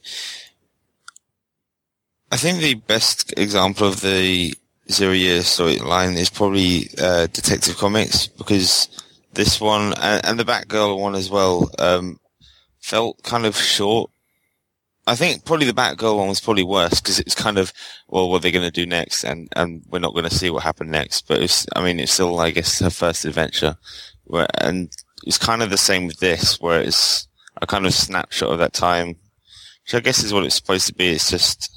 [2.31, 4.53] I think the best example of the
[4.91, 8.89] zero year storyline is probably uh, Detective Comics because
[9.34, 12.19] this one and, and the Batgirl one as well um,
[12.80, 14.11] felt kind of short.
[15.07, 17.72] I think probably the Batgirl one was probably worse because it's kind of
[18.07, 20.49] well, what are they going to do next, and and we're not going to see
[20.49, 21.27] what happened next.
[21.27, 23.77] But it's, I mean, it's still, I guess, her first adventure,
[24.23, 24.91] where and
[25.26, 27.27] it's kind of the same with this, where it's
[27.61, 29.15] a kind of snapshot of that time,
[29.84, 31.10] which I guess is what it's supposed to be.
[31.10, 31.69] It's just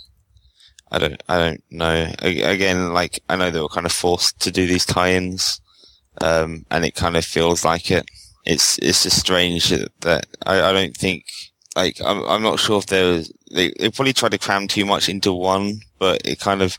[0.91, 2.13] I don't, I don't know.
[2.21, 5.61] Again, like I know they were kind of forced to do these tie-ins,
[6.21, 8.07] um, and it kind of feels like it.
[8.45, 11.25] It's it's just strange that I, I don't think
[11.77, 14.87] like I'm I'm not sure if there was they they probably tried to cram too
[14.87, 16.79] much into one, but it kind of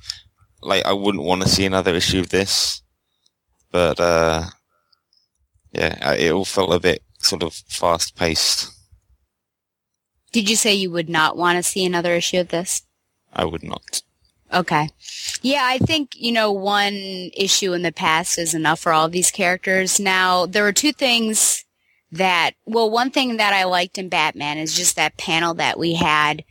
[0.62, 2.82] like I wouldn't want to see another issue of this,
[3.72, 4.46] but uh,
[5.72, 8.72] yeah, it all felt a bit sort of fast paced.
[10.32, 12.84] Did you say you would not want to see another issue of this?
[13.34, 14.02] I would not.
[14.52, 14.90] Okay.
[15.42, 19.12] Yeah, I think, you know, one issue in the past is enough for all of
[19.12, 20.00] these characters.
[20.00, 21.66] Now, there were two things
[22.12, 25.94] that, well, one thing that I liked in Batman is just that panel that we
[25.94, 26.44] had.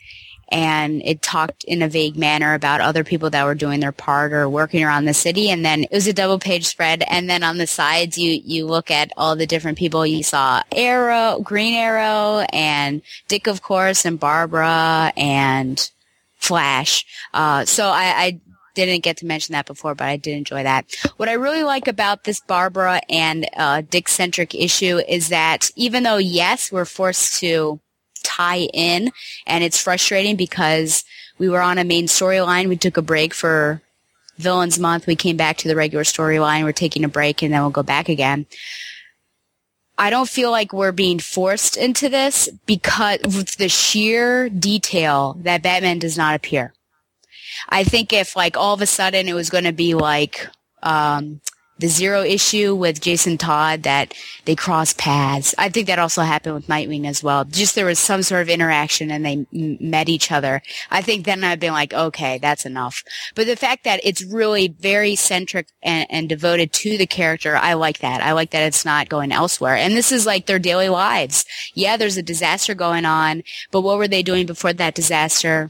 [0.51, 4.33] And it talked in a vague manner about other people that were doing their part
[4.33, 5.51] or working around the city.
[5.51, 7.05] And then it was a double page spread.
[7.09, 10.07] And then on the sides, you, you look at all the different people.
[10.07, 15.91] You saw Arrow, Green Arrow and Dick, of course, and Barbara and
[16.37, 17.05] Flash.
[17.35, 18.41] Uh, so I, I
[18.75, 20.87] didn't get to mention that before, but I did enjoy that.
[21.17, 26.05] What I really like about this Barbara and uh, Dick centric issue is that even
[26.05, 27.81] though yes, we're forced to
[28.39, 29.11] tie in,
[29.47, 31.05] and it's frustrating because
[31.39, 33.83] we were on a main storyline, we took a break for
[34.39, 37.61] Villains Month, we came back to the regular storyline, we're taking a break, and then
[37.61, 38.47] we'll go back again.
[39.99, 45.63] I don't feel like we're being forced into this because of the sheer detail that
[45.63, 46.73] Batman does not appear.
[47.69, 50.47] I think if like all of a sudden it was going to be like
[50.85, 51.41] um,
[51.79, 54.15] the zero issue with Jason Todd that
[54.45, 55.55] they cross paths.
[55.59, 57.45] I think that also happened with Nightwing as well.
[57.45, 60.63] Just there was some sort of interaction and they m- met each other.
[60.91, 63.05] I think then I'd been like, okay, that's enough.
[63.35, 67.75] But the fact that it's really very centric and, and devoted to the character, I
[67.75, 68.23] like that.
[68.23, 69.77] I like that it's not going elsewhere.
[69.77, 71.45] And this is like their daily lives.
[71.75, 75.69] Yeah, there's a disaster going on, but what were they doing before that disaster?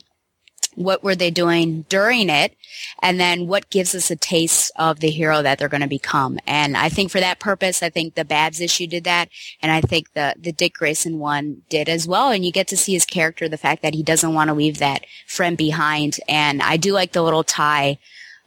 [0.78, 2.54] What were they doing during it
[3.02, 6.38] and then what gives us a taste of the hero that they're going to become
[6.46, 9.28] and i think for that purpose i think the babs issue did that
[9.60, 12.76] and i think the the dick grayson one did as well and you get to
[12.76, 16.62] see his character the fact that he doesn't want to leave that friend behind and
[16.62, 17.98] i do like the little tie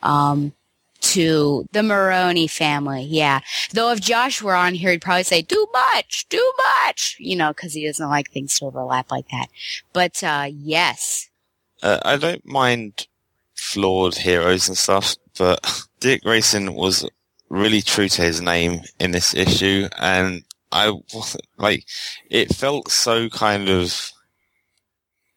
[0.01, 0.53] um,
[1.01, 3.03] to the Maroni family.
[3.03, 3.41] Yeah.
[3.73, 6.51] Though if Josh were on here, he'd probably say, too much, too
[6.85, 9.47] much, you know, cause he doesn't like things to overlap like that.
[9.93, 11.30] But, uh, yes,
[11.81, 13.07] uh, I don't mind
[13.55, 17.07] flawed heroes and stuff, but Dick Grayson was
[17.49, 20.93] really true to his name in this issue, and I
[21.57, 21.85] like
[22.29, 24.11] it felt so kind of.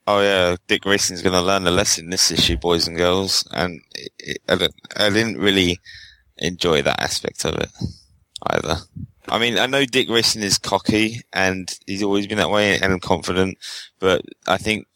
[0.06, 3.80] Oh yeah, Dick Grayson's going to learn a lesson this issue, boys and girls, and
[3.94, 5.78] it, it, I, I didn't really
[6.36, 7.70] enjoy that aspect of it
[8.48, 8.76] either.
[9.28, 13.00] I mean, I know Dick Grayson is cocky and he's always been that way and
[13.00, 13.56] confident,
[13.98, 14.86] but I think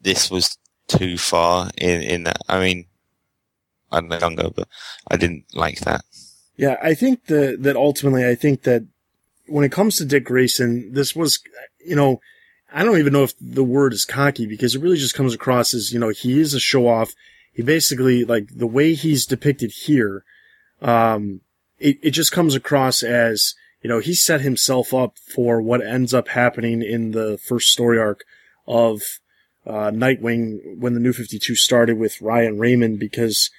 [0.00, 0.56] this was
[0.88, 2.38] too far in, in that.
[2.48, 2.86] I mean,
[3.90, 4.68] I'm younger, but
[5.08, 6.02] I didn't like that.
[6.56, 8.86] Yeah, I think that, that ultimately, I think that
[9.46, 11.40] when it comes to Dick Grayson, this was,
[11.84, 12.20] you know,
[12.72, 15.72] I don't even know if the word is cocky because it really just comes across
[15.72, 17.12] as, you know, he is a show off.
[17.52, 20.24] He basically, like, the way he's depicted here,
[20.82, 21.40] um,
[21.78, 26.12] it, it just comes across as, you know, he set himself up for what ends
[26.12, 28.24] up happening in the first story arc
[28.66, 29.20] of
[29.66, 33.50] uh, Nightwing when the New 52 started with Ryan Raymond because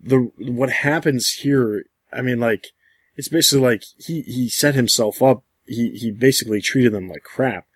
[0.00, 2.68] the, what happens here, I mean, like,
[3.16, 5.42] it's basically like he, he set himself up.
[5.66, 7.66] He, he basically treated them like crap.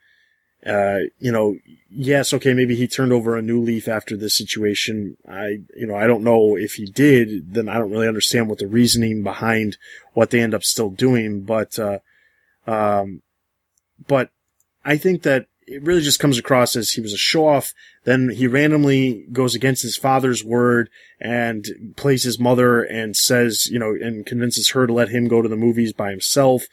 [0.65, 1.57] Uh, you know,
[1.89, 5.17] yes, okay, maybe he turned over a new leaf after this situation.
[5.27, 8.59] I, you know, I don't know if he did, then I don't really understand what
[8.59, 9.79] the reasoning behind
[10.13, 12.01] what they end up still doing, but, uh,
[12.67, 13.23] um,
[14.07, 14.31] but
[14.85, 17.73] I think that it really just comes across as he was a show off.
[18.05, 20.91] Then he randomly goes against his father's word
[21.21, 25.41] and plays his mother and says, you know, and convinces her to let him go
[25.41, 26.67] to the movies by himself.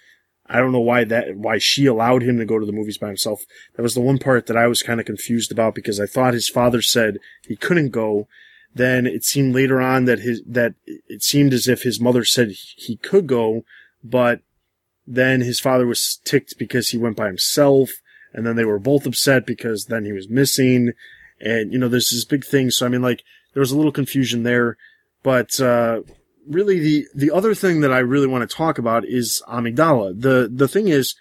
[0.47, 3.07] I don't know why that, why she allowed him to go to the movies by
[3.07, 3.45] himself.
[3.75, 6.33] That was the one part that I was kind of confused about because I thought
[6.33, 8.27] his father said he couldn't go.
[8.73, 12.51] Then it seemed later on that his, that it seemed as if his mother said
[12.51, 13.63] he could go,
[14.03, 14.41] but
[15.05, 17.91] then his father was ticked because he went by himself
[18.37, 20.93] and then they were both upset because then he was missing,
[21.41, 22.69] and you know there's this big thing.
[22.69, 23.23] So I mean, like
[23.53, 24.77] there was a little confusion there,
[25.23, 26.01] but uh,
[26.47, 30.21] really the the other thing that I really want to talk about is Amygdala.
[30.21, 31.15] The the thing is,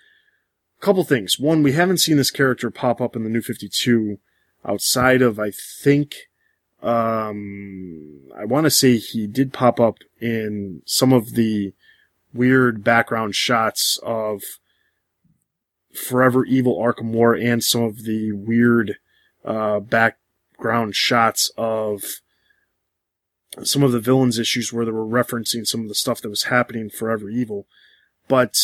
[0.79, 1.41] a couple things.
[1.41, 4.19] One, we haven't seen this character pop up in the New Fifty Two
[4.63, 6.15] outside of I think.
[6.83, 11.73] Um, I want to say he did pop up in some of the
[12.35, 14.43] weird background shots of
[15.97, 18.97] Forever Evil Arkham War and some of the weird
[19.45, 22.03] uh, background shots of
[23.63, 26.45] some of the villains issues where they were referencing some of the stuff that was
[26.45, 27.67] happening Forever Evil.
[28.29, 28.57] But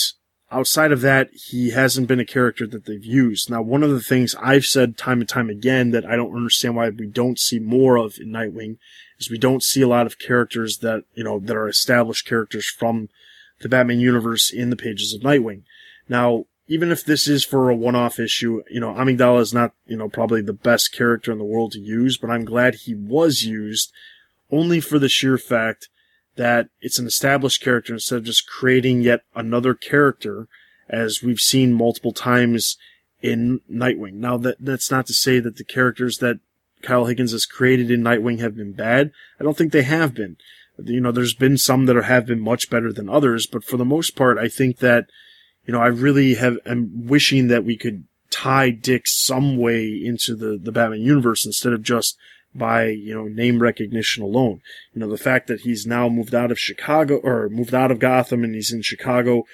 [0.50, 3.50] outside of that, he hasn't been a character that they've used.
[3.50, 6.76] Now, one of the things I've said time and time again that I don't understand
[6.76, 8.76] why we don't see more of in Nightwing
[9.18, 12.68] is we don't see a lot of characters that, you know, that are established characters
[12.68, 13.08] from
[13.60, 15.62] the Batman universe in the pages of Nightwing.
[16.08, 19.96] Now, even if this is for a one-off issue, you know, Amygdala is not, you
[19.96, 23.42] know, probably the best character in the world to use, but I'm glad he was
[23.42, 23.92] used
[24.50, 25.88] only for the sheer fact
[26.36, 30.48] that it's an established character instead of just creating yet another character
[30.88, 32.76] as we've seen multiple times
[33.20, 34.14] in Nightwing.
[34.14, 36.40] Now that, that's not to say that the characters that
[36.82, 39.12] Kyle Higgins has created in Nightwing have been bad.
[39.38, 40.36] I don't think they have been.
[40.82, 43.84] You know, there's been some that have been much better than others, but for the
[43.84, 45.06] most part, I think that,
[45.66, 50.34] you know, I really have, am wishing that we could tie Dick some way into
[50.34, 52.16] the, the Batman universe instead of just
[52.54, 54.60] by, you know, name recognition alone.
[54.92, 57.98] You know, the fact that he's now moved out of Chicago or moved out of
[57.98, 59.44] Gotham and he's in Chicago.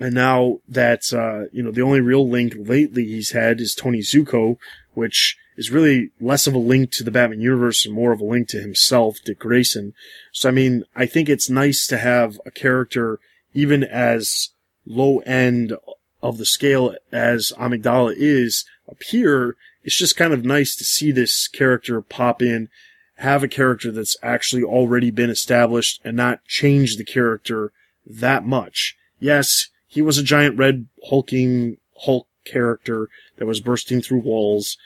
[0.00, 4.00] And now that, uh, you know, the only real link lately he's had is Tony
[4.00, 4.56] Zucco,
[4.94, 8.24] which is really less of a link to the Batman universe and more of a
[8.24, 9.92] link to himself, Dick Grayson.
[10.32, 13.20] So, I mean, I think it's nice to have a character
[13.52, 14.50] even as
[14.86, 15.74] low end
[16.22, 21.46] of the scale as Amygdala is appear it's just kind of nice to see this
[21.46, 22.68] character pop in,
[23.16, 27.70] have a character that's actually already been established and not change the character
[28.06, 28.96] that much.
[29.20, 34.76] Yes, he was a giant red hulking Hulk character that was bursting through walls,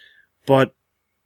[0.45, 0.75] but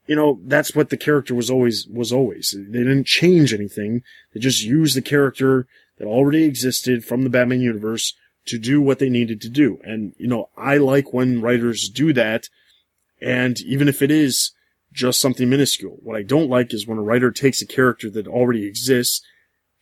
[0.06, 2.54] you know, that's what the character was always, was always.
[2.56, 4.02] They didn't change anything.
[4.34, 5.66] They just used the character
[5.98, 8.14] that already existed from the Batman universe
[8.46, 9.78] to do what they needed to do.
[9.84, 12.48] And, you know, I like when writers do that
[13.22, 14.50] and even if it is
[14.92, 18.26] just something minuscule, what I don't like is when a writer takes a character that
[18.26, 19.24] already exists,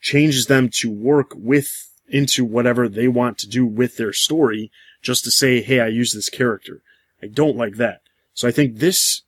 [0.00, 4.70] changes them to work with into whatever they want to do with their story
[5.00, 6.82] just to say, Hey, I use this character.
[7.22, 8.02] I don't like that.
[8.34, 9.22] So I think this,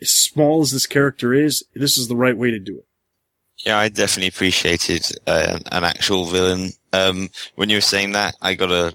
[0.00, 2.86] as small as this character is, this is the right way to do it.
[3.58, 6.70] Yeah, I definitely appreciated uh, an actual villain.
[6.92, 8.94] Um, when you were saying that, I got a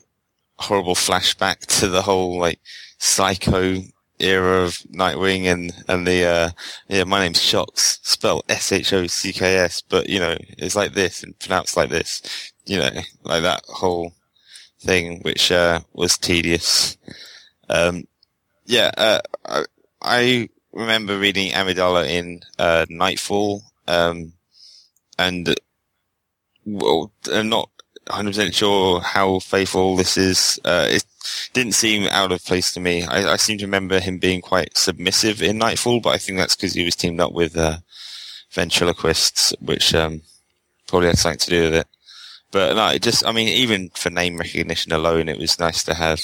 [0.59, 2.59] horrible flashback to the whole like
[2.97, 3.81] psycho
[4.19, 6.49] era of Nightwing and, and the, uh,
[6.87, 11.89] yeah, my name's Shocks, spelled S-H-O-C-K-S, but, you know, it's like this and pronounced like
[11.89, 12.89] this, you know,
[13.23, 14.13] like that whole
[14.79, 16.97] thing, which, uh, was tedious.
[17.69, 18.07] Um,
[18.65, 19.65] yeah, uh, I,
[20.01, 24.33] I remember reading Amygdala in, uh, Knightfall, um,
[25.19, 25.55] and,
[26.65, 27.69] well, not
[28.09, 30.59] 100% sure how faithful this is.
[30.63, 31.05] Uh, it
[31.53, 33.03] didn't seem out of place to me.
[33.03, 36.55] I, I, seem to remember him being quite submissive in Knightfall, but I think that's
[36.55, 37.77] because he was teamed up with uh,
[38.51, 40.21] ventriloquists, which um,
[40.88, 41.88] probably had something to do with it.
[42.51, 45.93] But no, it just, I mean, even for name recognition alone, it was nice to
[45.93, 46.21] have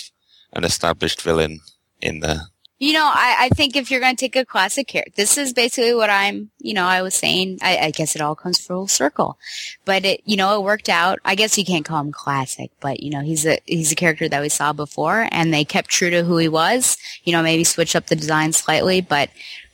[0.53, 1.59] an established villain
[2.01, 2.43] in there.
[2.83, 5.53] You know, I, I think if you're going to take a classic character, this is
[5.53, 7.59] basically what I'm, you know, I was saying.
[7.61, 9.37] I, I guess it all comes full circle,
[9.85, 11.19] but it, you know, it worked out.
[11.23, 14.27] I guess you can't call him classic, but you know, he's a he's a character
[14.27, 16.97] that we saw before, and they kept true to who he was.
[17.23, 19.29] You know, maybe switch up the design slightly, but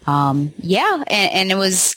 [0.06, 1.96] um, yeah, and, and it was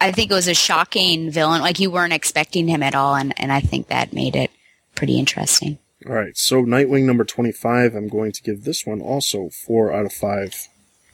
[0.00, 1.60] I think it was a shocking villain.
[1.60, 4.50] Like you weren't expecting him at all, and, and I think that made it
[4.96, 5.78] pretty interesting.
[6.06, 10.06] All right, so Nightwing number 25, I'm going to give this one also 4 out
[10.06, 10.68] of 5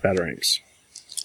[0.05, 0.61] batarangs.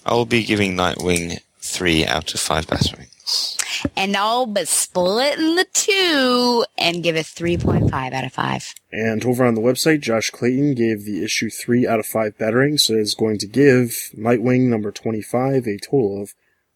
[0.03, 3.57] I'll be giving Nightwing 3 out of 5 batarangs.
[3.95, 8.75] And I'll be splitting the two and give it 3.5 out of 5.
[8.91, 12.81] And over on the website, Josh Clayton gave the issue 3 out of 5 batarangs,
[12.81, 16.33] so is going to give Nightwing number 25 a total of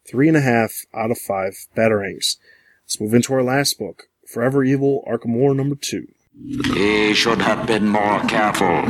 [0.07, 2.37] 3.5 out of 5 batarangs.
[2.83, 6.07] Let's move into our last book, Forever Evil Arkham War number 2.
[6.43, 8.81] He should have been more careful.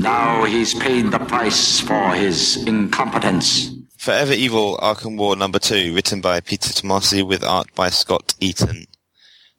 [0.00, 3.70] Now he's paid the price for his incompetence.
[3.96, 8.86] Forever Evil Arkham War number 2, written by Peter Tomasi with art by Scott Eaton.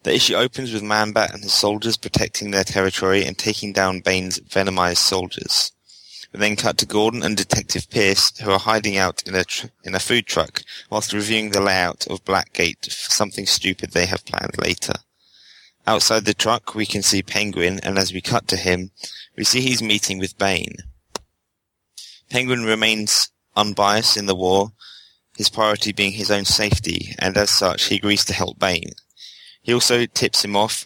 [0.03, 4.39] The issue opens with Man-Bat and his soldiers protecting their territory and taking down Bane's
[4.39, 5.71] venomized soldiers.
[6.31, 9.67] We then cut to Gordon and Detective Pierce, who are hiding out in a tr-
[9.83, 10.61] in a food truck
[10.91, 14.93] whilst reviewing the layout of Blackgate for something stupid they have planned later.
[15.87, 18.91] Outside the truck, we can see Penguin, and as we cut to him,
[19.37, 20.77] we see he's meeting with Bane.
[22.29, 24.71] Penguin remains unbiased in the war,
[25.37, 28.93] his priority being his own safety, and as such, he agrees to help Bane.
[29.61, 30.85] He also tips him off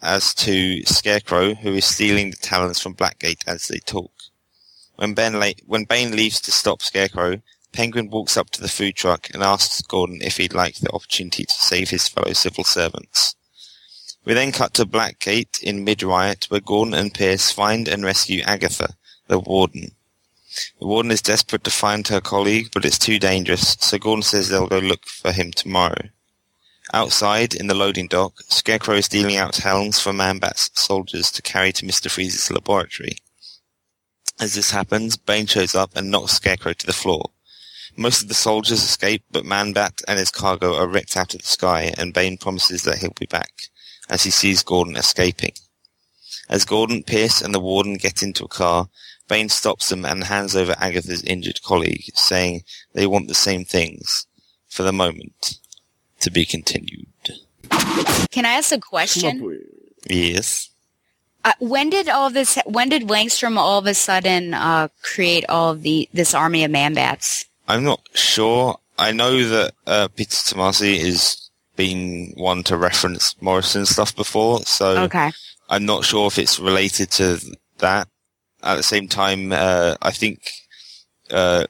[0.00, 4.12] as to Scarecrow, who is stealing the talons from Blackgate as they talk.
[4.94, 7.42] When, ben la- when Bane leaves to stop Scarecrow,
[7.72, 11.44] Penguin walks up to the food truck and asks Gordon if he'd like the opportunity
[11.44, 13.35] to save his fellow civil servants.
[14.26, 18.96] We then cut to Blackgate in mid-riot where Gordon and Pierce find and rescue Agatha,
[19.28, 19.92] the warden.
[20.80, 24.48] The warden is desperate to find her colleague, but it's too dangerous, so Gordon says
[24.48, 26.08] they'll go look for him tomorrow.
[26.92, 31.72] Outside, in the loading dock, Scarecrow is dealing out helms for Man-Bat's soldiers to carry
[31.74, 32.10] to Mr.
[32.10, 33.18] Freeze's laboratory.
[34.40, 37.30] As this happens, Bane shows up and knocks Scarecrow to the floor.
[37.96, 41.46] Most of the soldiers escape, but Man-Bat and his cargo are ripped out of the
[41.46, 43.68] sky, and Bane promises that he'll be back
[44.08, 45.52] as he sees Gordon escaping.
[46.48, 48.88] As Gordon, Pierce, and the warden get into a car,
[49.28, 52.62] Bane stops them and hands over Agatha's injured colleague, saying
[52.92, 54.26] they want the same things
[54.68, 55.58] for the moment
[56.20, 57.06] to be continued.
[58.30, 59.60] Can I ask a question?
[60.08, 60.70] Yes.
[61.44, 62.58] Uh, when did all this?
[62.66, 66.70] When did Langstrom all of a sudden uh, create all of the this army of
[66.70, 67.44] man bats?
[67.68, 68.78] I'm not sure.
[68.98, 71.45] I know that uh, Peter Tomasi has
[71.76, 75.30] been one to reference Morrison stuff before, so Okay.
[75.68, 77.38] I'm not sure if it's related to
[77.78, 78.08] that.
[78.62, 80.40] At the same time, uh, I think
[81.30, 81.66] uh,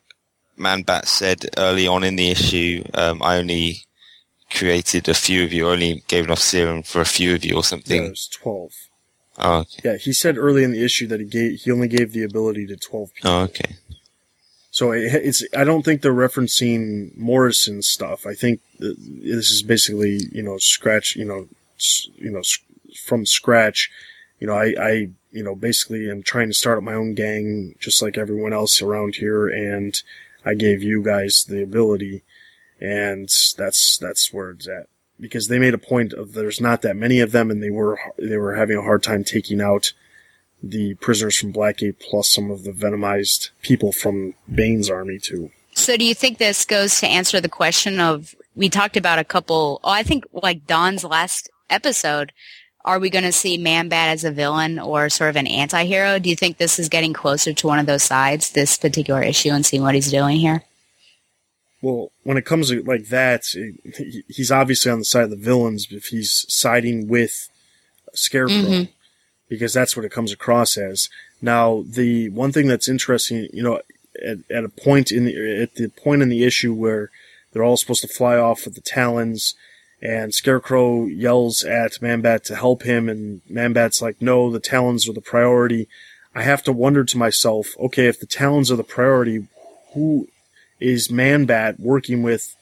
[0.59, 3.79] Manbat said early on in the issue, um, I only
[4.51, 7.57] created a few of you, only gave enough serum for a few of you or
[7.59, 8.05] Yeah, something.
[8.05, 8.71] it was 12.
[9.39, 9.81] Oh, okay.
[9.85, 12.67] Yeah, he said early in the issue that he gave he only gave the ability
[12.69, 13.31] to 12 people.
[13.31, 13.77] Oh, okay.
[14.77, 18.27] So it, it's I don't think they're referencing Morrison stuff.
[18.27, 21.49] I think this is basically you know scratch you know
[22.17, 22.43] you know
[23.03, 23.91] from scratch.
[24.39, 24.91] You know I I
[25.33, 28.83] you know basically am trying to start up my own gang just like everyone else
[28.83, 29.99] around here, and
[30.45, 32.23] I gave you guys the ability,
[32.79, 36.97] and that's that's where it's at because they made a point of there's not that
[36.97, 39.95] many of them, and they were they were having a hard time taking out
[40.63, 45.51] the prisoners from Blackgate plus some of the venomized people from Bane's army too.
[45.75, 49.25] So do you think this goes to answer the question of we talked about a
[49.25, 52.33] couple oh I think like Don's last episode
[52.85, 56.21] are we going to see Man-Bat as a villain or sort of an anti-hero?
[56.21, 59.51] Do you think this is getting closer to one of those sides this particular issue
[59.51, 60.63] and seeing what he's doing here?
[61.83, 63.43] Well, when it comes to like that,
[64.29, 67.49] he's obviously on the side of the villains if he's siding with
[68.15, 68.89] Scarecrow, Mhm.
[69.49, 71.09] Because that's what it comes across as.
[71.41, 73.81] Now, the one thing that's interesting, you know,
[74.25, 77.11] at, at a point in the at the point in the issue where
[77.53, 79.55] they're all supposed to fly off with the Talons,
[80.01, 85.13] and Scarecrow yells at Manbat to help him, and Manbat's like, "No, the Talons are
[85.13, 85.89] the priority."
[86.35, 89.49] I have to wonder to myself, okay, if the Talons are the priority,
[89.95, 90.29] who
[90.79, 92.55] is Manbat working with?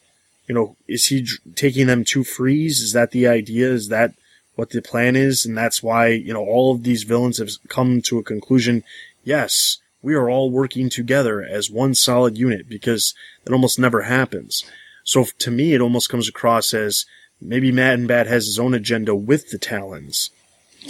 [0.47, 2.79] You know, is he taking them to freeze?
[2.79, 3.69] Is that the idea?
[3.69, 4.13] Is that
[4.55, 5.45] what the plan is?
[5.45, 8.83] And that's why, you know, all of these villains have come to a conclusion.
[9.23, 13.13] Yes, we are all working together as one solid unit because
[13.43, 14.63] that almost never happens.
[15.03, 17.05] So to me, it almost comes across as
[17.41, 20.29] maybe Man-Bat has his own agenda with the Talons.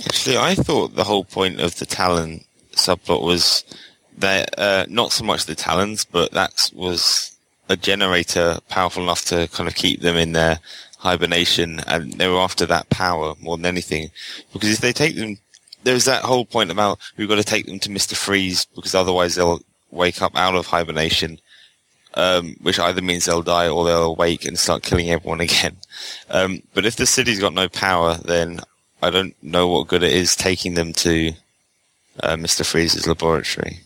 [0.06, 2.44] Actually, I thought the whole point of the Talon
[2.74, 3.64] subplot was
[4.18, 7.36] that uh, not so much the Talons, but that was
[7.70, 10.60] a generator powerful enough to kind of keep them in their
[11.06, 14.10] hibernation, and they were after that power more than anything.
[14.52, 15.38] Because if they take them,
[15.84, 19.36] there's that whole point about we've got to take them to Mister Freeze because otherwise
[19.36, 19.62] they'll
[19.92, 21.40] wake up out of hibernation.
[22.18, 25.76] Um, which either means they'll die or they'll awake and start killing everyone again.
[26.30, 28.62] Um, but if the city's got no power, then
[29.04, 31.34] I don't know what good it is taking them to
[32.24, 32.66] uh, Mr.
[32.66, 33.82] Freeze's laboratory.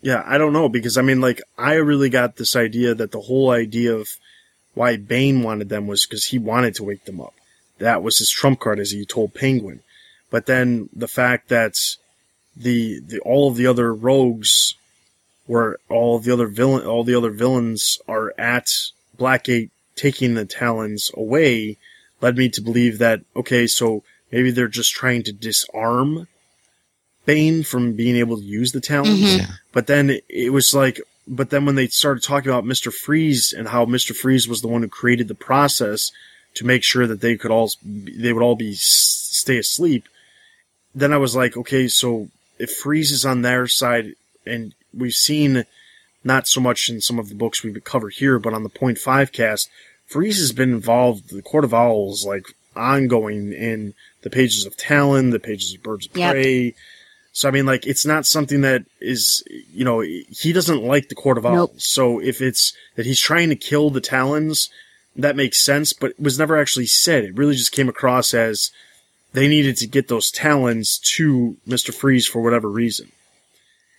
[0.00, 3.20] Yeah, I don't know because I mean, like, I really got this idea that the
[3.20, 4.08] whole idea of
[4.76, 7.34] why Bane wanted them was because he wanted to wake them up.
[7.78, 9.80] That was his trump card, as he told Penguin.
[10.30, 11.74] But then the fact that
[12.56, 14.74] the the all of the other rogues
[15.48, 18.68] were all of the other villain all the other villains are at
[19.18, 21.76] Blackgate taking the talons away
[22.20, 26.28] led me to believe that okay, so maybe they're just trying to disarm
[27.24, 29.20] Bane from being able to use the talons.
[29.20, 29.50] Mhm.
[29.72, 32.92] But then it- it was like, but then when they started talking about Mr.
[32.92, 34.14] Freeze and how Mr.
[34.14, 36.12] Freeze was the one who created the process
[36.54, 40.08] to make sure that they could all, they would all be, stay asleep.
[40.94, 42.28] Then I was like, okay, so
[42.58, 44.14] if Freeze is on their side
[44.46, 45.64] and we've seen
[46.24, 48.98] not so much in some of the books we've covered here, but on the point
[48.98, 49.68] five cast,
[50.06, 55.30] Freeze has been involved, the Court of Owls, like ongoing in the pages of Talon,
[55.30, 56.74] the pages of Birds of Yep.
[57.36, 61.14] So I mean, like, it's not something that is, you know, he doesn't like the
[61.14, 61.54] Court of Owls.
[61.54, 61.74] Nope.
[61.76, 64.70] So if it's that he's trying to kill the Talons,
[65.14, 67.24] that makes sense, but it was never actually said.
[67.24, 68.70] It really just came across as
[69.34, 71.92] they needed to get those Talons to Mr.
[71.92, 73.12] Freeze for whatever reason.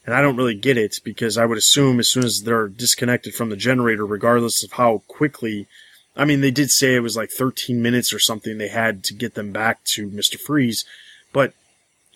[0.04, 3.36] And I don't really get it because I would assume as soon as they're disconnected
[3.36, 5.68] from the generator, regardless of how quickly,
[6.16, 9.14] I mean, they did say it was like 13 minutes or something they had to
[9.14, 10.40] get them back to Mr.
[10.40, 10.86] Freeze,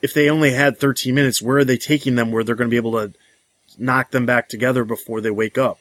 [0.01, 2.73] if they only had 13 minutes, where are they taking them where they're going to
[2.73, 3.13] be able to
[3.77, 5.79] knock them back together before they wake up?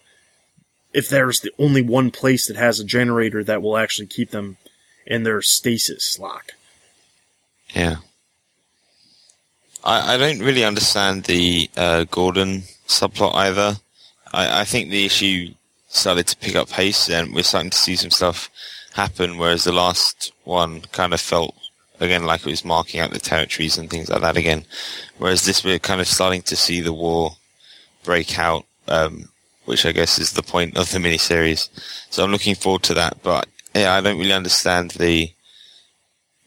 [0.92, 4.56] If there's the only one place that has a generator that will actually keep them
[5.06, 6.52] in their stasis lock.
[7.74, 7.96] Yeah.
[9.84, 13.76] I, I don't really understand the uh, Gordon subplot either.
[14.32, 15.54] I, I think the issue
[15.88, 18.50] started to pick up pace and we're starting to see some stuff
[18.94, 21.54] happen, whereas the last one kind of felt
[22.00, 24.64] again, like it was marking out the territories and things like that again.
[25.18, 27.36] Whereas this, we're kind of starting to see the war
[28.02, 29.28] break out, um,
[29.66, 31.68] which I guess is the point of the miniseries.
[32.10, 33.22] So I'm looking forward to that.
[33.22, 35.30] But yeah, I don't really understand the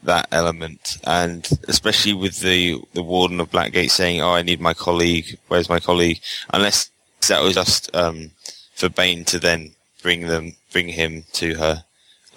[0.04, 4.74] that element, and especially with the the warden of Blackgate saying, "Oh, I need my
[4.74, 5.38] colleague.
[5.48, 6.20] Where's my colleague?"
[6.54, 6.90] Unless
[7.30, 8.32] that was just um,
[8.76, 9.72] for Bane to then
[10.02, 11.84] bring them, bring him to her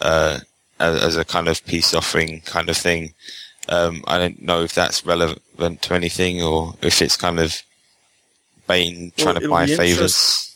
[0.01, 0.39] uh,
[0.79, 3.15] as, as, a kind of peace offering kind of thing.
[3.69, 7.63] Um, I don't know if that's relevant to anything or if it's kind of
[8.69, 10.55] Bane trying well, to buy favors.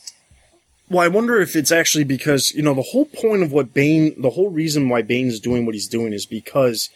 [0.88, 4.20] Well, I wonder if it's actually because, you know, the whole point of what Bane,
[4.20, 6.90] the whole reason why Bane's doing what he's doing is because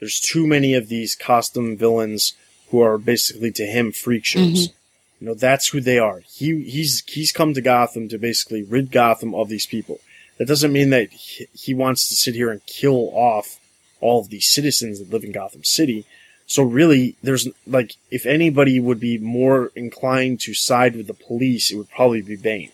[0.00, 2.34] there's too many of these costume villains
[2.70, 4.68] who are basically to him freak shows.
[4.68, 4.74] Mm-hmm.
[5.20, 6.22] You know, that's who they are.
[6.28, 10.00] He, he's, he's come to Gotham to basically rid Gotham of these people.
[10.38, 13.58] That doesn't mean that he, wants to sit here and kill off
[14.00, 16.04] all of these citizens that live in Gotham City.
[16.46, 21.72] So really, there's like, if anybody would be more inclined to side with the police,
[21.72, 22.70] it would probably be Bane.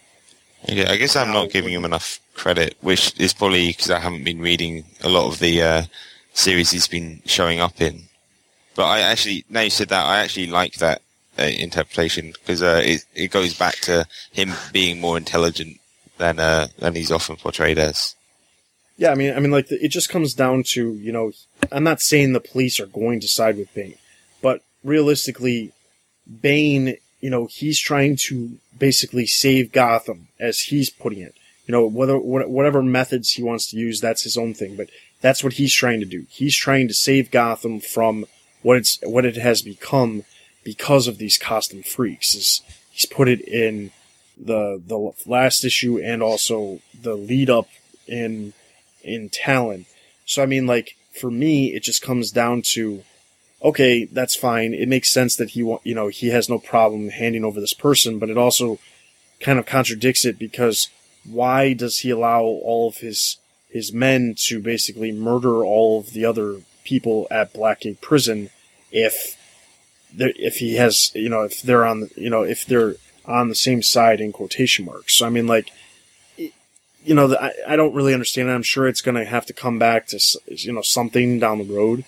[0.68, 4.24] Yeah, I guess I'm not giving him enough credit, which is probably because I haven't
[4.24, 5.82] been reading a lot of the uh,
[6.34, 8.02] series he's been showing up in.
[8.74, 11.02] But I actually, now you said that, I actually like that
[11.38, 15.78] uh, interpretation because uh, it, it goes back to him being more intelligent
[16.22, 18.14] than uh, than he's often portrayed as.
[18.96, 21.32] Yeah, I mean, I mean, like the, it just comes down to you know,
[21.72, 23.96] I'm not saying the police are going to side with Bane,
[24.40, 25.72] but realistically,
[26.40, 31.34] Bane, you know, he's trying to basically save Gotham as he's putting it.
[31.66, 34.76] You know, whether whatever methods he wants to use, that's his own thing.
[34.76, 34.88] But
[35.20, 36.26] that's what he's trying to do.
[36.28, 38.26] He's trying to save Gotham from
[38.62, 40.24] what it's what it has become
[40.62, 42.34] because of these costume freaks.
[42.34, 43.90] Is he's put it in
[44.36, 47.68] the the last issue and also the lead up
[48.06, 48.52] in
[49.02, 49.86] in Talon.
[50.26, 53.02] So I mean, like for me, it just comes down to
[53.62, 54.74] okay, that's fine.
[54.74, 57.74] It makes sense that he want you know he has no problem handing over this
[57.74, 58.78] person, but it also
[59.40, 60.88] kind of contradicts it because
[61.24, 63.38] why does he allow all of his
[63.68, 68.50] his men to basically murder all of the other people at Blackgate Prison
[68.90, 69.36] if
[70.16, 72.96] if he has you know if they're on you know if they're
[73.26, 75.14] on the same side in quotation marks.
[75.16, 75.70] So I mean like
[76.36, 78.50] you know I, I don't really understand.
[78.50, 81.64] I'm sure it's going to have to come back to you know something down the
[81.64, 82.04] road,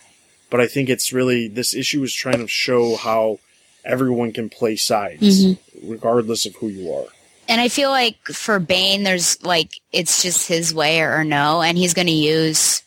[0.50, 3.38] but I think it's really this issue is trying to show how
[3.84, 5.90] everyone can play sides mm-hmm.
[5.90, 7.06] regardless of who you are.
[7.48, 11.60] And I feel like for Bane, there's like, it's just his way or, or no,
[11.60, 12.82] and he's going to use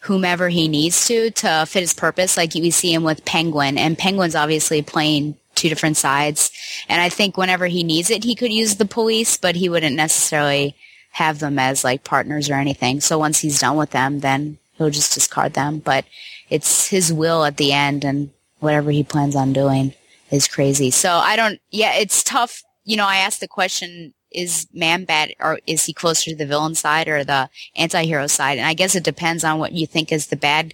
[0.00, 2.36] whomever he needs to to fit his purpose.
[2.36, 6.50] Like we see him with Penguin, and Penguin's obviously playing two different sides.
[6.88, 9.96] And I think whenever he needs it, he could use the police, but he wouldn't
[9.96, 10.76] necessarily
[11.12, 13.00] have them as like partners or anything.
[13.00, 15.78] So once he's done with them, then he'll just discard them.
[15.78, 16.04] But
[16.48, 18.30] it's his will at the end, and
[18.60, 19.94] whatever he plans on doing
[20.30, 20.90] is crazy.
[20.90, 25.34] So I don't, yeah, it's tough you know, I asked the question, is man bad
[25.40, 28.56] or is he closer to the villain side or the anti-hero side?
[28.56, 30.72] And I guess it depends on what you think is the bad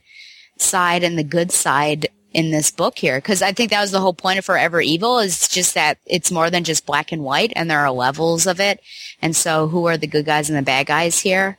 [0.57, 3.21] side and the good side in this book here.
[3.21, 6.31] Cause I think that was the whole point of Forever Evil is just that it's
[6.31, 8.81] more than just black and white and there are levels of it.
[9.23, 11.59] And so who are the good guys and the bad guys here?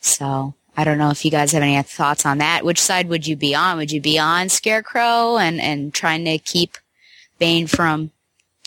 [0.00, 2.64] So I don't know if you guys have any thoughts on that.
[2.64, 3.78] Which side would you be on?
[3.78, 6.76] Would you be on Scarecrow and, and trying to keep
[7.38, 8.10] Bane from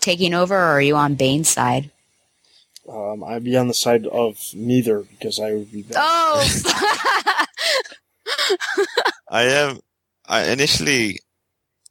[0.02, 1.92] taking over, or are you on Bane's side?
[2.88, 5.84] Um, I'd be on the side of neither because I would be.
[5.84, 5.98] Bad.
[5.98, 6.44] Oh.
[9.30, 9.80] I am.
[10.26, 11.20] I initially,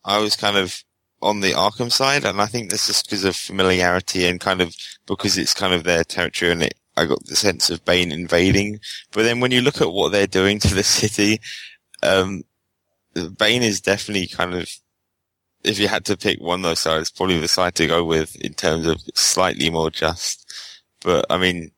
[0.08, 0.82] I was kind of
[1.20, 4.74] on the Arkham side, and I think this is because of familiarity and kind of
[5.06, 8.80] because it's kind of their territory, and it, I got the sense of Bane invading.
[9.12, 11.40] But then when you look at what they're doing to the city,
[12.02, 12.42] um,
[13.36, 14.68] Bane is definitely kind of
[15.64, 18.36] if you had to pick one of those sides, probably the side to go with
[18.36, 20.50] in terms of slightly more just.
[21.00, 21.72] But I mean,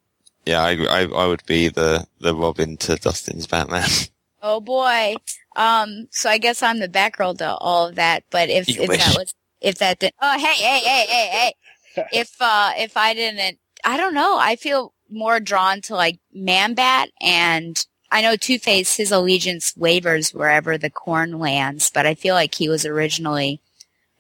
[0.46, 3.88] yeah, I, I, I would be the, the Robin to Dustin's Batman.
[4.42, 5.16] Oh boy.
[5.56, 8.88] Um, so I guess I'm the back row to all of that, but if, if
[8.88, 11.54] that was, if that did, oh, hey, hey, hey, hey,
[11.94, 12.04] hey.
[12.12, 14.38] if, uh, if I didn't, I don't know.
[14.38, 19.76] I feel more drawn to like Man Bat and I know Two Face, his allegiance
[19.76, 23.60] wavers wherever the corn lands, but I feel like he was originally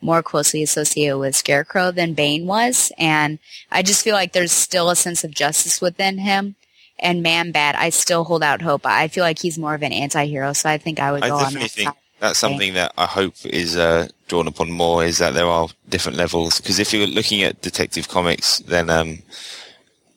[0.00, 2.92] more closely associated with Scarecrow than Bane was.
[2.98, 3.38] And
[3.70, 6.56] I just feel like there's still a sense of justice within him.
[7.00, 8.84] And Man Bat, I still hold out hope.
[8.84, 11.42] I feel like he's more of an anti-hero, so I think I would go I
[11.42, 11.96] definitely that think side.
[12.20, 16.18] that's something that I hope is uh, drawn upon more is that there are different
[16.18, 16.60] levels.
[16.60, 19.18] Because if you're looking at Detective Comics, then um,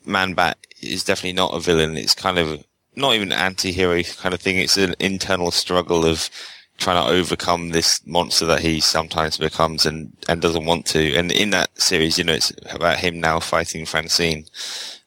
[0.05, 1.97] Man Bat is definitely not a villain.
[1.97, 2.63] It's kind of
[2.95, 4.57] not even an anti-hero kind of thing.
[4.57, 6.29] It's an internal struggle of
[6.77, 11.15] trying to overcome this monster that he sometimes becomes and, and doesn't want to.
[11.15, 14.45] And in that series, you know, it's about him now fighting Francine,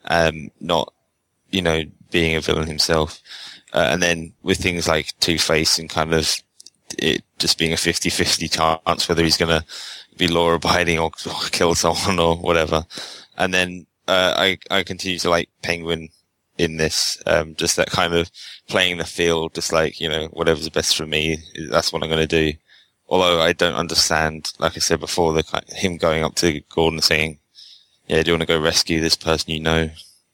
[0.06, 0.92] um, not,
[1.50, 3.20] you know, being a villain himself.
[3.72, 6.40] Uh, and then with things like Two Face and kind of
[6.98, 8.50] it just being a 50-50
[8.86, 9.66] chance whether he's going to
[10.16, 12.86] be law abiding or, or, kill someone or whatever.
[13.36, 16.08] And then, uh, I, I continue to like Penguin
[16.58, 18.30] in this, um, just that kind of
[18.68, 21.38] playing the field, just like, you know, whatever's best for me,
[21.70, 22.56] that's what I'm going to do.
[23.08, 27.38] Although I don't understand, like I said before, the him going up to Gordon saying,
[28.08, 29.90] yeah, do you want to go rescue this person you know?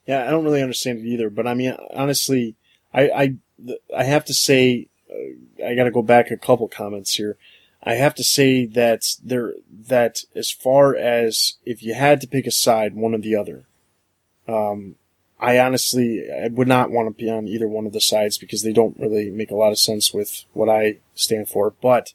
[0.06, 2.56] Yeah, I don't really understand it either, but I mean, honestly,
[2.92, 3.34] I, I,
[3.96, 7.36] I have to say, uh, I got to go back a couple comments here.
[7.84, 9.54] I have to say that there,
[9.88, 13.64] that as far as if you had to pick a side, one or the other,
[14.48, 14.96] um,
[15.38, 18.62] I honestly, I would not want to be on either one of the sides because
[18.62, 21.74] they don't really make a lot of sense with what I stand for.
[21.82, 22.12] But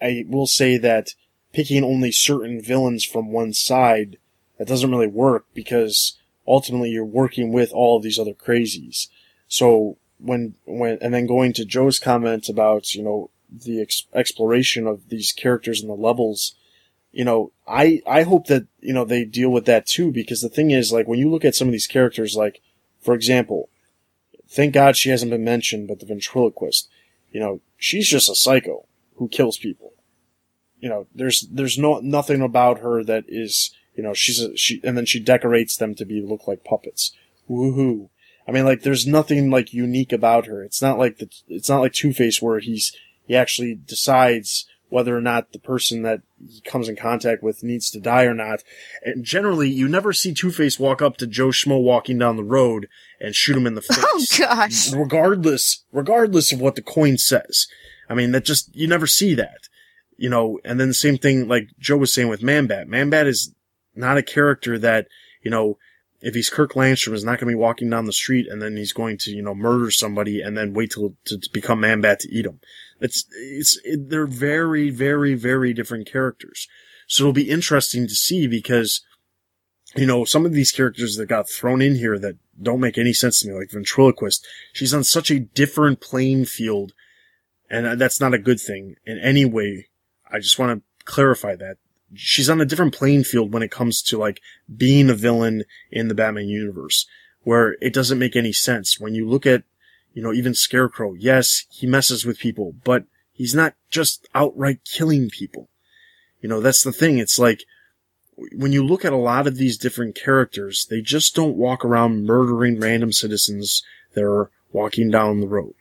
[0.00, 1.14] I will say that
[1.52, 4.16] picking only certain villains from one side,
[4.58, 6.16] that doesn't really work because
[6.46, 9.08] ultimately you're working with all of these other crazies.
[9.48, 14.86] So when, when, and then going to Joe's comment about, you know, the ex- exploration
[14.86, 16.54] of these characters and the levels,
[17.12, 20.48] you know, I, I hope that, you know, they deal with that too, because the
[20.48, 22.62] thing is, like, when you look at some of these characters, like,
[23.00, 23.68] for example,
[24.48, 26.88] thank God she hasn't been mentioned, but the ventriloquist,
[27.30, 28.86] you know, she's just a psycho
[29.16, 29.92] who kills people.
[30.80, 34.80] You know, there's, there's no, nothing about her that is, you know, she's a, she,
[34.84, 37.12] and then she decorates them to be, look like puppets.
[37.48, 38.08] Woohoo.
[38.46, 40.62] I mean, like, there's nothing, like, unique about her.
[40.62, 42.96] It's not like the, it's not like Two-Face where he's,
[43.26, 47.90] he actually decides whether or not the person that he comes in contact with needs
[47.90, 48.62] to die or not.
[49.02, 52.88] And generally, you never see Two-Face walk up to Joe Schmo walking down the road
[53.18, 53.98] and shoot him in the face.
[54.02, 54.92] Oh gosh.
[54.92, 57.66] Regardless, regardless of what the coin says.
[58.10, 59.68] I mean, that just, you never see that.
[60.18, 62.86] You know, and then the same thing like Joe was saying with Man-Bat.
[62.86, 63.54] Man-Bat is
[63.94, 65.08] not a character that,
[65.42, 65.78] you know,
[66.20, 68.76] if he's Kirk Langstrom, is not going to be walking down the street and then
[68.76, 72.20] he's going to, you know, murder somebody and then wait till to, to become Man-Bat
[72.20, 72.60] to eat him.
[73.00, 76.68] It's, it's, it, they're very, very, very different characters.
[77.08, 79.04] So it'll be interesting to see because,
[79.96, 83.12] you know, some of these characters that got thrown in here that don't make any
[83.12, 86.92] sense to me, like Ventriloquist, she's on such a different playing field.
[87.68, 89.88] And uh, that's not a good thing in any way.
[90.30, 91.78] I just want to clarify that.
[92.14, 94.40] She's on a different playing field when it comes to like
[94.74, 97.06] being a villain in the Batman universe,
[97.42, 99.00] where it doesn't make any sense.
[99.00, 99.64] When you look at
[100.14, 105.30] you know, even Scarecrow, yes, he messes with people, but he's not just outright killing
[105.30, 105.68] people.
[106.40, 107.18] You know, that's the thing.
[107.18, 107.64] It's like,
[108.52, 112.24] when you look at a lot of these different characters, they just don't walk around
[112.24, 113.82] murdering random citizens
[114.14, 115.74] that are walking down the road.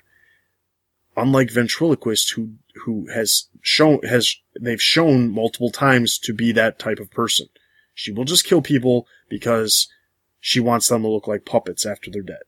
[1.21, 2.53] Unlike Ventriloquist, who,
[2.83, 7.47] who has shown, has, they've shown multiple times to be that type of person.
[7.93, 9.87] She will just kill people because
[10.39, 12.43] she wants them to look like puppets after they're dead.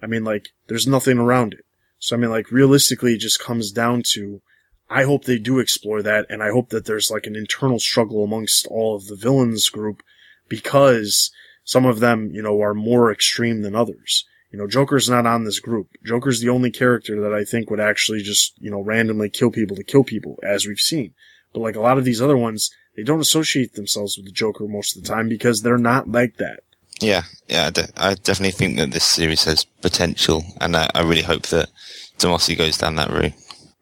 [0.00, 1.64] I mean, like, there's nothing around it.
[1.98, 4.40] So I mean, like, realistically, it just comes down to,
[4.88, 8.22] I hope they do explore that, and I hope that there's like an internal struggle
[8.22, 10.02] amongst all of the villains group,
[10.48, 11.32] because
[11.64, 14.24] some of them, you know, are more extreme than others.
[14.52, 15.88] You know, Joker's not on this group.
[16.04, 19.76] Joker's the only character that I think would actually just, you know, randomly kill people
[19.76, 21.14] to kill people, as we've seen.
[21.54, 24.68] But like a lot of these other ones, they don't associate themselves with the Joker
[24.68, 26.60] most of the time because they're not like that.
[27.00, 31.00] Yeah, yeah, I, de- I definitely think that this series has potential, and I, I
[31.00, 31.70] really hope that
[32.18, 33.32] Tomasi goes down that route.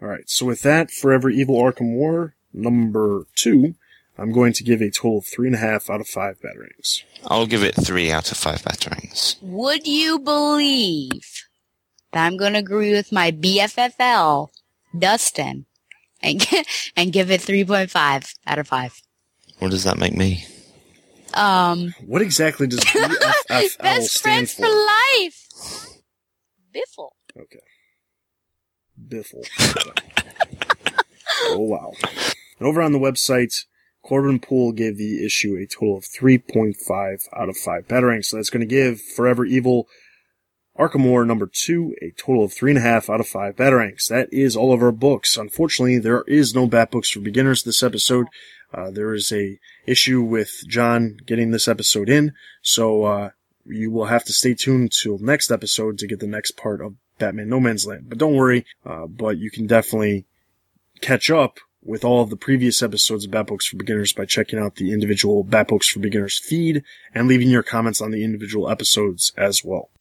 [0.00, 3.74] All right, so with that, Forever Evil Arkham War number two,
[4.20, 7.04] I'm going to give a total of three and a half out of five batarangs.
[7.24, 9.36] I'll give it three out of five batarangs.
[9.40, 11.46] Would you believe
[12.12, 14.48] that I'm going to agree with my BFFL,
[14.98, 15.64] Dustin,
[16.22, 16.46] and
[16.96, 19.00] and give it 3.5 out of five?
[19.58, 20.44] What does that make me?
[21.32, 24.62] Um, what exactly does BFFL Best stand friends for?
[24.62, 25.46] for life.
[26.74, 27.10] Biffle.
[27.40, 27.60] Okay.
[29.08, 29.46] Biffle.
[31.46, 31.92] oh wow.
[32.58, 33.64] And over on the website,
[34.02, 38.26] Corbin Poole gave the issue a total of 3.5 out of 5 batarangs.
[38.26, 39.88] So that's going to give Forever Evil
[40.78, 44.08] Arkham War number 2 a total of 3.5 out of 5 batarangs.
[44.08, 45.36] That is all of our books.
[45.36, 48.26] Unfortunately, there is no Bat Books for Beginners this episode.
[48.72, 52.32] Uh, there is a issue with John getting this episode in,
[52.62, 53.30] so uh,
[53.66, 56.94] you will have to stay tuned till next episode to get the next part of
[57.18, 58.08] Batman No Man's Land.
[58.08, 60.24] But don't worry, uh, but you can definitely
[61.00, 64.58] catch up with all of the previous episodes of Bat Books for Beginners by checking
[64.58, 66.82] out the individual Bat Books for Beginners feed
[67.14, 69.90] and leaving your comments on the individual episodes as well.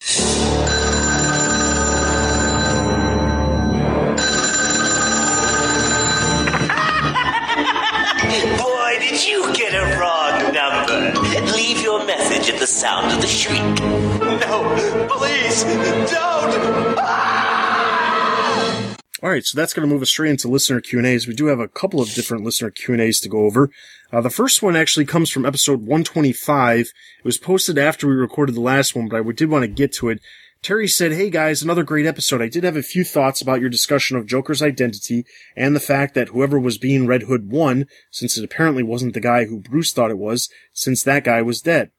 [8.58, 11.20] Boy, did you get a wrong number.
[11.52, 13.60] Leave your message at the sound of the shriek.
[13.60, 16.98] No, please, don't!
[16.98, 17.49] Ah!
[19.22, 21.28] All right, so that's going to move us straight into listener Q and A's.
[21.28, 23.68] We do have a couple of different listener Q and A's to go over.
[24.10, 26.80] Uh, the first one actually comes from episode 125.
[26.80, 26.92] It
[27.22, 30.08] was posted after we recorded the last one, but I did want to get to
[30.08, 30.20] it.
[30.62, 32.40] Terry said, Hey guys, another great episode.
[32.40, 36.14] I did have a few thoughts about your discussion of Joker's identity and the fact
[36.14, 39.92] that whoever was being Red Hood won, since it apparently wasn't the guy who Bruce
[39.92, 41.90] thought it was, since that guy was dead.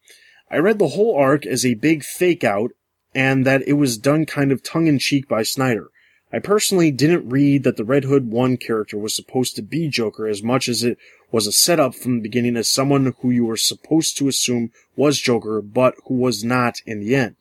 [0.50, 2.72] I read the whole arc as a big fake out
[3.14, 5.92] and that it was done kind of tongue in cheek by Snyder.
[6.34, 10.28] I personally didn't read that the Red Hood 1 character was supposed to be Joker
[10.28, 10.98] as much as it
[11.30, 15.20] was a setup from the beginning as someone who you were supposed to assume was
[15.20, 17.36] Joker, but who was not in the end.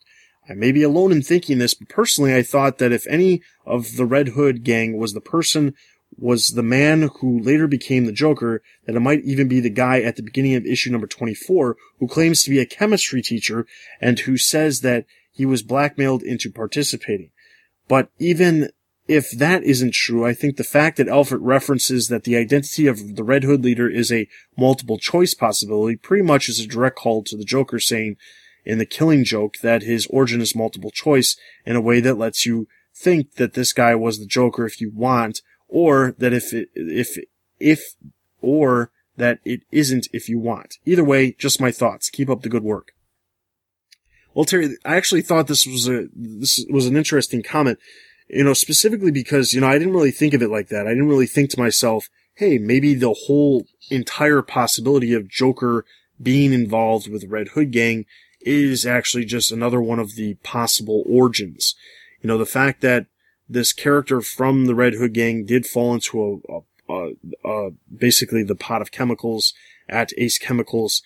[0.49, 3.97] I may be alone in thinking this, but personally I thought that if any of
[3.97, 5.75] the Red Hood gang was the person
[6.19, 10.01] was the man who later became the Joker, that it might even be the guy
[10.01, 13.67] at the beginning of issue number 24 who claims to be a chemistry teacher
[14.01, 17.31] and who says that he was blackmailed into participating.
[17.87, 18.71] But even
[19.11, 23.17] if that isn't true, I think the fact that Alfred references that the identity of
[23.17, 27.25] the Red Hood leader is a multiple choice possibility pretty much is a direct call
[27.25, 28.17] to the Joker saying
[28.65, 32.47] in the killing joke that his origin is multiple choice in a way that lets
[32.47, 36.69] you think that this guy was the Joker if you want, or that if it,
[36.77, 37.17] if,
[37.59, 37.97] if,
[38.41, 40.77] or that it isn't if you want.
[40.87, 42.11] Either way, just my thoughts.
[42.11, 42.93] Keep up the good work.
[44.35, 47.81] Well, Terry, I actually thought this was a, this was an interesting comment
[48.33, 50.87] you know, specifically because, you know, I didn't really think of it like that.
[50.87, 55.85] I didn't really think to myself, hey, maybe the whole entire possibility of Joker
[56.23, 58.07] being involved with Red Hood Gang
[58.41, 61.75] is actually just another one of the possible origins.
[62.23, 63.07] You know, the fact that
[63.49, 67.13] this character from the Red Hood Gang did fall into a, a,
[67.45, 69.55] a, a basically the pot of chemicals
[69.89, 71.03] at Ace Chemicals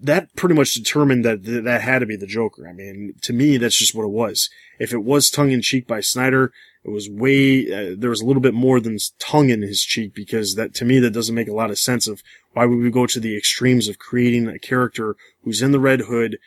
[0.00, 2.68] that pretty much determined that th- that had to be the Joker.
[2.68, 4.50] I mean, to me, that's just what it was.
[4.78, 6.52] If it was tongue in cheek by Snyder,
[6.84, 10.14] it was way, uh, there was a little bit more than tongue in his cheek
[10.14, 12.90] because that, to me, that doesn't make a lot of sense of why would we
[12.90, 16.38] go to the extremes of creating a character who's in the Red Hood,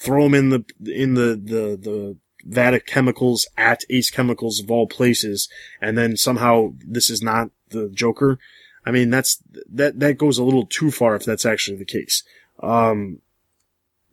[0.00, 4.68] throw him in the, in the, the, the, vat of chemicals at Ace Chemicals of
[4.68, 5.48] all places,
[5.80, 8.36] and then somehow this is not the Joker.
[8.84, 12.24] I mean, that's, that, that goes a little too far if that's actually the case.
[12.62, 13.20] Um,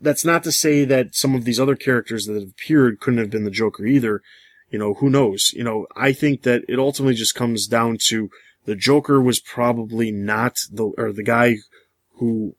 [0.01, 3.29] that's not to say that some of these other characters that have appeared couldn't have
[3.29, 4.21] been the Joker either.
[4.69, 5.51] You know, who knows?
[5.53, 8.29] You know, I think that it ultimately just comes down to
[8.65, 11.57] the Joker was probably not the, or the guy
[12.15, 12.55] who,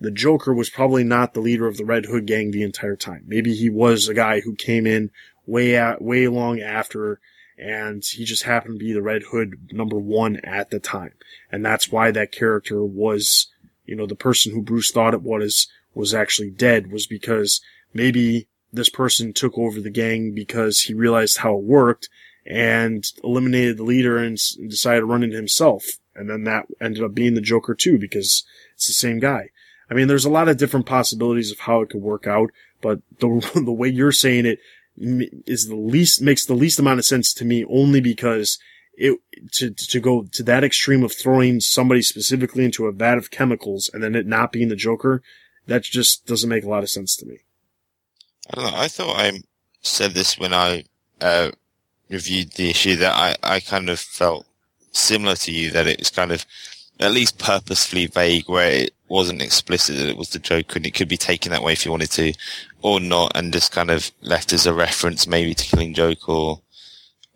[0.00, 3.24] the Joker was probably not the leader of the Red Hood gang the entire time.
[3.26, 5.10] Maybe he was a guy who came in
[5.46, 7.18] way at, way long after
[7.58, 11.14] and he just happened to be the Red Hood number one at the time.
[11.50, 13.48] And that's why that character was
[13.86, 17.60] you know, the person who Bruce thought it was, was actually dead was because
[17.94, 22.08] maybe this person took over the gang because he realized how it worked
[22.44, 24.38] and eliminated the leader and
[24.68, 25.84] decided to run it himself.
[26.14, 28.44] And then that ended up being the Joker too because
[28.74, 29.50] it's the same guy.
[29.90, 32.50] I mean, there's a lot of different possibilities of how it could work out,
[32.80, 34.58] but the, the way you're saying it
[34.98, 38.58] is the least, makes the least amount of sense to me only because
[38.96, 39.18] it
[39.52, 43.90] to to go to that extreme of throwing somebody specifically into a vat of chemicals
[43.92, 45.22] and then it not being the Joker,
[45.66, 47.40] that just doesn't make a lot of sense to me.
[48.50, 48.78] I don't know.
[48.78, 49.40] I thought I
[49.82, 50.84] said this when I
[51.20, 51.50] uh,
[52.08, 54.46] reviewed the issue that I I kind of felt
[54.92, 56.46] similar to you that it's kind of
[56.98, 60.94] at least purposefully vague where it wasn't explicit that it was the Joker and it
[60.94, 62.32] could be taken that way if you wanted to
[62.82, 66.60] or not and just kind of left as a reference maybe to Killing Joke or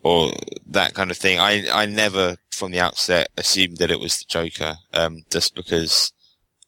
[0.03, 0.31] or
[0.67, 1.39] that kind of thing.
[1.39, 6.11] I, I never from the outset assumed that it was the Joker, um, just because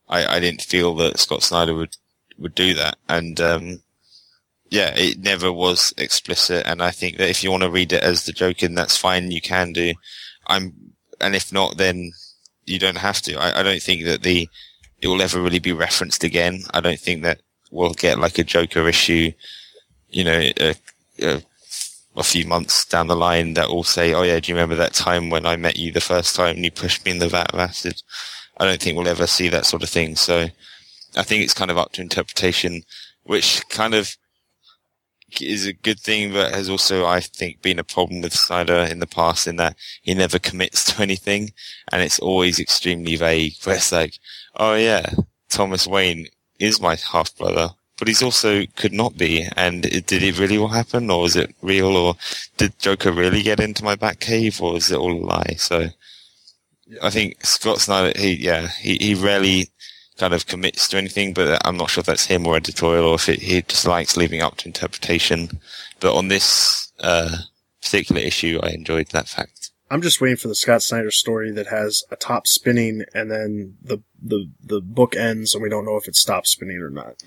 [0.10, 1.98] I, I didn't feel that Scott Snyder would,
[2.38, 2.98] would do that.
[3.08, 3.82] And, um,
[4.70, 6.66] yeah, it never was explicit.
[6.66, 9.32] And I think that if you want to read it as the Joker, that's fine.
[9.32, 9.94] You can do.
[10.48, 10.74] I'm,
[11.22, 12.12] and if not, then
[12.66, 13.36] you don't have to.
[13.36, 14.50] I, I don't think that the,
[15.02, 16.64] it will ever really be referenced again.
[16.74, 17.42] I don't think that
[17.72, 19.32] we'll get like a Joker issue,
[20.10, 20.76] you know, a,
[21.20, 21.42] a
[22.16, 24.94] a few months down the line that will say, "Oh yeah, do you remember that
[24.94, 27.54] time when I met you the first time and you pushed me in the vat
[27.54, 28.02] of acid?"
[28.58, 30.16] I don't think we'll ever see that sort of thing.
[30.16, 30.50] So
[31.16, 32.84] I think it's kind of up to interpretation,
[33.24, 34.16] which kind of
[35.42, 39.00] is a good thing, but has also, I think, been a problem with Snyder in
[39.00, 41.54] the past in that he never commits to anything
[41.92, 43.56] and it's always extremely vague.
[43.64, 44.20] Where it's like,
[44.56, 45.14] "Oh yeah,
[45.50, 46.28] Thomas Wayne
[46.60, 49.48] is my half brother." But he's also could not be.
[49.56, 52.16] And it, did it really all happen, or was it real, or
[52.58, 55.56] did Joker really get into my Batcave, or is it all a lie?
[55.58, 55.90] So.
[57.02, 59.70] I think Scott Snyder, he yeah, he he rarely
[60.18, 63.16] kind of commits to anything, but I'm not sure if that's him or editorial or
[63.16, 65.60] if it, he just likes leaving up to interpretation.
[66.00, 67.38] But on this uh,
[67.82, 69.72] particular issue, I enjoyed that fact.
[69.90, 73.78] I'm just waiting for the Scott Snyder story that has a top spinning and then
[73.82, 77.22] the the the book ends and we don't know if it stops spinning or not.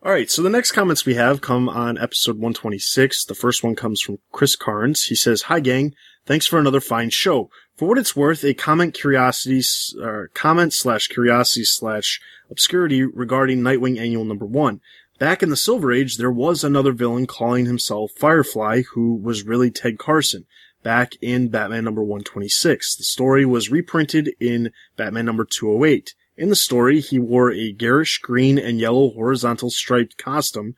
[0.00, 3.24] All right, so the next comments we have come on episode 126.
[3.24, 5.04] The first one comes from Chris Carnes.
[5.04, 5.94] He says, "Hi gang,
[6.24, 7.50] thanks for another fine show.
[7.76, 9.62] For what it's worth, a comment curiosity
[10.00, 12.20] or comment slash curiosity slash
[12.50, 14.80] obscurity regarding Nightwing Annual Number One.
[15.18, 19.70] Back in the Silver Age, there was another villain calling himself Firefly, who was really
[19.70, 20.46] Ted Carson."
[20.84, 22.94] Back in Batman number 126.
[22.94, 26.14] The story was reprinted in Batman number 208.
[26.38, 30.76] In the story, he wore a garish green and yellow horizontal striped costume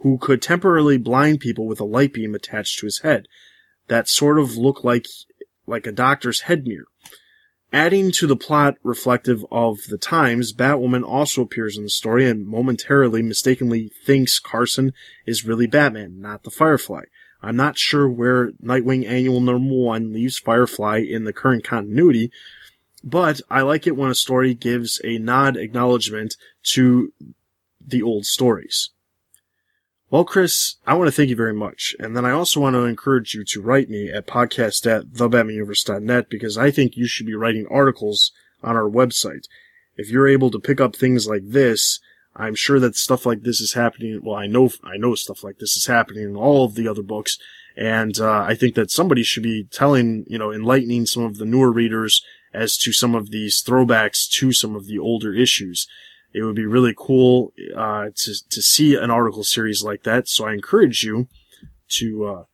[0.00, 3.26] who could temporarily blind people with a light beam attached to his head.
[3.88, 5.04] That sort of looked like,
[5.66, 6.86] like a doctor's head mirror.
[7.70, 12.46] Adding to the plot reflective of the times, Batwoman also appears in the story and
[12.46, 14.94] momentarily mistakenly thinks Carson
[15.26, 17.02] is really Batman, not the Firefly.
[17.42, 22.30] I'm not sure where Nightwing Annual Number 1 leaves Firefly in the current continuity,
[23.04, 26.36] but I like it when a story gives a nod acknowledgement
[26.72, 27.12] to
[27.86, 28.90] the old stories.
[30.10, 31.94] Well, Chris, I want to thank you very much.
[31.98, 36.30] And then I also want to encourage you to write me at podcast at thebatmanuniverse.net
[36.30, 38.32] because I think you should be writing articles
[38.62, 39.48] on our website.
[39.96, 42.00] If you're able to pick up things like this,
[42.34, 44.20] I'm sure that stuff like this is happening.
[44.22, 47.02] Well, I know, I know stuff like this is happening in all of the other
[47.02, 47.38] books.
[47.76, 51.44] And, uh, I think that somebody should be telling, you know, enlightening some of the
[51.44, 52.22] newer readers
[52.54, 55.86] as to some of these throwbacks to some of the older issues.
[56.32, 60.28] It would be really cool, uh, to, to see an article series like that.
[60.28, 61.28] So I encourage you
[61.90, 62.44] to, uh,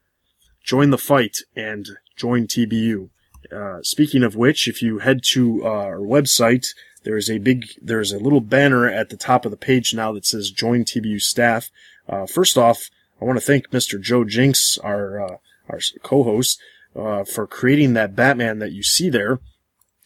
[0.63, 3.09] join the fight and join TBU.
[3.51, 6.69] Uh, speaking of which, if you head to uh, our website,
[7.03, 10.13] there is a big, there's a little banner at the top of the page now
[10.13, 11.71] that says join TBU staff.
[12.09, 12.91] Uh, first off,
[13.21, 14.01] I want to thank Mr.
[14.01, 15.37] Joe Jinks, our, uh,
[15.69, 16.61] our co-host,
[16.95, 19.41] uh, for creating that Batman that you see there.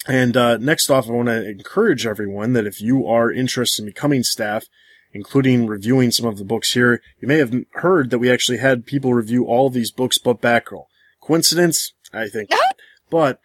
[0.06, 3.86] And, uh, next off, I want to encourage everyone that if you are interested in
[3.86, 4.66] becoming staff,
[5.12, 8.84] including reviewing some of the books here, you may have heard that we actually had
[8.84, 10.86] people review all of these books but Batgirl.
[11.20, 11.94] Coincidence?
[12.12, 12.50] I think.
[13.10, 13.40] but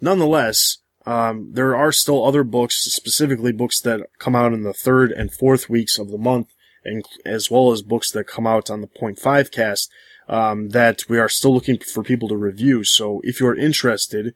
[0.00, 5.12] nonetheless, um, there are still other books, specifically books that come out in the third
[5.12, 6.48] and fourth weeks of the month,
[6.84, 9.90] and as well as books that come out on the point five cast,
[10.28, 12.84] um, that we are still looking for people to review.
[12.84, 14.34] So if you're interested,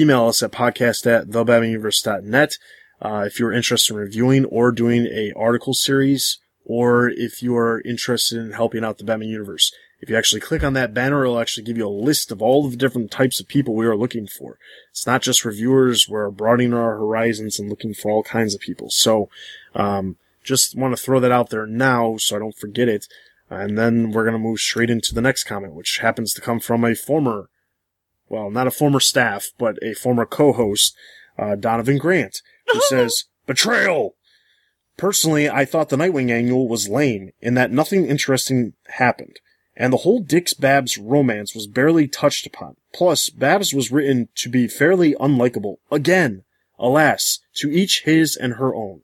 [0.00, 2.58] email us at podcast at thebatmanuniverse.net.
[3.00, 7.80] Uh, if you're interested in reviewing or doing a article series, or if you are
[7.82, 9.72] interested in helping out the Batman universe.
[10.00, 12.68] If you actually click on that banner, it'll actually give you a list of all
[12.68, 14.58] the different types of people we are looking for.
[14.90, 16.08] It's not just reviewers.
[16.08, 18.90] We're broadening our horizons and looking for all kinds of people.
[18.90, 19.30] So,
[19.74, 23.08] um, just want to throw that out there now so I don't forget it.
[23.48, 26.60] And then we're going to move straight into the next comment, which happens to come
[26.60, 27.48] from a former,
[28.28, 30.94] well, not a former staff, but a former co-host,
[31.38, 32.40] uh, Donovan Grant,
[32.72, 34.14] who says, betrayal!
[34.96, 39.40] Personally, I thought the Nightwing annual was lame in that nothing interesting happened
[39.76, 42.76] and the whole Dix Babs romance was barely touched upon.
[42.92, 45.76] Plus, Babs was written to be fairly unlikable.
[45.90, 46.44] Again,
[46.78, 49.02] alas, to each his and her own.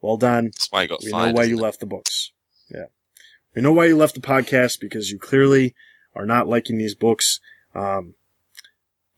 [0.00, 0.52] Well done.
[0.72, 1.62] we know why you it?
[1.62, 2.32] left the books.
[2.70, 2.86] Yeah.
[3.54, 5.74] We know why you left the podcast because you clearly
[6.14, 7.38] are not liking these books.
[7.74, 8.14] Um,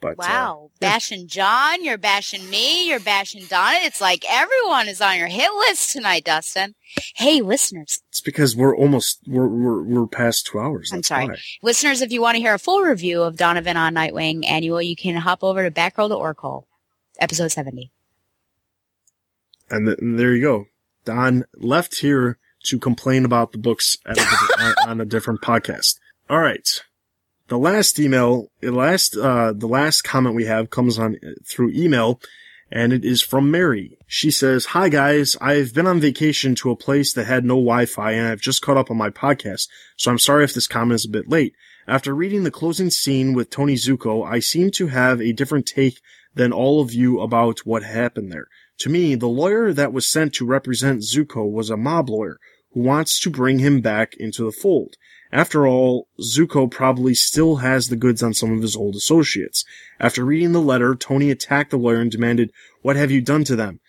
[0.02, 3.78] but, wow, uh, bashing John, you're bashing me, you're bashing Donna.
[3.82, 6.74] It's like everyone is on your hit list tonight, Dustin.
[7.14, 8.02] Hey, listeners.
[8.08, 10.90] It's because we're almost we're we're, we're past two hours.
[10.92, 11.36] I'm sorry, why.
[11.62, 12.02] listeners.
[12.02, 15.14] If you want to hear a full review of Donovan on Nightwing Annual, you can
[15.14, 16.66] hop over to Batgirl to Oracle,
[17.20, 17.92] episode seventy.
[19.70, 20.64] And, th- and there you go.
[21.04, 24.20] Don left here to complain about the books a
[24.58, 26.00] on, on a different podcast.
[26.28, 26.68] All right
[27.48, 31.16] the last email, the last, uh, the last comment we have comes on
[31.46, 32.20] through email
[32.70, 33.98] and it is from Mary.
[34.06, 38.12] She says, Hi guys, I've been on vacation to a place that had no Wi-Fi
[38.12, 41.04] and I've just caught up on my podcast, so I'm sorry if this comment is
[41.04, 41.54] a bit late.
[41.86, 46.00] After reading the closing scene with Tony Zucco, I seem to have a different take
[46.34, 48.46] than all of you about what happened there.
[48.78, 52.38] To me, the lawyer that was sent to represent Zucco was a mob lawyer
[52.72, 54.94] who wants to bring him back into the fold.
[55.32, 59.64] After all, Zucco probably still has the goods on some of his old associates.
[59.98, 62.52] After reading the letter, Tony attacked the lawyer and demanded,
[62.82, 63.80] What have you done to them?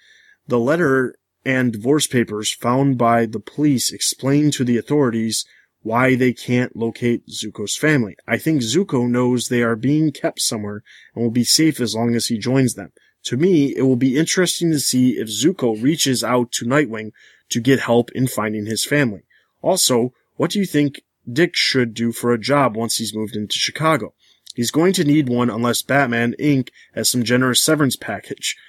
[0.47, 1.15] The letter
[1.45, 5.45] and divorce papers found by the police explain to the authorities
[5.81, 8.15] why they can't locate Zucco's family.
[8.25, 10.81] I think Zucco knows they are being kept somewhere
[11.13, 12.93] and will be safe as long as he joins them.
[13.25, 17.11] To me, it will be interesting to see if Zucco reaches out to Nightwing
[17.49, 19.23] to get help in finding his family.
[19.61, 21.01] Also, what do you think
[21.31, 24.13] Dick should do for a job once he's moved into Chicago?
[24.55, 26.69] He's going to need one unless Batman Inc.
[26.93, 28.55] has some generous severance package.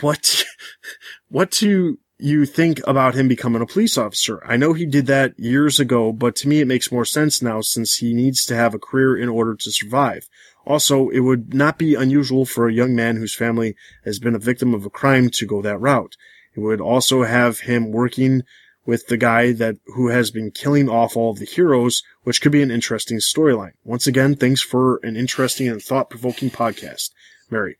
[0.00, 0.44] What,
[1.28, 4.44] what do you think about him becoming a police officer?
[4.44, 7.60] I know he did that years ago, but to me it makes more sense now
[7.60, 10.28] since he needs to have a career in order to survive.
[10.66, 14.40] Also, it would not be unusual for a young man whose family has been a
[14.40, 16.16] victim of a crime to go that route.
[16.56, 18.42] It would also have him working
[18.88, 22.50] with the guy that who has been killing off all of the heroes, which could
[22.50, 23.74] be an interesting storyline.
[23.84, 27.10] Once again, thanks for an interesting and thought-provoking podcast,
[27.50, 27.76] Mary.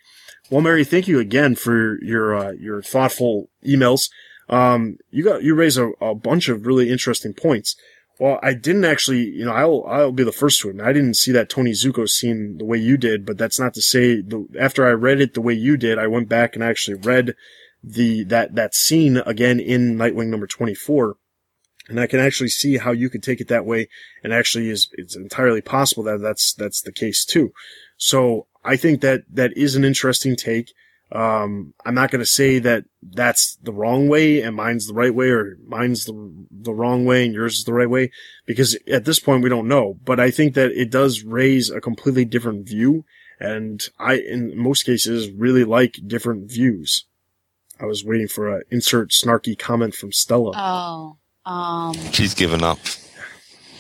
[0.50, 4.10] Well, Mary, thank you again for your uh, your thoughtful emails.
[4.50, 7.74] Um, you got you raise a, a bunch of really interesting points.
[8.20, 11.16] Well, I didn't actually, you know, I'll I'll be the first to admit I didn't
[11.16, 14.46] see that Tony Zucco scene the way you did, but that's not to say the,
[14.60, 17.34] after I read it the way you did, I went back and actually read
[17.82, 21.16] the that that scene again in Nightwing number 24
[21.88, 23.88] and I can actually see how you could take it that way
[24.22, 27.52] and actually is it's entirely possible that that's that's the case too.
[27.96, 30.72] So I think that that is an interesting take.
[31.10, 35.14] Um, I'm not going to say that that's the wrong way and mine's the right
[35.14, 38.10] way or mine's the, the wrong way and yours is the right way
[38.46, 39.98] because at this point we don't know.
[40.04, 43.06] But I think that it does raise a completely different view.
[43.40, 47.06] And I, in most cases, really like different views.
[47.80, 50.52] I was waiting for a insert snarky comment from Stella.
[50.56, 51.16] Oh,
[51.50, 52.78] um, she's given up.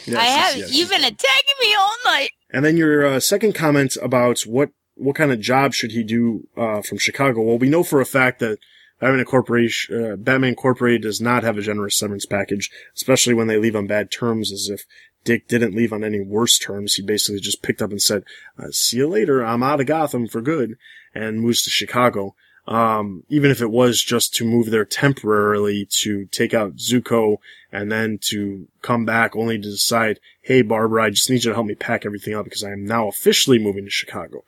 [0.06, 0.56] Yes, I have.
[0.56, 0.72] Yes.
[0.72, 2.30] You've been attacking me all night.
[2.50, 6.48] And then your uh, second comment about what what kind of job should he do
[6.56, 7.42] uh, from Chicago?
[7.42, 8.58] Well, we know for a fact that
[9.00, 13.58] Batman Corporation, uh, Batman Incorporated does not have a generous severance package, especially when they
[13.58, 14.84] leave on bad terms, as if
[15.24, 16.94] Dick didn't leave on any worse terms.
[16.94, 18.24] He basically just picked up and said,
[18.58, 19.44] uh, "See you later.
[19.44, 20.76] I'm out of Gotham for good,"
[21.14, 22.34] and moves to Chicago.
[22.68, 27.38] Um, even if it was just to move there temporarily to take out Zucco
[27.72, 31.54] and then to come back only to decide, hey, Barbara, I just need you to
[31.54, 34.44] help me pack everything up because I am now officially moving to Chicago.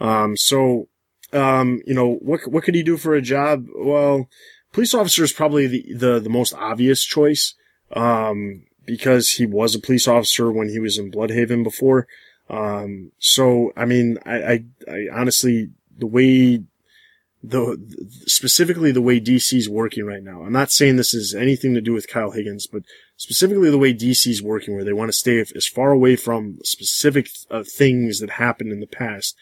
[0.00, 0.88] Um, so,
[1.32, 3.68] um, you know, what, what could he do for a job?
[3.76, 4.28] Well,
[4.72, 7.54] police officer is probably the, the, the most obvious choice,
[7.94, 12.08] um, because he was a police officer when he was in Blüdhaven before.
[12.48, 16.64] Um, so, I mean, I, I, I honestly, the way
[17.42, 17.78] the
[18.26, 20.42] specifically the way DC's working right now.
[20.42, 22.82] I'm not saying this is anything to do with Kyle Higgins, but
[23.16, 27.28] specifically the way DC's working, where they want to stay as far away from specific
[27.50, 29.36] uh, things that happened in the past.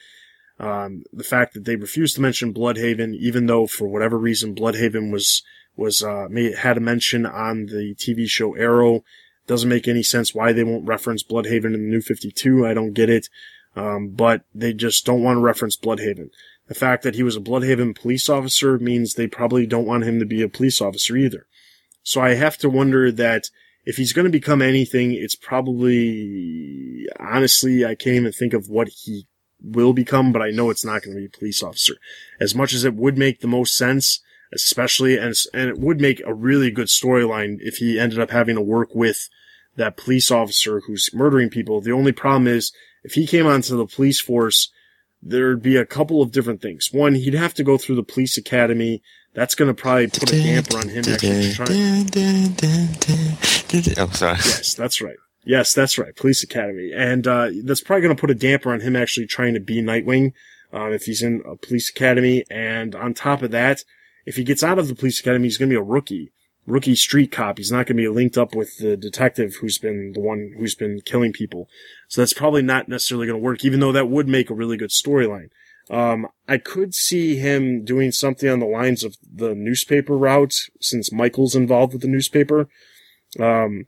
[0.60, 5.12] Um, the fact that they refused to mention Blüdhaven, even though for whatever reason Blüdhaven
[5.12, 5.42] was
[5.76, 9.04] was uh, made, had a mention on the TV show Arrow,
[9.46, 12.66] doesn't make any sense why they won't reference Blüdhaven in the New 52.
[12.66, 13.28] I don't get it.
[13.76, 16.30] Um, but they just don't want to reference Blüdhaven.
[16.68, 20.18] The fact that he was a Blüdhaven police officer means they probably don't want him
[20.18, 21.46] to be a police officer either.
[22.02, 23.44] So I have to wonder that
[23.84, 28.88] if he's going to become anything, it's probably, honestly, I can't even think of what
[28.88, 29.26] he
[29.62, 31.94] will become, but I know it's not going to be a police officer.
[32.38, 34.20] As much as it would make the most sense,
[34.52, 38.56] especially, and, and it would make a really good storyline if he ended up having
[38.56, 39.28] to work with
[39.76, 41.80] that police officer who's murdering people.
[41.80, 42.72] The only problem is
[43.04, 44.70] if he came onto the police force
[45.22, 46.90] there'd be a couple of different things.
[46.92, 49.02] One, he'd have to go through the police academy.
[49.34, 51.68] That's going to probably put a damper on him actually trying.
[53.98, 54.36] Oh, sorry.
[54.36, 55.16] Yes, that's right.
[55.44, 56.14] Yes, that's right.
[56.14, 59.54] Police academy, and uh, that's probably going to put a damper on him actually trying
[59.54, 60.32] to be Nightwing
[60.74, 62.44] uh, if he's in a police academy.
[62.50, 63.84] And on top of that,
[64.26, 66.32] if he gets out of the police academy, he's going to be a rookie
[66.68, 67.58] rookie street cop.
[67.58, 70.74] He's not going to be linked up with the detective who's been the one who's
[70.74, 71.68] been killing people.
[72.08, 74.76] So that's probably not necessarily going to work, even though that would make a really
[74.76, 75.48] good storyline.
[75.90, 81.10] Um, I could see him doing something on the lines of the newspaper route since
[81.10, 82.68] Michael's involved with the newspaper.
[83.40, 83.86] Um,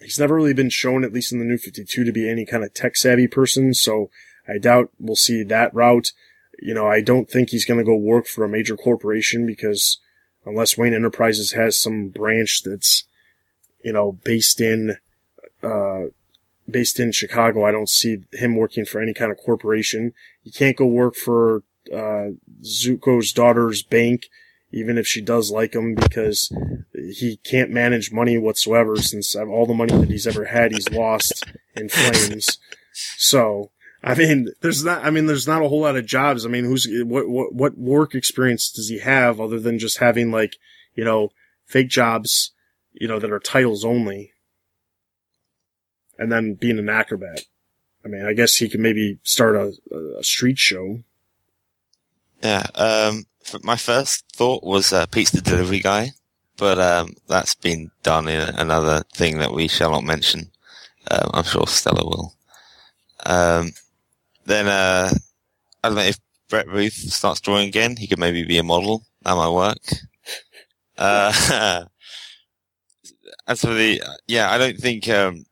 [0.00, 2.64] he's never really been shown, at least in the New 52, to be any kind
[2.64, 3.74] of tech savvy person.
[3.74, 4.10] So
[4.48, 6.12] I doubt we'll see that route.
[6.60, 9.98] You know, I don't think he's going to go work for a major corporation because
[10.46, 13.04] unless Wayne Enterprises has some branch that's,
[13.84, 14.96] you know, based in,
[15.62, 16.04] uh,
[16.68, 17.64] based in Chicago.
[17.64, 20.12] I don't see him working for any kind of corporation.
[20.42, 21.62] He can't go work for,
[21.92, 22.30] uh,
[22.62, 24.28] Zucco's daughter's bank,
[24.72, 26.50] even if she does like him, because
[26.94, 31.44] he can't manage money whatsoever since all the money that he's ever had, he's lost
[31.76, 32.58] in flames.
[33.16, 33.70] So,
[34.04, 36.44] I mean, there's not, I mean, there's not a whole lot of jobs.
[36.44, 40.30] I mean, who's, what, what, what work experience does he have other than just having
[40.30, 40.56] like,
[40.94, 41.30] you know,
[41.64, 42.52] fake jobs,
[42.92, 44.32] you know, that are titles only?
[46.18, 47.46] And then being an acrobat.
[48.04, 49.72] I mean, I guess he could maybe start a,
[50.18, 51.00] a street show.
[52.42, 52.66] Yeah.
[52.74, 53.24] Um,
[53.62, 56.10] my first thought was uh, pizza delivery guy,
[56.58, 60.50] but um, that's been done in another thing that we shall not mention.
[61.10, 62.34] Um, I'm sure Stella will.
[63.24, 63.72] Um,
[64.46, 65.10] then uh,
[65.82, 66.18] I don't know if
[66.48, 69.04] Brett Booth starts drawing again, he could maybe be a model.
[69.22, 69.78] That might work.
[70.96, 71.84] Uh,
[73.46, 75.44] as for the, yeah, I don't think um,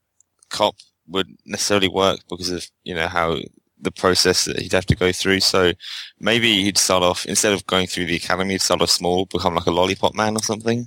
[0.50, 0.76] cop
[1.08, 3.38] would necessarily work because of you know how
[3.80, 5.40] the process that he'd have to go through.
[5.40, 5.72] So
[6.20, 9.54] maybe he'd start off instead of going through the academy, he'd start off small, become
[9.54, 10.86] like a lollipop man or something.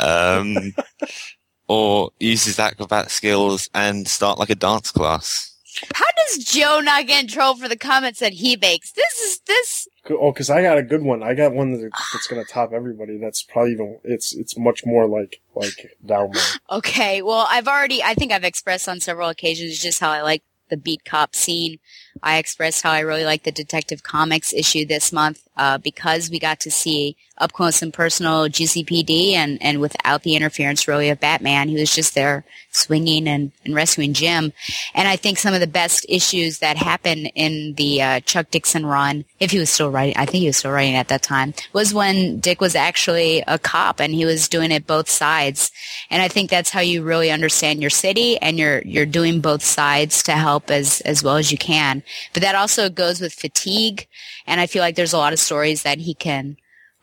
[0.00, 0.74] Um,
[1.68, 5.52] or use his acrobat skills and start like a dance class.
[5.94, 8.92] How does Joe not getting in trouble for the comments that he makes?
[8.92, 9.88] This is this.
[10.10, 11.22] Oh, because I got a good one.
[11.22, 13.18] I got one that's going to top everybody.
[13.18, 16.42] That's probably even it's it's much more like like down There.
[16.78, 20.42] Okay, well, I've already I think I've expressed on several occasions just how I like
[20.68, 21.78] the beat cop scene.
[22.22, 26.38] I expressed how I really like the Detective Comics issue this month uh, because we
[26.38, 31.20] got to see up close and personal GCPD and, and without the interference really of
[31.20, 31.68] Batman.
[31.68, 34.52] He was just there swinging and, and rescuing Jim.
[34.94, 38.86] And I think some of the best issues that happened in the uh, Chuck Dixon
[38.86, 41.54] run, if he was still writing, I think he was still writing at that time,
[41.72, 45.70] was when Dick was actually a cop and he was doing it both sides.
[46.10, 49.62] And I think that's how you really understand your city and you're you're doing both
[49.62, 52.02] sides to help as as well as you can.
[52.32, 54.06] But that also goes with fatigue.
[54.46, 56.56] And I feel like there's a lot of stories that he can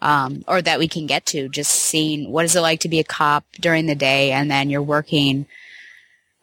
[0.03, 1.49] um, or that we can get to.
[1.49, 4.69] Just seeing what is it like to be a cop during the day, and then
[4.69, 5.47] you're working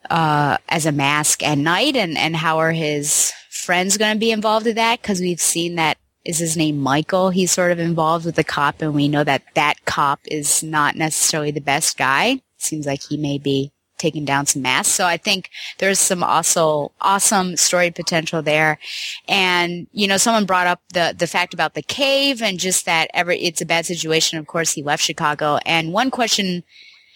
[0.09, 4.31] uh, as a mask at night, and and how are his friends going to be
[4.31, 5.01] involved in that?
[5.01, 7.29] Because we've seen that is his name Michael.
[7.29, 10.95] He's sort of involved with the cop, and we know that that cop is not
[10.95, 12.41] necessarily the best guy.
[12.57, 13.71] Seems like he may be
[14.01, 14.93] taking down some masks.
[14.93, 18.79] So I think there's some also awesome story potential there.
[19.27, 23.09] And, you know, someone brought up the, the fact about the cave and just that
[23.13, 24.39] every, it's a bad situation.
[24.39, 25.59] Of course, he left Chicago.
[25.65, 26.63] And one question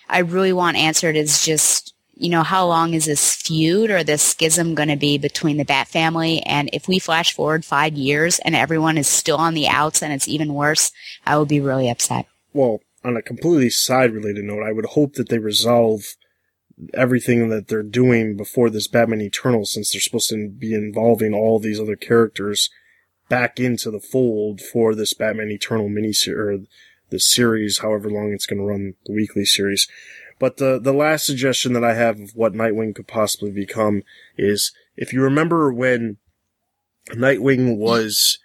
[0.07, 4.21] I really want answered is just, you know, how long is this feud or this
[4.21, 6.41] schism going to be between the Bat family?
[6.43, 10.13] And if we flash forward five years and everyone is still on the outs and
[10.13, 10.91] it's even worse,
[11.25, 12.27] I would be really upset.
[12.53, 16.03] Well, on a completely side related note, I would hope that they resolve
[16.93, 21.59] everything that they're doing before this Batman Eternal, since they're supposed to be involving all
[21.59, 22.69] these other characters
[23.29, 26.57] back into the fold for this Batman Eternal miniseries, or
[27.09, 29.87] the series, however long it's going to run, the weekly series.
[30.37, 34.03] But the, the last suggestion that I have of what Nightwing could possibly become
[34.37, 36.17] is, if you remember when
[37.11, 38.39] Nightwing was,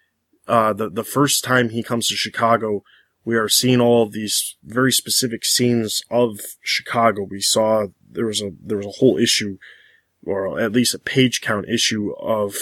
[0.47, 2.85] uh, the, the first time he comes to Chicago,
[3.25, 7.27] we are seeing all of these very specific scenes of Chicago.
[7.29, 9.59] We saw there was a there was a whole issue,
[10.25, 12.57] or at least a page count issue of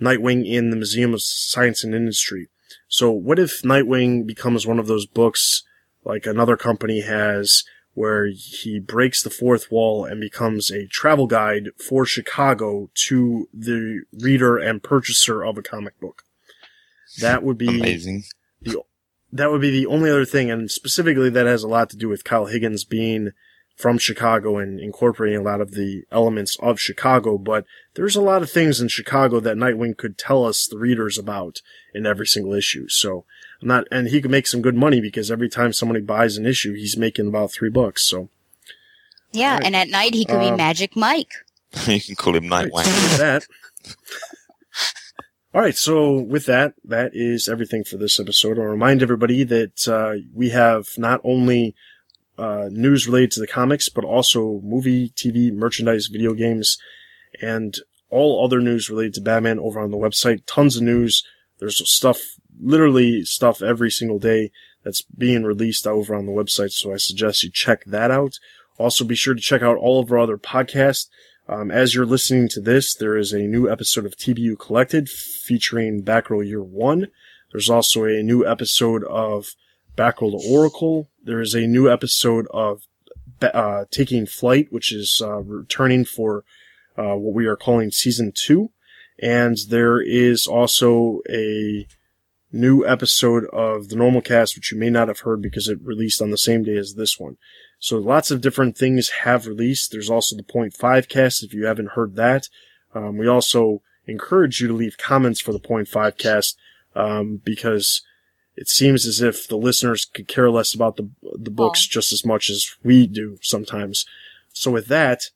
[0.00, 2.48] Nightwing in the Museum of Science and Industry.
[2.88, 5.62] So what if Nightwing becomes one of those books
[6.04, 7.64] like another company has
[7.94, 14.02] where he breaks the fourth wall and becomes a travel guide for Chicago to the
[14.12, 16.22] reader and purchaser of a comic book.
[17.20, 18.24] That would be amazing.
[18.62, 18.82] The,
[19.32, 22.08] that would be the only other thing, and specifically that has a lot to do
[22.08, 23.32] with Kyle Higgins being
[23.80, 28.42] from Chicago and incorporating a lot of the elements of Chicago, but there's a lot
[28.42, 31.62] of things in Chicago that Nightwing could tell us, the readers, about
[31.94, 32.88] in every single issue.
[32.88, 33.24] So,
[33.62, 36.44] I'm not, and he could make some good money because every time somebody buys an
[36.44, 38.28] issue, he's making about three bucks, so.
[39.32, 39.64] Yeah, right.
[39.64, 41.32] and at night he could be um, Magic Mike.
[41.86, 42.72] you can call him Nightwing.
[42.74, 43.46] Right, that.
[45.52, 48.58] All right, so with that, that is everything for this episode.
[48.58, 51.74] I'll remind everybody that uh, we have not only
[52.40, 56.78] uh, news related to the comics, but also movie, TV, merchandise, video games,
[57.40, 57.76] and
[58.08, 60.42] all other news related to Batman over on the website.
[60.46, 61.22] Tons of news.
[61.58, 62.20] There's stuff,
[62.60, 64.50] literally stuff every single day
[64.82, 66.72] that's being released over on the website.
[66.72, 68.38] So I suggest you check that out.
[68.78, 71.08] Also be sure to check out all of our other podcasts.
[71.48, 76.02] Um, as you're listening to this, there is a new episode of TBU Collected featuring
[76.02, 77.08] Batgirl Year One.
[77.52, 79.48] There's also a new episode of
[79.96, 81.08] Batgirl to Oracle.
[81.22, 82.82] There is a new episode of
[83.42, 86.44] uh, Taking Flight, which is uh, returning for
[86.96, 88.70] uh, what we are calling Season 2.
[89.22, 91.86] And there is also a
[92.52, 96.20] new episode of the normal cast, which you may not have heard because it released
[96.20, 97.36] on the same day as this one.
[97.78, 99.92] So lots of different things have released.
[99.92, 102.48] There's also the Point Five cast if you haven't heard that.
[102.94, 106.58] Um, we also encourage you to leave comments for the Point Five cast
[106.94, 108.02] um, because
[108.60, 111.90] it seems as if the listeners could care less about the the books oh.
[111.90, 114.04] just as much as we do sometimes.
[114.52, 115.30] So with that,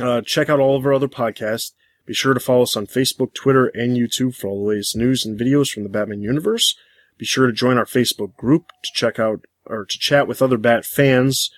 [0.00, 1.70] uh, check out all of our other podcasts.
[2.06, 5.24] Be sure to follow us on Facebook, Twitter, and YouTube for all the latest news
[5.24, 6.76] and videos from the Batman universe.
[7.18, 10.58] Be sure to join our Facebook group to check out or to chat with other
[10.58, 11.52] Bat fans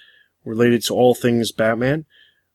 [0.45, 2.05] related to all things Batman.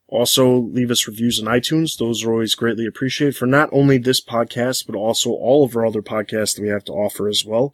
[0.08, 1.98] Also, leave us reviews on iTunes.
[1.98, 5.88] Those are always greatly appreciated for not only this podcast, but also all of our
[5.88, 7.74] other podcasts that we have to offer as well.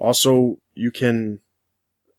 [0.00, 1.40] Also, you can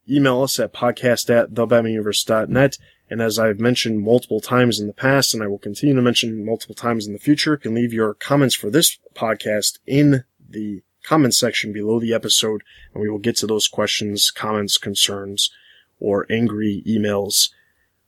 [0.10, 2.78] email us at podcast at thebatmanuniverse.net.
[3.10, 6.46] And as I've mentioned multiple times in the past, and I will continue to mention
[6.46, 10.84] multiple times in the future, you can leave your comments for this podcast in the
[11.04, 12.62] comments section below the episode,
[12.94, 15.52] and we will get to those questions, comments, concerns,
[16.00, 17.50] or angry emails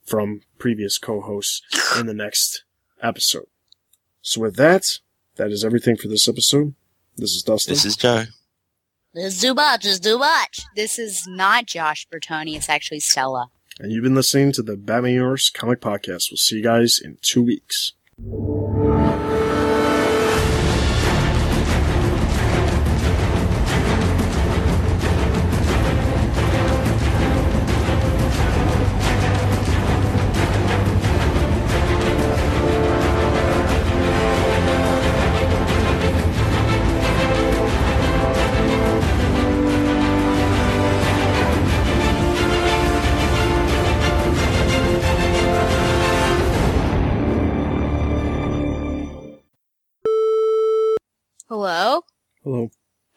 [0.06, 1.62] from previous co-hosts
[1.98, 2.64] in the next
[3.02, 3.48] episode.
[4.22, 5.00] So with that,
[5.36, 6.76] that is everything for this episode.
[7.18, 7.74] This is Dustin.
[7.74, 8.26] This is Joe.
[9.14, 9.84] This is too much.
[9.84, 10.62] This is too much.
[10.76, 12.56] This is not Josh Bertoni.
[12.56, 13.50] It's actually Stella.
[13.80, 16.32] And you've been listening to the Batman Universe Comic Podcast.
[16.32, 17.94] We'll see you guys in two weeks.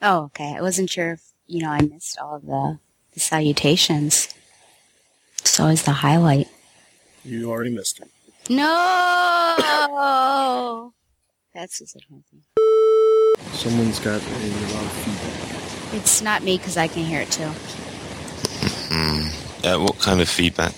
[0.09, 0.55] Oh, okay.
[0.57, 2.79] I wasn't sure if, you know, I missed all of the,
[3.13, 4.33] the salutations.
[5.41, 6.47] It's always the highlight.
[7.25, 8.09] You already missed it.
[8.49, 9.57] No!
[11.53, 12.43] That's disappointing.
[13.51, 14.25] Someone's got a
[14.75, 15.95] lot of feedback.
[15.95, 17.51] It's not me because I can hear it too.
[18.89, 19.27] Hmm.
[19.67, 20.75] Uh, what kind of feedback?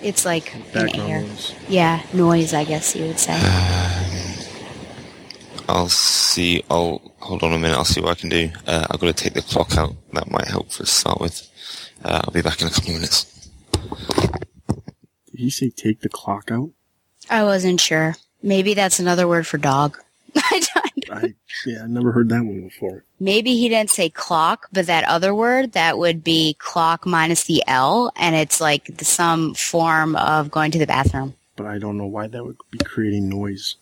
[0.00, 1.22] It's like in Background air.
[1.22, 1.52] noise.
[1.68, 3.40] Yeah, noise, I guess you would say.
[5.68, 6.62] I'll see.
[6.70, 7.76] I'll hold on a minute.
[7.76, 8.50] I'll see what I can do.
[8.66, 9.94] Uh, I've got to take the clock out.
[10.14, 11.48] That might help for a start with.
[12.04, 13.48] Uh, I'll be back in a couple of minutes.
[15.30, 16.70] Did he say take the clock out?
[17.30, 18.16] I wasn't sure.
[18.42, 19.98] Maybe that's another word for dog.
[20.36, 21.34] I don't- I
[21.64, 23.02] yeah, I never heard that one before.
[23.18, 27.62] Maybe he didn't say clock, but that other word that would be clock minus the
[27.66, 31.34] L, and it's like some form of going to the bathroom.
[31.56, 33.76] But I don't know why that would be creating noise.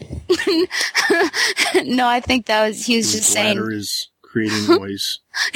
[1.84, 3.56] no, I think that was he was His just saying.
[3.56, 5.20] bladder is creating noise.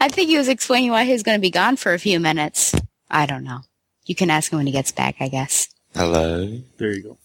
[0.00, 2.20] I think he was explaining why he was going to be gone for a few
[2.20, 2.74] minutes.
[3.10, 3.60] I don't know.
[4.06, 5.68] You can ask him when he gets back, I guess.
[5.94, 6.58] Hello.
[6.78, 7.18] There you go.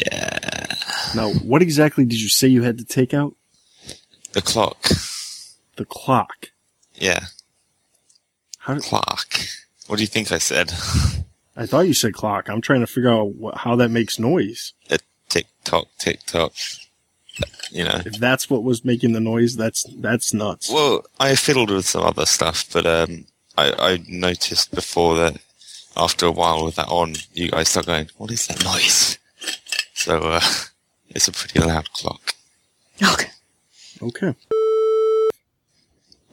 [0.00, 0.66] Yeah.
[1.14, 3.34] Now, what exactly did you say you had to take out?
[4.32, 4.88] The clock.
[5.76, 6.50] The clock.
[6.94, 7.26] Yeah.
[8.58, 9.34] How did, Clock.
[9.88, 10.72] What do you think I said?
[11.56, 12.48] I thought you said clock.
[12.48, 14.72] I'm trying to figure out what, how that makes noise.
[14.88, 15.02] A tick
[15.64, 16.52] tock, tick tock.
[17.70, 18.02] You know.
[18.04, 20.70] If that's what was making the noise, that's that's nuts.
[20.70, 23.24] Well, I fiddled with some other stuff, but um,
[23.56, 25.38] I, I noticed before that
[25.96, 29.18] after a while with that on, you guys start going, "What is that noise?"
[29.94, 30.40] So uh,
[31.08, 32.34] it's a pretty loud clock.
[33.02, 33.30] Okay.
[34.02, 34.34] Okay.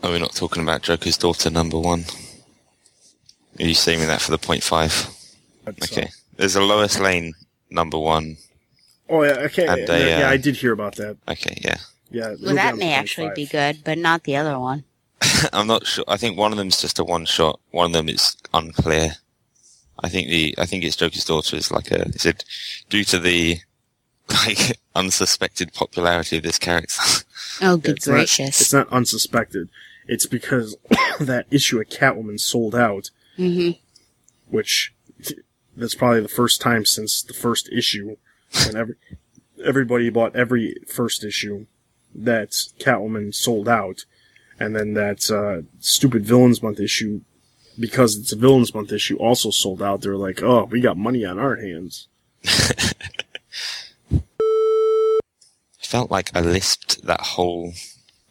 [0.03, 2.05] Are we not talking about Joker's daughter number one?
[3.59, 5.09] Are you saving that for the point five?
[5.65, 6.09] That's, Okay.
[6.37, 7.33] There's a Lois Lane
[7.69, 8.37] number one.
[9.09, 9.31] Oh yeah.
[9.31, 9.67] Okay.
[9.67, 11.17] And yeah, they, yeah, uh, I did hear about that.
[11.27, 11.77] Okay, yeah.
[12.11, 12.35] Yeah.
[12.41, 14.83] Well, that may actually be good, but not the other one.
[15.53, 16.05] I'm not sure.
[16.07, 17.59] I think one of them's just a one shot.
[17.71, 19.15] One of them is unclear.
[20.01, 22.45] I think the I think it's Joker's daughter is like a is it
[22.89, 23.57] due to the
[24.29, 27.01] like unsuspected popularity of this character.
[27.61, 28.61] Oh, good It's not, gracious.
[28.61, 29.69] it's not unsuspected.
[30.07, 30.77] It's because
[31.19, 33.71] that issue of Catwoman sold out, hmm
[34.47, 34.93] which
[35.77, 38.15] that's probably the first time since the first issue
[38.65, 38.95] when every,
[39.63, 41.65] everybody bought every first issue
[42.15, 42.49] that
[42.79, 44.05] Catwoman sold out.
[44.59, 47.21] And then that uh, stupid Villains Month issue,
[47.79, 50.01] because it's a Villains Month issue, also sold out.
[50.01, 52.07] They're like, oh, we got money on our hands.
[55.79, 57.73] Felt like I lisped that whole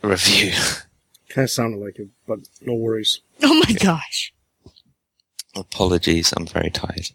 [0.03, 0.53] review.
[1.29, 3.21] Kind of sounded like it, but no worries.
[3.43, 4.33] Oh my gosh.
[5.55, 7.11] Apologies, I'm very tired.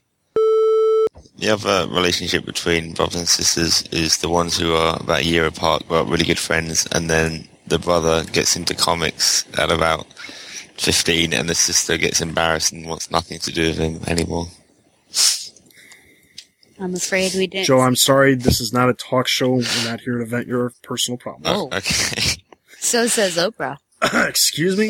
[1.37, 5.45] The other relationship between brothers and sisters is the ones who are about a year
[5.45, 10.05] apart, but are really good friends, and then the brother gets into comics at about
[10.77, 14.47] 15, and the sister gets embarrassed and wants nothing to do with him anymore.
[16.79, 17.65] I'm afraid we didn't.
[17.65, 18.35] Joe, I'm sorry.
[18.35, 19.51] This is not a talk show.
[19.53, 21.47] We're not here to vent your personal problems.
[21.49, 21.75] Oh.
[21.77, 22.21] Okay.
[22.83, 23.77] So says Oprah.
[24.27, 24.89] Excuse me?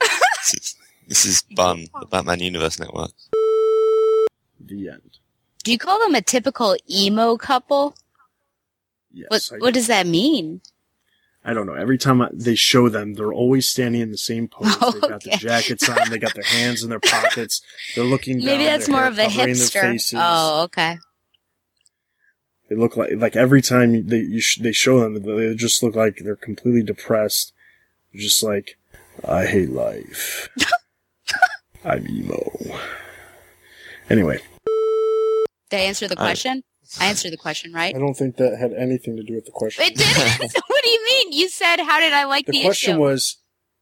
[0.00, 0.76] this, is,
[1.08, 3.10] this is Bun, the Batman Universe Network.
[4.66, 5.18] The end.
[5.62, 7.94] Do you call them a typical emo couple?
[9.12, 9.50] Yes.
[9.50, 10.60] What What does that mean?
[11.44, 11.74] I don't know.
[11.74, 14.78] Every time I, they show them, they're always standing in the same pose.
[14.92, 16.08] They've got the jackets on.
[16.08, 17.60] They got their hands in their pockets.
[17.94, 18.46] They're looking down.
[18.46, 20.14] Maybe that's more of a hipster.
[20.16, 20.98] Oh, okay.
[22.70, 25.94] They look like like every time they you sh- they show them, they just look
[25.94, 27.52] like they're completely depressed.
[28.12, 28.78] They're just like,
[29.26, 30.48] I hate life.
[31.84, 32.50] I'm emo.
[34.08, 34.38] Anyway,
[35.74, 36.62] Did I answer the question?
[37.00, 37.94] I answered the question, right?
[37.94, 39.84] I don't think that had anything to do with the question.
[39.86, 40.50] It didn't.
[40.50, 41.32] So what do you mean?
[41.32, 43.38] You said, "How did I like the, the question issue?" was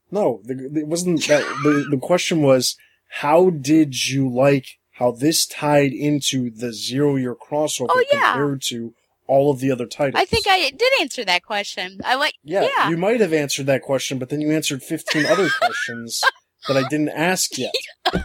[0.09, 2.75] no the, it wasn't that the, the question was
[3.21, 8.31] how did you like how this tied into the zero year crossover Oh, yeah.
[8.33, 8.93] compared to
[9.27, 11.99] all of the other titles I think I did answer that question.
[12.03, 12.35] I like.
[12.43, 12.89] yeah, Yeah.
[12.89, 16.21] you might have answered that question but then you answered 15 other questions
[16.67, 17.73] that i didn't ask yet
[18.05, 18.21] I'm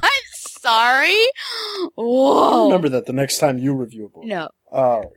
[0.69, 1.17] sorry.
[1.95, 2.65] Whoa.
[2.67, 5.11] remember that the next time you review a book No, all right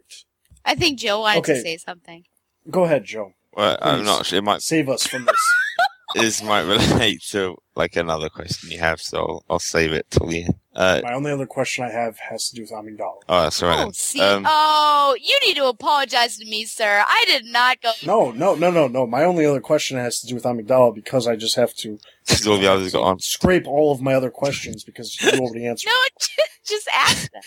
[0.64, 2.23] I think Joe wanted to say something.
[2.69, 4.40] go ahead joe Well, I'm not sure.
[4.40, 5.41] It might save us from this
[6.15, 10.27] this might relate to like another question you have, so I'll, I'll save it till
[10.27, 10.56] the end.
[10.73, 13.68] Uh, my only other question i have has to do with amygdala oh, that's all
[13.68, 13.88] right.
[13.88, 14.22] Oh, see.
[14.22, 17.03] Um, oh, you need to apologize to me, sir.
[17.06, 17.91] I did not go.
[18.06, 21.27] no no no no no my only other question has to do with amygdala because
[21.27, 23.19] i just have to because all the others got on.
[23.19, 25.89] scrape all of my other questions because you already answered.
[25.89, 26.26] No,
[26.65, 27.41] just ask them.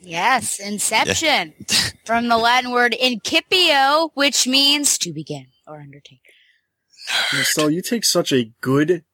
[0.00, 1.54] Yes, Inception.
[2.04, 6.33] From the Latin word incipio, which means to begin or undertake.
[7.44, 9.04] So you take such a good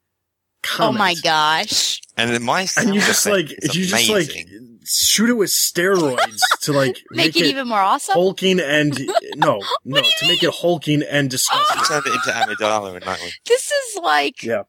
[0.63, 0.97] comment.
[0.97, 2.01] Oh my gosh.
[2.17, 4.31] And in my And you just like effect is you just like
[4.85, 8.15] shoot it with steroids to like Make, it, even more awesome?
[8.15, 8.99] hulking and
[9.37, 11.79] no no to make it hulking and disgusting.
[11.81, 13.33] You turned it into amygdala in Nightwing.
[13.47, 14.63] This is like Yeah.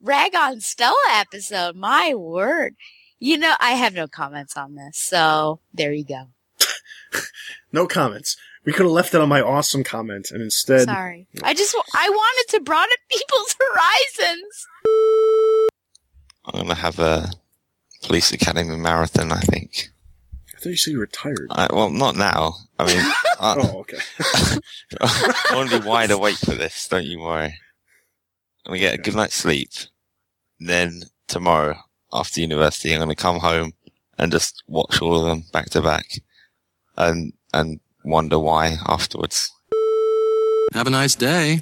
[0.00, 1.76] Rag on Stella episode.
[1.76, 2.74] My word.
[3.20, 6.26] You know, I have no comments on this, so there you go.
[7.72, 8.36] No comments.
[8.64, 11.26] We could have left it on my awesome comment and instead Sorry.
[11.42, 14.66] I just, I wanted to broaden people's horizons.
[16.44, 17.30] I'm gonna have a
[18.02, 19.32] police academy marathon.
[19.32, 19.90] I think.
[20.54, 21.48] I thought you said you were tired.
[21.50, 22.54] I, well, not now.
[22.78, 22.98] I mean,
[23.40, 23.98] I, oh, okay.
[25.00, 26.88] I want to be wide awake for this.
[26.88, 27.56] Don't you worry.
[28.64, 29.70] I'm gonna get a good night's sleep.
[30.58, 31.76] Then tomorrow,
[32.12, 33.72] after university, I'm gonna come home
[34.18, 36.06] and just watch all of them back to back,
[36.96, 39.50] and and wonder why afterwards.
[40.74, 41.50] Have a nice day.